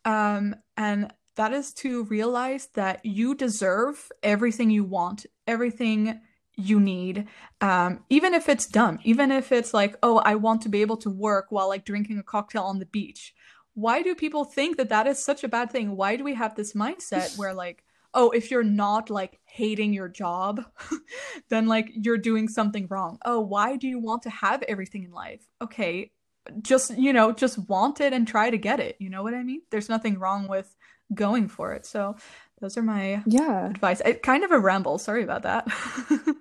Um, 0.05 0.57
and 0.77 1.13
that 1.37 1.53
is 1.53 1.73
to 1.75 2.05
realize 2.05 2.69
that 2.75 3.05
you 3.05 3.35
deserve 3.35 4.11
everything 4.23 4.71
you 4.71 4.85
want, 4.85 5.27
everything 5.47 6.21
you 6.57 6.79
need, 6.79 7.27
um, 7.61 8.05
even 8.11 8.35
if 8.35 8.49
it's 8.49 8.67
dumb, 8.67 8.99
even 9.05 9.33
if 9.33 9.53
it's 9.53 9.73
like, 9.73 9.97
oh, 10.03 10.19
I 10.19 10.35
want 10.35 10.63
to 10.63 10.69
be 10.69 10.83
able 10.83 10.99
to 10.99 11.11
work 11.11 11.47
while 11.51 11.69
like 11.69 11.85
drinking 11.85 12.19
a 12.19 12.23
cocktail 12.23 12.65
on 12.65 12.79
the 12.79 12.87
beach. 12.87 13.35
Why 13.75 14.03
do 14.03 14.15
people 14.15 14.45
think 14.45 14.77
that 14.77 14.91
that 14.91 15.07
is 15.07 15.25
such 15.25 15.43
a 15.45 15.49
bad 15.49 15.71
thing? 15.71 15.97
Why 15.97 16.17
do 16.17 16.25
we 16.25 16.35
have 16.35 16.55
this 16.55 16.75
mindset 16.75 17.37
where 17.39 17.55
like, 17.55 17.85
oh, 18.15 18.31
if 18.31 18.51
you're 18.51 18.63
not 18.63 19.09
like 19.09 19.41
hating 19.45 19.95
your 19.95 20.09
job, 20.09 20.63
then 21.49 21.67
like 21.67 21.91
you're 21.95 22.19
doing 22.19 22.49
something 22.49 22.87
wrong. 22.91 23.19
Oh, 23.25 23.41
why 23.41 23.77
do 23.77 23.89
you 23.89 23.99
want 23.99 24.23
to 24.25 24.31
have 24.31 24.63
everything 24.65 25.05
in 25.05 25.13
life? 25.13 25.41
Okay, 25.63 26.13
just, 26.61 26.99
you 26.99 27.15
know, 27.15 27.33
just 27.33 27.57
want 27.69 28.01
it 28.01 28.13
and 28.13 28.29
try 28.29 28.51
to 28.51 28.59
get 28.59 28.81
it. 28.81 28.97
You 28.99 29.09
know 29.09 29.23
what 29.23 29.33
I 29.33 29.43
mean? 29.43 29.63
There's 29.71 29.89
nothing 29.89 30.19
wrong 30.19 30.49
with 30.49 30.77
going 31.15 31.49
for 31.49 31.73
it. 31.73 31.87
So 31.87 32.17
those 32.61 32.77
are 32.77 32.83
my 32.83 33.23
Yeah. 33.27 33.67
advice. 33.71 34.01
It, 34.05 34.23
kind 34.23 34.45
of 34.45 34.51
a 34.51 34.59
ramble. 34.59 34.99
Sorry 34.99 35.23
about 35.23 35.43
that. 35.43 35.67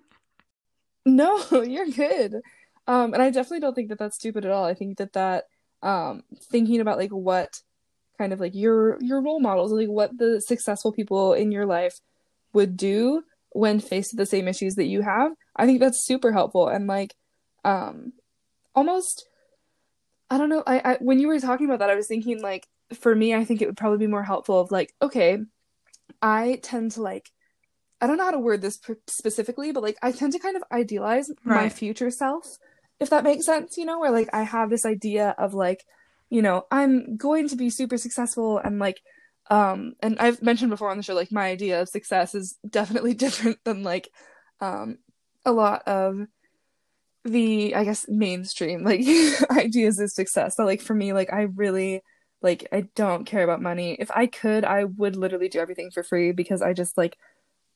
No, 1.06 1.44
you're 1.64 1.88
good. 1.88 2.42
Um, 2.88 3.14
and 3.14 3.22
I 3.22 3.30
definitely 3.30 3.60
don't 3.60 3.74
think 3.74 3.90
that 3.90 4.00
that's 4.00 4.16
stupid 4.16 4.46
at 4.46 4.52
all. 4.52 4.66
I 4.66 4.74
think 4.74 4.98
that 4.98 5.14
that 5.14 5.46
um, 5.82 6.24
thinking 6.52 6.80
about 6.80 6.98
like 6.98 7.12
what 7.12 7.62
kind 8.18 8.34
of 8.34 8.40
like 8.40 8.54
your 8.56 8.98
your 9.02 9.22
role 9.22 9.40
models, 9.40 9.72
like 9.72 9.88
what 9.88 10.18
the 10.18 10.42
successful 10.42 10.92
people 10.92 11.34
in 11.34 11.52
your 11.52 11.66
life 11.66 12.00
would 12.54 12.78
do 12.78 13.24
when 13.52 13.80
faced 13.80 14.14
with 14.14 14.20
the 14.20 14.26
same 14.26 14.48
issues 14.48 14.76
that 14.76 14.86
you 14.86 15.02
have, 15.02 15.32
I 15.56 15.66
think 15.66 15.80
that's 15.80 16.06
super 16.06 16.32
helpful 16.32 16.68
and 16.68 16.88
like 16.88 17.16
um, 17.66 18.14
almost 18.76 19.26
I 20.30 20.38
don't 20.38 20.50
know. 20.50 20.64
I, 20.66 20.94
I 20.94 20.98
when 21.02 21.20
you 21.20 21.28
were 21.28 21.40
talking 21.40 21.66
about 21.66 21.80
that, 21.80 21.90
I 21.90 21.96
was 21.96 22.08
thinking 22.08 22.42
like 22.42 22.68
for 22.94 23.16
me, 23.16 23.34
I 23.34 23.46
think 23.46 23.62
it 23.62 23.68
would 23.68 23.78
probably 23.78 24.00
be 24.00 24.08
more 24.08 24.24
helpful 24.24 24.60
of 24.60 24.72
like 24.72 24.94
okay, 25.02 25.40
I 26.22 26.60
tend 26.62 26.92
to 26.92 27.02
like 27.02 27.30
I 28.02 28.08
don't 28.08 28.18
know 28.18 28.26
how 28.26 28.32
to 28.32 28.40
word 28.40 28.62
this 28.62 28.80
specifically, 29.08 29.72
but 29.72 29.84
like 29.84 29.98
I 30.02 30.12
tend 30.12 30.34
to 30.34 30.40
kind 30.40 30.56
of 30.56 30.64
idealize 30.72 31.30
my 31.44 31.70
future 31.70 32.10
self, 32.10 32.58
if 33.00 33.12
that 33.12 33.24
makes 33.24 33.46
sense, 33.46 33.78
you 33.78 33.86
know, 33.86 34.00
where 34.00 34.12
like 34.12 34.30
I 34.34 34.42
have 34.44 34.70
this 34.70 34.86
idea 34.86 35.36
of 35.38 35.54
like, 35.54 35.84
you 36.30 36.42
know, 36.42 36.64
I'm 36.72 37.16
going 37.16 37.48
to 37.50 37.56
be 37.56 37.70
super 37.70 37.98
successful 37.98 38.58
and 38.58 38.80
like 38.80 39.02
um 39.50 39.94
and 40.02 40.18
I've 40.20 40.42
mentioned 40.42 40.72
before 40.72 40.90
on 40.90 40.98
the 40.98 41.04
show 41.04 41.14
like 41.14 41.32
my 41.32 41.48
idea 41.48 41.82
of 41.82 41.90
success 41.90 42.34
is 42.34 42.58
definitely 42.68 43.14
different 43.26 43.58
than 43.64 43.84
like 43.84 44.10
um 44.62 44.98
a 45.46 45.52
lot 45.52 45.84
of 45.88 46.28
the 47.24 47.76
I 47.76 47.84
guess 47.84 48.08
mainstream 48.08 48.84
like 48.84 49.02
ideas 49.52 50.00
of 50.00 50.10
success. 50.10 50.56
So 50.56 50.66
like 50.66 50.82
for 50.82 50.96
me 50.96 51.14
like 51.14 51.32
I 51.32 51.44
really 51.44 52.02
like 52.42 52.68
I 52.72 52.88
don't 52.96 53.26
care 53.26 53.44
about 53.44 53.62
money. 53.62 53.96
If 54.00 54.10
I 54.12 54.26
could, 54.28 54.66
I 54.66 54.86
would 54.86 55.16
literally 55.16 55.50
do 55.50 55.60
everything 55.60 55.92
for 55.92 56.04
free 56.04 56.32
because 56.32 56.62
I 56.62 56.74
just 56.74 56.98
like 56.98 57.18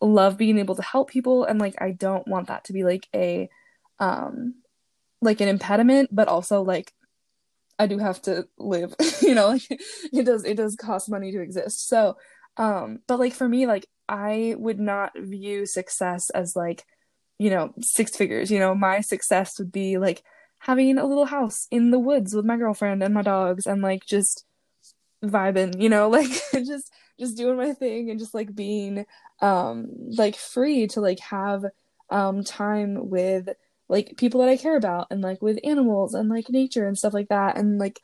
love 0.01 0.37
being 0.37 0.57
able 0.57 0.75
to 0.75 0.81
help 0.81 1.09
people 1.09 1.43
and 1.45 1.59
like 1.59 1.75
I 1.79 1.91
don't 1.91 2.27
want 2.27 2.47
that 2.47 2.65
to 2.65 2.73
be 2.73 2.83
like 2.83 3.07
a 3.15 3.49
um 3.99 4.55
like 5.21 5.41
an 5.41 5.47
impediment, 5.47 6.09
but 6.11 6.27
also 6.27 6.61
like 6.61 6.93
I 7.77 7.87
do 7.87 7.97
have 7.97 8.21
to 8.23 8.47
live, 8.57 8.95
you 9.21 9.35
know, 9.35 9.49
like 9.49 9.69
it 9.69 10.25
does 10.25 10.43
it 10.45 10.57
does 10.57 10.75
cost 10.75 11.09
money 11.09 11.31
to 11.31 11.41
exist. 11.41 11.87
So 11.87 12.17
um 12.57 12.99
but 13.07 13.19
like 13.19 13.33
for 13.33 13.47
me 13.47 13.67
like 13.67 13.87
I 14.07 14.55
would 14.57 14.79
not 14.79 15.11
view 15.15 15.65
success 15.65 16.29
as 16.31 16.55
like 16.55 16.85
you 17.37 17.49
know 17.49 17.73
six 17.81 18.15
figures, 18.15 18.49
you 18.49 18.59
know, 18.59 18.73
my 18.73 19.01
success 19.01 19.59
would 19.59 19.71
be 19.71 19.97
like 19.97 20.23
having 20.59 20.97
a 20.97 21.05
little 21.05 21.25
house 21.25 21.67
in 21.69 21.91
the 21.91 21.99
woods 21.99 22.33
with 22.33 22.45
my 22.45 22.57
girlfriend 22.57 23.03
and 23.03 23.13
my 23.13 23.21
dogs 23.21 23.67
and 23.67 23.83
like 23.83 24.03
just 24.05 24.45
vibing, 25.31 25.81
you 25.81 25.89
know, 25.89 26.09
like 26.17 26.29
just 26.53 26.91
just 27.19 27.37
doing 27.37 27.57
my 27.57 27.73
thing 27.73 28.09
and 28.09 28.19
just 28.19 28.33
like 28.33 28.53
being 28.55 29.05
um 29.41 29.87
like 30.17 30.35
free 30.35 30.87
to 30.87 31.01
like 31.01 31.19
have 31.19 31.65
um 32.09 32.43
time 32.43 33.09
with 33.09 33.49
like 33.87 34.17
people 34.17 34.41
that 34.41 34.49
I 34.49 34.57
care 34.57 34.77
about 34.77 35.07
and 35.11 35.21
like 35.21 35.41
with 35.41 35.59
animals 35.63 36.13
and 36.13 36.29
like 36.29 36.49
nature 36.49 36.87
and 36.87 36.97
stuff 36.97 37.13
like 37.13 37.29
that 37.29 37.57
and 37.57 37.77
like 37.77 38.01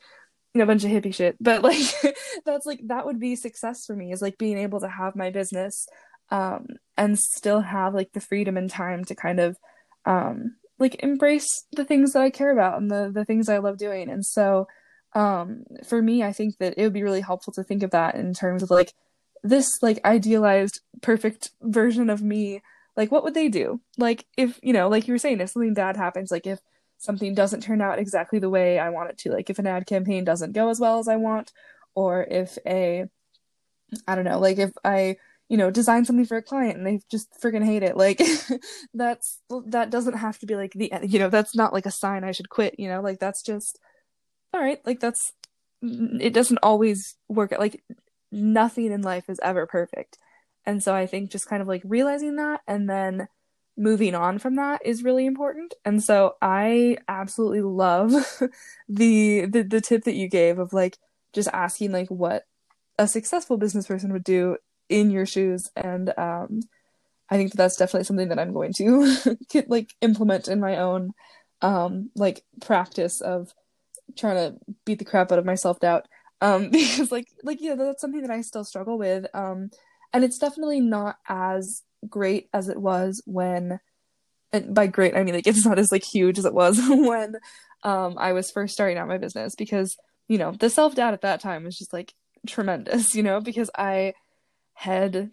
you 0.54 0.60
know 0.60 0.64
a 0.64 0.68
bunch 0.68 0.84
of 0.84 0.92
hippie 0.92 1.14
shit. 1.14 1.36
But 1.40 1.64
like 1.64 1.86
that's 2.46 2.66
like 2.66 2.82
that 2.88 3.06
would 3.06 3.20
be 3.20 3.36
success 3.36 3.86
for 3.86 3.96
me 3.96 4.12
is 4.12 4.22
like 4.22 4.38
being 4.38 4.58
able 4.58 4.80
to 4.82 4.90
have 4.90 5.16
my 5.16 5.30
business 5.30 5.88
um 6.30 6.68
and 6.98 7.20
still 7.20 7.62
have 7.62 7.94
like 7.94 8.14
the 8.14 8.22
freedom 8.22 8.58
and 8.58 8.70
time 8.70 9.04
to 9.06 9.16
kind 9.16 9.40
of 9.40 9.58
um 10.06 10.56
like 10.80 11.04
embrace 11.04 11.66
the 11.74 11.86
things 11.86 12.14
that 12.14 12.24
I 12.24 12.30
care 12.30 12.52
about 12.52 12.82
and 12.82 12.90
the 12.90 13.12
the 13.14 13.26
things 13.26 13.50
I 13.50 13.60
love 13.60 13.78
doing. 13.78 14.10
And 14.10 14.26
so 14.26 14.68
um 15.14 15.66
for 15.86 16.02
me 16.02 16.24
I 16.24 16.32
think 16.32 16.58
that 16.60 16.76
it 16.78 16.84
would 16.84 16.94
be 16.94 17.04
really 17.04 17.22
helpful 17.22 17.54
to 17.54 17.64
think 17.64 17.84
of 17.84 17.92
that 17.92 18.16
in 18.16 18.34
terms 18.34 18.64
of 18.64 18.70
like 18.70 18.94
this 19.44 19.82
like 19.82 20.00
idealized 20.06 20.80
perfect 21.02 21.52
version 21.62 22.10
of 22.10 22.22
me 22.22 22.62
like 22.98 23.12
what 23.12 23.24
would 23.24 23.34
they 23.34 23.48
do? 23.48 23.80
Like 23.98 24.26
if 24.38 24.60
you 24.62 24.74
know 24.74 24.90
like 24.90 25.08
you 25.08 25.14
were 25.14 25.18
saying 25.18 25.42
if 25.42 25.50
something 25.50 25.74
bad 25.74 25.98
happens 25.98 26.32
like 26.32 26.46
if 26.48 26.60
something 26.98 27.34
doesn't 27.34 27.62
turn 27.64 27.82
out 27.82 27.98
exactly 27.98 28.38
the 28.38 28.50
way 28.50 28.78
i 28.78 28.88
want 28.88 29.10
it 29.10 29.18
to 29.18 29.32
like 29.32 29.50
if 29.50 29.58
an 29.58 29.66
ad 29.66 29.88
campaign 29.88 30.24
doesn't 30.24 30.52
go 30.52 30.70
as 30.70 30.80
well 30.80 31.00
as 31.00 31.08
i 31.08 31.16
want 31.16 31.52
or 31.96 32.24
if 32.30 32.60
a 32.68 33.10
I 34.08 34.16
don't 34.16 34.26
know, 34.26 34.40
like 34.40 34.58
if 34.58 34.72
I 34.84 35.18
you 35.50 35.58
know 35.58 35.70
design 35.70 36.06
something 36.06 36.26
for 36.26 36.38
a 36.38 36.42
client 36.42 36.78
and 36.78 36.88
they 36.88 37.02
just 37.10 37.30
freaking 37.42 37.66
hate 37.66 37.84
it 37.84 37.98
like 37.98 38.22
that's 38.94 39.42
that 39.66 39.90
doesn't 39.90 40.14
have 40.14 40.40
to 40.40 40.46
be 40.46 40.56
like 40.56 40.72
the 40.74 40.90
you 41.04 41.20
know 41.20 41.28
that's 41.30 41.54
not 41.54 41.74
like 41.74 41.86
a 41.86 41.92
sign 41.92 42.24
i 42.24 42.32
should 42.32 42.48
quit 42.48 42.74
you 42.80 42.88
know 42.88 43.02
like 43.02 43.20
that's 43.20 43.42
just 43.42 43.78
all 44.54 44.62
right 44.62 44.86
like 44.86 45.00
that's 45.00 45.34
it 45.82 46.34
doesn't 46.34 46.60
always 46.62 47.16
work 47.28 47.52
like 47.58 47.84
nothing 48.32 48.92
in 48.92 49.02
life 49.02 49.30
is 49.30 49.40
ever 49.44 49.66
perfect. 49.66 50.18
And 50.66 50.82
so 50.82 50.94
i 50.94 51.06
think 51.06 51.32
just 51.32 51.48
kind 51.48 51.62
of 51.62 51.68
like 51.68 51.82
realizing 51.84 52.36
that 52.38 52.62
and 52.68 52.90
then 52.90 53.28
moving 53.78 54.14
on 54.14 54.38
from 54.38 54.56
that 54.58 54.82
is 54.86 55.04
really 55.04 55.26
important. 55.26 55.74
And 55.86 56.04
so 56.04 56.36
i 56.42 56.98
absolutely 57.08 57.62
love 57.62 58.12
the, 58.90 59.46
the 59.46 59.64
the 59.64 59.82
tip 59.82 60.04
that 60.04 60.16
you 60.16 60.28
gave 60.28 60.60
of 60.60 60.74
like 60.74 60.98
just 61.34 61.50
asking 61.54 61.92
like 61.92 62.10
what 62.10 62.44
a 63.00 63.08
successful 63.08 63.58
business 63.58 63.88
person 63.88 64.12
would 64.14 64.24
do 64.24 64.58
in 64.90 65.10
your 65.10 65.26
shoes. 65.26 65.72
And 65.76 66.14
um 66.18 66.62
i 67.30 67.38
think 67.38 67.52
that 67.52 67.58
that's 67.58 67.78
definitely 67.78 68.04
something 68.04 68.28
that 68.28 68.40
i'm 68.40 68.54
going 68.54 68.74
to 68.74 69.38
like 69.68 69.96
implement 70.02 70.50
in 70.50 70.60
my 70.60 70.78
own 70.78 71.14
um 71.62 72.10
like 72.16 72.44
practice 72.60 73.22
of 73.22 73.54
trying 74.18 74.36
to 74.36 74.60
beat 74.86 75.00
the 75.00 75.06
crap 75.06 75.32
out 75.32 75.40
of 75.40 75.46
my 75.46 75.56
self-doubt. 75.56 76.08
Um 76.42 76.70
because 76.72 77.12
like 77.12 77.28
like 77.44 77.60
yeah 77.62 77.76
that's 77.76 78.02
something 78.02 78.22
that 78.22 78.32
i 78.32 78.42
still 78.42 78.64
struggle 78.64 78.98
with. 78.98 79.26
Um 79.34 79.70
and 80.14 80.24
it's 80.24 80.40
definitely 80.40 80.82
not 80.82 81.18
as 81.28 81.84
great 82.08 82.50
as 82.54 82.68
it 82.68 82.78
was 82.82 83.22
when 83.26 83.80
and 84.52 84.74
by 84.74 84.88
great 84.88 85.16
i 85.16 85.24
mean 85.24 85.36
like 85.36 85.48
it's 85.48 85.66
not 85.66 85.78
as 85.78 85.92
like 85.92 86.04
huge 86.04 86.40
as 86.40 86.46
it 86.46 86.54
was 86.54 86.80
when 86.90 87.36
um 87.84 88.16
i 88.18 88.34
was 88.34 88.50
first 88.50 88.74
starting 88.74 88.98
out 88.98 89.08
my 89.08 89.20
business 89.20 89.54
because 89.54 89.98
you 90.28 90.40
know 90.40 90.52
the 90.52 90.68
self-doubt 90.68 91.14
at 91.14 91.22
that 91.22 91.40
time 91.40 91.64
was 91.64 91.78
just 91.78 91.94
like 91.94 92.16
tremendous 92.48 93.14
you 93.14 93.22
know 93.22 93.40
because 93.40 93.70
i 93.78 94.14
had 94.74 95.30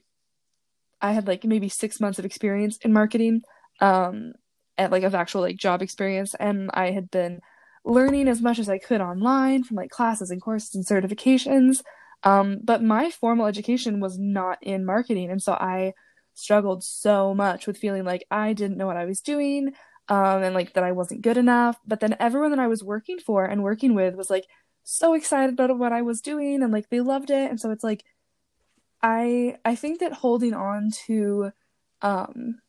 I 1.00 1.12
had 1.12 1.26
like 1.26 1.44
maybe 1.44 1.68
six 1.68 2.00
months 2.00 2.18
of 2.18 2.24
experience 2.24 2.78
in 2.78 2.92
marketing, 2.92 3.42
um, 3.80 4.32
and 4.76 4.92
like 4.92 5.04
of 5.04 5.14
actual 5.14 5.42
like 5.42 5.56
job 5.56 5.82
experience, 5.82 6.34
and 6.34 6.70
I 6.74 6.90
had 6.90 7.10
been 7.10 7.40
learning 7.88 8.28
as 8.28 8.42
much 8.42 8.58
as 8.58 8.68
I 8.68 8.78
could 8.78 9.00
online 9.00 9.64
from 9.64 9.76
like 9.76 9.90
classes 9.90 10.30
and 10.30 10.40
courses 10.40 10.74
and 10.74 10.86
certifications. 10.86 11.82
Um, 12.22 12.58
but 12.62 12.82
my 12.82 13.10
formal 13.10 13.46
education 13.46 14.00
was 14.00 14.18
not 14.18 14.58
in 14.62 14.84
marketing, 14.84 15.30
and 15.30 15.42
so 15.42 15.52
I 15.52 15.94
struggled 16.34 16.84
so 16.84 17.34
much 17.34 17.66
with 17.66 17.78
feeling 17.78 18.04
like 18.04 18.24
I 18.30 18.52
didn't 18.52 18.76
know 18.76 18.86
what 18.86 18.96
I 18.96 19.06
was 19.06 19.20
doing, 19.20 19.72
um, 20.08 20.42
and 20.42 20.54
like 20.54 20.74
that 20.74 20.84
I 20.84 20.92
wasn't 20.92 21.22
good 21.22 21.36
enough. 21.36 21.78
But 21.86 22.00
then 22.00 22.16
everyone 22.20 22.50
that 22.50 22.58
I 22.60 22.66
was 22.66 22.84
working 22.84 23.18
for 23.18 23.44
and 23.44 23.62
working 23.62 23.94
with 23.94 24.14
was 24.16 24.30
like 24.30 24.46
so 24.84 25.14
excited 25.14 25.54
about 25.54 25.78
what 25.78 25.92
I 25.92 26.02
was 26.02 26.20
doing, 26.20 26.62
and 26.62 26.72
like 26.72 26.90
they 26.90 27.00
loved 27.00 27.30
it, 27.30 27.50
and 27.50 27.60
so 27.60 27.70
it's 27.70 27.84
like 27.84 28.04
I 29.02 29.56
I 29.64 29.74
think 29.76 30.00
that 30.00 30.12
holding 30.12 30.54
on 30.54 30.90
to 31.06 31.52
um 32.02 32.60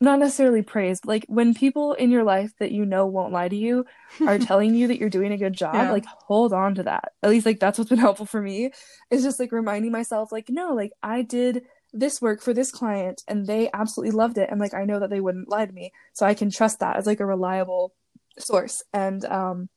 not 0.00 0.20
necessarily 0.20 0.62
praise, 0.62 1.00
like 1.04 1.24
when 1.28 1.54
people 1.54 1.92
in 1.92 2.10
your 2.10 2.22
life 2.22 2.52
that 2.60 2.70
you 2.70 2.84
know 2.84 3.06
won't 3.06 3.32
lie 3.32 3.48
to 3.48 3.56
you 3.56 3.84
are 4.26 4.38
telling 4.38 4.74
you 4.74 4.88
that 4.88 4.98
you're 4.98 5.10
doing 5.10 5.32
a 5.32 5.38
good 5.38 5.54
job, 5.54 5.74
yeah. 5.74 5.90
like 5.90 6.04
hold 6.04 6.52
on 6.52 6.76
to 6.76 6.84
that. 6.84 7.12
At 7.22 7.30
least 7.30 7.46
like 7.46 7.58
that's 7.58 7.78
what's 7.78 7.90
been 7.90 7.98
helpful 8.08 8.26
for 8.26 8.40
me. 8.40 8.70
Is 9.10 9.24
just 9.24 9.40
like 9.40 9.52
reminding 9.52 9.90
myself 9.90 10.30
like 10.30 10.48
no, 10.48 10.72
like 10.74 10.92
I 11.02 11.22
did 11.22 11.64
this 11.92 12.20
work 12.20 12.42
for 12.42 12.52
this 12.52 12.70
client 12.70 13.22
and 13.26 13.46
they 13.46 13.70
absolutely 13.72 14.14
loved 14.14 14.36
it 14.36 14.50
and 14.50 14.60
like 14.60 14.74
I 14.74 14.84
know 14.84 15.00
that 15.00 15.10
they 15.10 15.20
wouldn't 15.20 15.48
lie 15.48 15.66
to 15.66 15.72
me. 15.72 15.92
So 16.12 16.26
I 16.26 16.34
can 16.34 16.50
trust 16.50 16.80
that 16.80 16.96
as 16.96 17.06
like 17.06 17.20
a 17.20 17.26
reliable 17.26 17.92
source. 18.38 18.82
And 18.92 19.24
um 19.24 19.68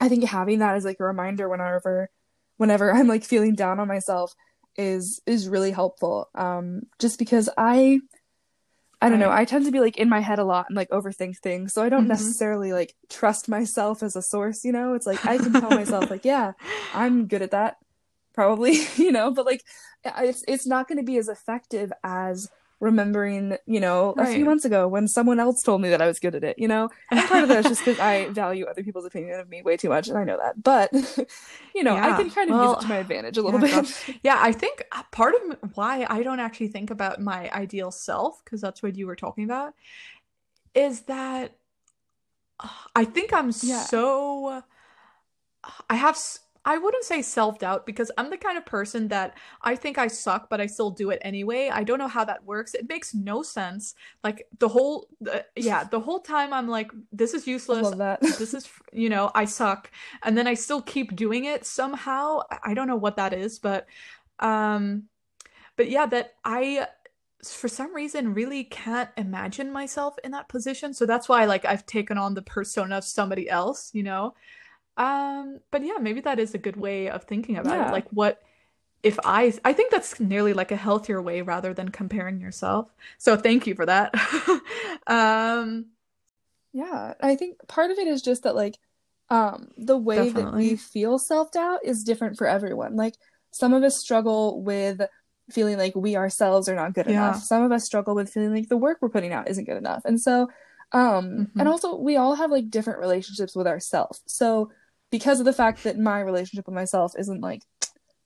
I 0.00 0.08
think 0.08 0.24
having 0.24 0.60
that 0.60 0.76
as 0.76 0.84
like 0.84 1.00
a 1.00 1.04
reminder 1.04 1.48
whenever 1.48 2.10
whenever 2.56 2.92
I'm 2.92 3.08
like 3.08 3.24
feeling 3.24 3.54
down 3.54 3.80
on 3.80 3.88
myself 3.88 4.34
is 4.78 5.20
is 5.26 5.48
really 5.48 5.72
helpful 5.72 6.30
um 6.36 6.82
just 7.00 7.18
because 7.18 7.50
i 7.58 7.98
i 9.00 9.08
don't 9.08 9.20
know. 9.20 9.30
I 9.30 9.44
tend 9.44 9.64
to 9.66 9.70
be 9.70 9.80
like 9.80 9.96
in 9.96 10.08
my 10.08 10.20
head 10.20 10.38
a 10.38 10.44
lot 10.44 10.66
and 10.68 10.76
like 10.76 10.90
overthink 10.90 11.38
things 11.38 11.72
so 11.72 11.82
i 11.82 11.88
don't 11.88 12.00
mm-hmm. 12.00 12.08
necessarily 12.08 12.72
like 12.72 12.94
trust 13.08 13.48
myself 13.48 14.02
as 14.02 14.16
a 14.16 14.22
source 14.22 14.64
you 14.64 14.72
know? 14.72 14.94
It's 14.94 15.06
like 15.06 15.24
i 15.24 15.38
can 15.38 15.52
tell 15.52 15.70
myself 15.70 16.10
like 16.10 16.24
yeah 16.24 16.52
i'm 16.94 17.26
good 17.26 17.42
at 17.42 17.52
that 17.52 17.76
probably 18.38 18.78
you 18.96 19.10
know? 19.10 19.32
But 19.32 19.46
like 19.46 19.64
it's 20.04 20.44
it's 20.46 20.66
not 20.66 20.86
going 20.86 20.98
to 20.98 21.04
be 21.04 21.18
as 21.18 21.28
effective 21.28 21.92
as 22.04 22.48
remembering, 22.80 23.56
you 23.66 23.80
know, 23.80 24.14
right. 24.16 24.28
a 24.28 24.34
few 24.34 24.44
months 24.44 24.64
ago 24.64 24.86
when 24.86 25.08
someone 25.08 25.40
else 25.40 25.62
told 25.62 25.80
me 25.80 25.88
that 25.90 26.00
I 26.00 26.06
was 26.06 26.20
good 26.20 26.34
at 26.34 26.44
it, 26.44 26.58
you 26.58 26.68
know? 26.68 26.90
And 27.10 27.20
part 27.28 27.42
of 27.42 27.48
that 27.48 27.60
is 27.60 27.66
just 27.66 27.84
because 27.84 27.98
I 27.98 28.28
value 28.30 28.66
other 28.66 28.82
people's 28.82 29.04
opinion 29.04 29.40
of 29.40 29.48
me 29.48 29.62
way 29.62 29.76
too 29.76 29.88
much, 29.88 30.08
and 30.08 30.16
I 30.16 30.24
know 30.24 30.38
that. 30.38 30.62
But, 30.62 30.92
you 31.74 31.82
know, 31.82 31.94
yeah. 31.94 32.14
I 32.14 32.16
can 32.16 32.30
kind 32.30 32.50
of 32.50 32.56
well, 32.56 32.68
use 32.70 32.78
it 32.78 32.82
to 32.82 32.88
my 32.88 32.98
advantage 32.98 33.36
a 33.36 33.42
little 33.42 33.60
yeah, 33.66 33.80
bit. 33.80 34.18
yeah, 34.22 34.38
I 34.40 34.52
think 34.52 34.84
uh, 34.92 35.02
part 35.10 35.34
of 35.34 35.74
why 35.74 36.06
I 36.08 36.22
don't 36.22 36.40
actually 36.40 36.68
think 36.68 36.90
about 36.90 37.20
my 37.20 37.50
ideal 37.50 37.90
self, 37.90 38.44
because 38.44 38.60
that's 38.60 38.82
what 38.82 38.96
you 38.96 39.06
were 39.06 39.16
talking 39.16 39.44
about, 39.44 39.74
is 40.74 41.02
that 41.02 41.56
uh, 42.60 42.68
I 42.94 43.04
think 43.04 43.32
I'm 43.32 43.52
yeah. 43.62 43.82
so. 43.82 44.46
Uh, 44.46 44.60
I 45.90 45.96
have 45.96 46.16
I 46.68 46.76
wouldn't 46.76 47.04
say 47.04 47.22
self 47.22 47.58
doubt 47.58 47.86
because 47.86 48.12
I'm 48.18 48.28
the 48.28 48.36
kind 48.36 48.58
of 48.58 48.66
person 48.66 49.08
that 49.08 49.38
I 49.62 49.74
think 49.74 49.96
I 49.96 50.06
suck, 50.06 50.50
but 50.50 50.60
I 50.60 50.66
still 50.66 50.90
do 50.90 51.08
it 51.08 51.18
anyway. 51.22 51.70
I 51.72 51.82
don't 51.82 51.98
know 51.98 52.08
how 52.08 52.26
that 52.26 52.44
works. 52.44 52.74
It 52.74 52.90
makes 52.90 53.14
no 53.14 53.42
sense. 53.42 53.94
Like 54.22 54.46
the 54.58 54.68
whole, 54.68 55.08
the, 55.22 55.46
yeah, 55.56 55.84
the 55.84 55.98
whole 55.98 56.20
time 56.20 56.52
I'm 56.52 56.68
like, 56.68 56.90
this 57.10 57.32
is 57.32 57.46
useless. 57.46 57.88
this 58.38 58.52
is, 58.52 58.68
you 58.92 59.08
know, 59.08 59.30
I 59.34 59.46
suck, 59.46 59.90
and 60.22 60.36
then 60.36 60.46
I 60.46 60.52
still 60.52 60.82
keep 60.82 61.16
doing 61.16 61.46
it 61.46 61.64
somehow. 61.64 62.42
I 62.62 62.74
don't 62.74 62.86
know 62.86 62.96
what 62.96 63.16
that 63.16 63.32
is, 63.32 63.58
but, 63.58 63.86
um, 64.38 65.04
but 65.76 65.88
yeah, 65.88 66.04
that 66.04 66.34
I 66.44 66.86
for 67.42 67.68
some 67.68 67.94
reason 67.94 68.34
really 68.34 68.64
can't 68.64 69.08
imagine 69.16 69.72
myself 69.72 70.16
in 70.24 70.32
that 70.32 70.48
position 70.48 70.92
so 70.92 71.06
that's 71.06 71.28
why 71.28 71.44
like 71.44 71.64
i've 71.64 71.86
taken 71.86 72.18
on 72.18 72.34
the 72.34 72.42
persona 72.42 72.98
of 72.98 73.04
somebody 73.04 73.48
else 73.48 73.90
you 73.94 74.02
know 74.02 74.34
um, 74.98 75.60
but 75.70 75.84
yeah, 75.84 75.98
maybe 76.00 76.20
that 76.22 76.38
is 76.38 76.54
a 76.54 76.58
good 76.58 76.76
way 76.76 77.08
of 77.08 77.24
thinking 77.24 77.56
about 77.56 77.76
yeah. 77.76 77.88
it. 77.88 77.92
Like 77.92 78.08
what 78.10 78.42
if 79.02 79.18
I 79.24 79.54
I 79.64 79.72
think 79.72 79.92
that's 79.92 80.18
nearly 80.18 80.52
like 80.52 80.72
a 80.72 80.76
healthier 80.76 81.22
way 81.22 81.40
rather 81.42 81.72
than 81.72 81.90
comparing 81.90 82.40
yourself. 82.40 82.88
So 83.16 83.36
thank 83.36 83.66
you 83.66 83.74
for 83.74 83.86
that. 83.86 84.12
um 85.06 85.86
yeah, 86.72 87.14
I 87.20 87.36
think 87.36 87.66
part 87.68 87.90
of 87.90 87.98
it 87.98 88.08
is 88.08 88.22
just 88.22 88.42
that 88.42 88.56
like 88.56 88.76
um 89.30 89.68
the 89.76 89.96
way 89.96 90.26
definitely. 90.26 90.42
that 90.42 90.72
we 90.72 90.76
feel 90.76 91.18
self-doubt 91.18 91.80
is 91.84 92.02
different 92.02 92.36
for 92.36 92.48
everyone. 92.48 92.96
Like 92.96 93.14
some 93.52 93.72
of 93.72 93.84
us 93.84 94.00
struggle 94.00 94.62
with 94.62 95.00
feeling 95.50 95.78
like 95.78 95.94
we 95.94 96.16
ourselves 96.16 96.68
are 96.68 96.74
not 96.74 96.92
good 96.92 97.06
yeah. 97.06 97.12
enough. 97.12 97.42
Some 97.42 97.62
of 97.62 97.70
us 97.70 97.84
struggle 97.84 98.16
with 98.16 98.30
feeling 98.30 98.52
like 98.52 98.68
the 98.68 98.76
work 98.76 98.98
we're 99.00 99.08
putting 99.08 99.32
out 99.32 99.48
isn't 99.48 99.64
good 99.64 99.76
enough. 99.76 100.02
And 100.04 100.20
so 100.20 100.48
um 100.90 101.24
mm-hmm. 101.24 101.60
and 101.60 101.68
also 101.68 101.94
we 101.96 102.16
all 102.16 102.34
have 102.34 102.50
like 102.50 102.68
different 102.68 102.98
relationships 102.98 103.54
with 103.54 103.68
ourselves. 103.68 104.22
So 104.26 104.72
because 105.10 105.40
of 105.40 105.46
the 105.46 105.52
fact 105.52 105.84
that 105.84 105.98
my 105.98 106.20
relationship 106.20 106.66
with 106.66 106.74
myself 106.74 107.12
isn't 107.18 107.40
like 107.40 107.62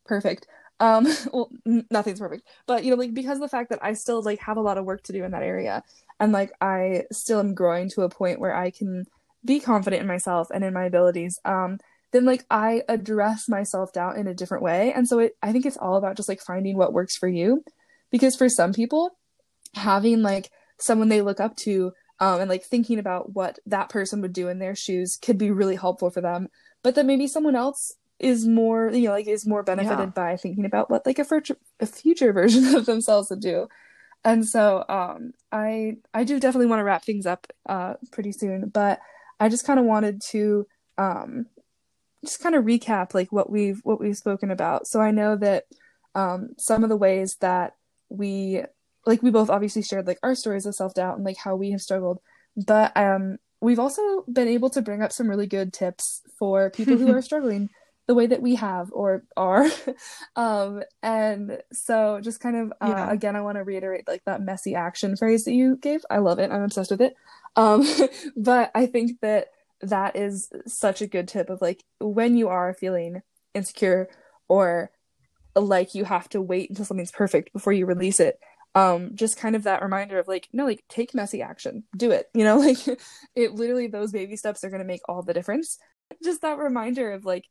perfect. 0.04 0.46
Um 0.80 1.06
well 1.32 1.50
n- 1.66 1.86
nothing's 1.90 2.20
perfect 2.20 2.44
but 2.66 2.84
you 2.84 2.90
know 2.90 2.96
like 2.96 3.14
because 3.14 3.36
of 3.36 3.42
the 3.42 3.48
fact 3.48 3.70
that 3.70 3.78
i 3.82 3.92
still 3.92 4.22
like 4.22 4.40
have 4.40 4.56
a 4.56 4.62
lot 4.62 4.78
of 4.78 4.84
work 4.84 5.02
to 5.04 5.12
do 5.12 5.22
in 5.22 5.30
that 5.30 5.42
area 5.42 5.82
and 6.18 6.32
like 6.32 6.50
i 6.60 7.04
still 7.12 7.38
am 7.38 7.54
growing 7.54 7.88
to 7.90 8.02
a 8.02 8.08
point 8.08 8.40
where 8.40 8.54
i 8.54 8.70
can 8.70 9.04
be 9.44 9.60
confident 9.60 10.00
in 10.00 10.08
myself 10.08 10.48
and 10.52 10.64
in 10.64 10.72
my 10.72 10.84
abilities 10.84 11.38
um 11.44 11.78
then 12.12 12.24
like 12.24 12.44
i 12.50 12.82
address 12.88 13.48
my 13.48 13.62
self-doubt 13.62 14.16
in 14.16 14.28
a 14.28 14.34
different 14.34 14.62
way. 14.62 14.92
And 14.92 15.08
so 15.08 15.18
it 15.18 15.36
i 15.42 15.50
think 15.50 15.66
it's 15.66 15.76
all 15.78 15.96
about 15.96 16.16
just 16.16 16.28
like 16.28 16.40
finding 16.40 16.76
what 16.76 16.92
works 16.92 17.16
for 17.16 17.28
you. 17.28 17.64
Because 18.10 18.36
for 18.36 18.48
some 18.48 18.72
people 18.72 19.10
having 19.74 20.22
like 20.22 20.50
someone 20.78 21.08
they 21.08 21.22
look 21.22 21.40
up 21.40 21.56
to 21.56 21.92
um, 22.20 22.40
and 22.40 22.50
like 22.50 22.62
thinking 22.62 22.98
about 22.98 23.32
what 23.32 23.58
that 23.66 23.88
person 23.88 24.20
would 24.20 24.34
do 24.34 24.48
in 24.48 24.58
their 24.58 24.76
shoes 24.76 25.18
could 25.20 25.38
be 25.38 25.50
really 25.50 25.76
helpful 25.76 26.10
for 26.10 26.20
them 26.20 26.48
but 26.82 26.94
that 26.94 27.06
maybe 27.06 27.26
someone 27.26 27.56
else 27.56 27.94
is 28.18 28.46
more 28.46 28.90
you 28.90 29.08
know 29.08 29.10
like 29.10 29.26
is 29.26 29.46
more 29.46 29.62
benefited 29.62 29.98
yeah. 29.98 30.06
by 30.06 30.36
thinking 30.36 30.64
about 30.64 30.90
what 30.90 31.04
like 31.04 31.18
a 31.18 31.24
future 31.24 31.56
a 31.80 31.86
future 31.86 32.32
version 32.40 32.74
of 32.74 32.86
themselves 32.86 33.30
would 33.30 33.40
do 33.40 33.68
and 34.24 34.46
so 34.46 34.84
um 34.88 35.32
i 35.50 35.96
i 36.14 36.24
do 36.24 36.38
definitely 36.38 36.66
want 36.66 36.78
to 36.78 36.84
wrap 36.84 37.04
things 37.04 37.26
up 37.26 37.46
uh 37.68 37.94
pretty 38.12 38.32
soon 38.32 38.68
but 38.68 39.00
i 39.40 39.48
just 39.48 39.66
kind 39.66 39.80
of 39.80 39.86
wanted 39.86 40.22
to 40.22 40.66
um 40.98 41.46
just 42.24 42.40
kind 42.40 42.54
of 42.54 42.64
recap 42.64 43.14
like 43.14 43.32
what 43.32 43.50
we've 43.50 43.80
what 43.82 44.00
we've 44.00 44.16
spoken 44.16 44.50
about 44.50 44.86
so 44.86 45.00
i 45.00 45.10
know 45.10 45.36
that 45.36 45.64
um 46.14 46.50
some 46.58 46.84
of 46.84 46.88
the 46.88 46.96
ways 46.96 47.36
that 47.40 47.74
we 48.08 48.62
like 49.04 49.22
we 49.22 49.30
both 49.30 49.50
obviously 49.50 49.82
shared 49.82 50.06
like 50.06 50.18
our 50.22 50.36
stories 50.36 50.66
of 50.66 50.74
self-doubt 50.74 51.16
and 51.16 51.24
like 51.24 51.38
how 51.38 51.56
we 51.56 51.72
have 51.72 51.80
struggled 51.80 52.20
but 52.56 52.96
um 52.96 53.38
we've 53.62 53.78
also 53.78 54.24
been 54.30 54.48
able 54.48 54.68
to 54.68 54.82
bring 54.82 55.02
up 55.02 55.12
some 55.12 55.30
really 55.30 55.46
good 55.46 55.72
tips 55.72 56.20
for 56.38 56.68
people 56.68 56.96
who 56.96 57.14
are 57.14 57.22
struggling 57.30 57.70
the 58.08 58.14
way 58.14 58.26
that 58.26 58.42
we 58.42 58.56
have 58.56 58.90
or 58.92 59.24
are. 59.36 59.66
Um 60.36 60.82
and 61.02 61.62
so 61.72 62.20
just 62.22 62.40
kind 62.40 62.56
of 62.56 62.72
uh, 62.80 62.88
yeah. 62.88 63.12
again 63.12 63.36
i 63.36 63.42
want 63.42 63.56
to 63.56 63.64
reiterate 63.64 64.08
like 64.08 64.24
that 64.24 64.40
messy 64.40 64.74
action 64.74 65.16
phrase 65.16 65.44
that 65.44 65.52
you 65.52 65.76
gave. 65.76 66.04
I 66.10 66.18
love 66.18 66.38
it. 66.38 66.50
I'm 66.50 66.62
obsessed 66.62 66.90
with 66.90 67.00
it. 67.00 67.14
Um 67.54 67.86
but 68.36 68.70
i 68.74 68.86
think 68.86 69.20
that 69.20 69.48
that 69.82 70.16
is 70.16 70.50
such 70.66 71.02
a 71.02 71.06
good 71.06 71.28
tip 71.28 71.50
of 71.50 71.60
like 71.60 71.84
when 72.00 72.36
you 72.36 72.48
are 72.48 72.72
feeling 72.72 73.22
insecure 73.54 74.08
or 74.48 74.90
like 75.54 75.94
you 75.94 76.04
have 76.04 76.28
to 76.30 76.40
wait 76.40 76.70
until 76.70 76.84
something's 76.84 77.12
perfect 77.12 77.52
before 77.52 77.72
you 77.72 77.84
release 77.84 78.20
it 78.20 78.38
um 78.74 79.10
just 79.14 79.36
kind 79.36 79.54
of 79.54 79.64
that 79.64 79.82
reminder 79.82 80.18
of 80.18 80.28
like 80.28 80.48
no 80.52 80.64
like 80.64 80.82
take 80.88 81.14
messy 81.14 81.42
action. 81.42 81.84
Do 81.96 82.10
it. 82.10 82.28
You 82.34 82.44
know 82.44 82.56
like 82.58 82.78
it 83.34 83.52
literally 83.52 83.86
those 83.86 84.12
baby 84.12 84.36
steps 84.36 84.64
are 84.64 84.70
going 84.70 84.80
to 84.82 84.86
make 84.86 85.02
all 85.08 85.22
the 85.22 85.34
difference. 85.34 85.78
Just 86.22 86.42
that 86.42 86.58
reminder 86.58 87.12
of 87.12 87.24
like 87.24 87.46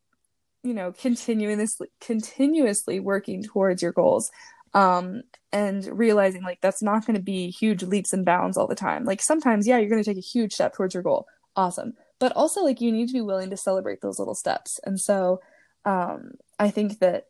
you 0.64 0.74
know 0.74 0.92
continuously 0.92 1.88
continuously 2.00 3.00
working 3.00 3.44
towards 3.44 3.82
your 3.82 3.92
goals 3.92 4.30
um 4.76 5.24
and 5.52 5.86
realizing 5.88 6.44
like 6.44 6.60
that's 6.62 6.84
not 6.84 7.04
going 7.06 7.16
to 7.16 7.22
be 7.22 7.50
huge 7.50 7.82
leaps 7.82 8.14
and 8.14 8.26
bounds 8.26 8.58
all 8.58 8.68
the 8.68 8.76
time. 8.76 9.06
Like 9.06 9.22
sometimes 9.22 9.68
yeah 9.68 9.78
you're 9.78 9.90
going 9.90 10.04
to 10.04 10.10
take 10.10 10.18
a 10.18 10.28
huge 10.28 10.54
step 10.54 10.74
towards 10.74 10.94
your 10.94 11.04
goal. 11.04 11.28
Awesome. 11.56 11.94
But 12.20 12.32
also 12.34 12.64
like 12.64 12.82
you 12.82 12.92
need 12.92 13.08
to 13.08 13.14
be 13.14 13.22
willing 13.22 13.50
to 13.50 13.58
celebrate 13.58 14.02
those 14.02 14.20
little 14.20 14.36
steps. 14.36 14.80
And 14.86 15.00
so 15.00 15.42
um 15.86 16.34
i 16.60 16.70
think 16.70 17.00
that 17.00 17.26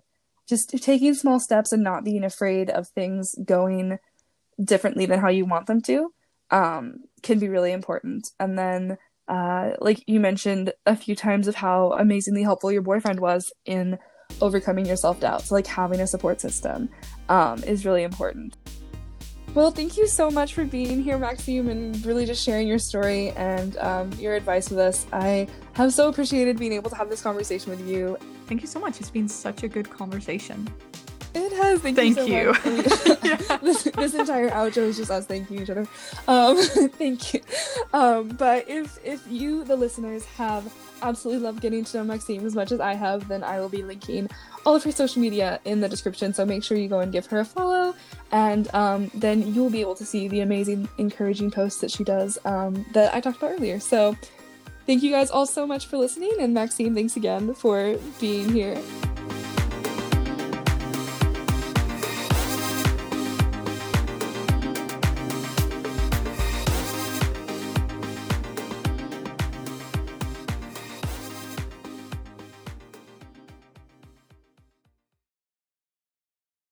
just 0.51 0.69
taking 0.83 1.13
small 1.13 1.39
steps 1.39 1.71
and 1.71 1.81
not 1.81 2.03
being 2.03 2.25
afraid 2.25 2.69
of 2.69 2.89
things 2.89 3.33
going 3.45 3.97
differently 4.61 5.05
than 5.05 5.17
how 5.17 5.29
you 5.29 5.45
want 5.45 5.65
them 5.65 5.81
to 5.81 6.13
um, 6.51 6.95
can 7.23 7.39
be 7.39 7.47
really 7.47 7.71
important. 7.71 8.27
And 8.37 8.59
then, 8.59 8.97
uh, 9.29 9.71
like 9.79 10.03
you 10.07 10.19
mentioned 10.19 10.73
a 10.85 10.97
few 10.97 11.15
times, 11.15 11.47
of 11.47 11.55
how 11.55 11.93
amazingly 11.93 12.43
helpful 12.43 12.69
your 12.69 12.81
boyfriend 12.81 13.21
was 13.21 13.53
in 13.65 13.97
overcoming 14.41 14.85
your 14.85 14.97
self 14.97 15.21
doubt. 15.21 15.43
So, 15.43 15.55
like 15.55 15.67
having 15.67 16.01
a 16.01 16.07
support 16.07 16.41
system 16.41 16.89
um, 17.29 17.63
is 17.63 17.85
really 17.85 18.03
important. 18.03 18.57
Well, 19.53 19.69
thank 19.69 19.97
you 19.97 20.07
so 20.07 20.31
much 20.31 20.53
for 20.53 20.63
being 20.63 21.03
here, 21.03 21.17
Maxime, 21.17 21.67
and 21.67 22.05
really 22.05 22.25
just 22.25 22.41
sharing 22.41 22.69
your 22.69 22.79
story 22.79 23.31
and 23.31 23.75
um, 23.79 24.09
your 24.13 24.33
advice 24.33 24.69
with 24.69 24.79
us. 24.79 25.05
I 25.11 25.45
have 25.73 25.93
so 25.93 26.07
appreciated 26.07 26.57
being 26.57 26.71
able 26.71 26.89
to 26.89 26.95
have 26.95 27.09
this 27.09 27.21
conversation 27.21 27.69
with 27.69 27.85
you. 27.85 28.15
Thank 28.47 28.61
you 28.61 28.67
so 28.67 28.79
much. 28.79 29.01
It's 29.01 29.09
been 29.09 29.27
such 29.27 29.63
a 29.63 29.67
good 29.67 29.89
conversation. 29.89 30.69
It 31.33 31.53
has. 31.53 31.79
Thank, 31.79 31.95
thank 31.95 32.17
you. 32.17 32.53
So 32.53 32.69
you. 32.69 32.83
yeah. 33.23 33.57
this, 33.61 33.83
this, 33.83 34.13
entire 34.13 34.49
outro 34.49 34.83
is 34.83 34.97
just 34.97 35.09
us 35.11 35.25
thanking 35.25 35.61
each 35.61 35.69
other. 35.69 35.87
Um, 36.27 36.57
thank 36.97 37.33
you. 37.33 37.41
Um, 37.93 38.29
but 38.29 38.67
if 38.67 38.99
if 39.03 39.25
you, 39.29 39.63
the 39.63 39.75
listeners, 39.75 40.25
have 40.25 40.71
absolutely 41.01 41.43
loved 41.43 41.61
getting 41.61 41.85
to 41.85 41.97
know 41.97 42.03
Maxime 42.03 42.45
as 42.45 42.53
much 42.53 42.71
as 42.71 42.79
I 42.79 42.93
have, 42.95 43.27
then 43.27 43.43
I 43.43 43.59
will 43.59 43.69
be 43.69 43.81
linking 43.81 44.29
all 44.65 44.75
of 44.75 44.83
her 44.83 44.91
social 44.91 45.21
media 45.21 45.59
in 45.65 45.79
the 45.79 45.87
description. 45.87 46.33
So 46.33 46.45
make 46.45 46.63
sure 46.63 46.77
you 46.77 46.89
go 46.89 46.99
and 46.99 47.11
give 47.11 47.25
her 47.27 47.39
a 47.39 47.45
follow, 47.45 47.95
and 48.31 48.73
um, 48.75 49.09
then 49.13 49.53
you 49.53 49.63
will 49.63 49.69
be 49.69 49.81
able 49.81 49.95
to 49.95 50.05
see 50.05 50.27
the 50.27 50.41
amazing, 50.41 50.89
encouraging 50.97 51.49
posts 51.49 51.79
that 51.81 51.91
she 51.91 52.03
does 52.03 52.37
um, 52.45 52.85
that 52.93 53.13
I 53.13 53.21
talked 53.21 53.37
about 53.37 53.51
earlier. 53.51 53.79
So 53.79 54.17
Thank 54.87 55.03
you 55.03 55.11
guys 55.11 55.29
all 55.29 55.45
so 55.45 55.67
much 55.67 55.85
for 55.85 55.97
listening. 55.97 56.35
And 56.39 56.53
Maxime, 56.53 56.95
thanks 56.95 57.15
again 57.15 57.53
for 57.53 57.97
being 58.19 58.51
here. 58.51 58.81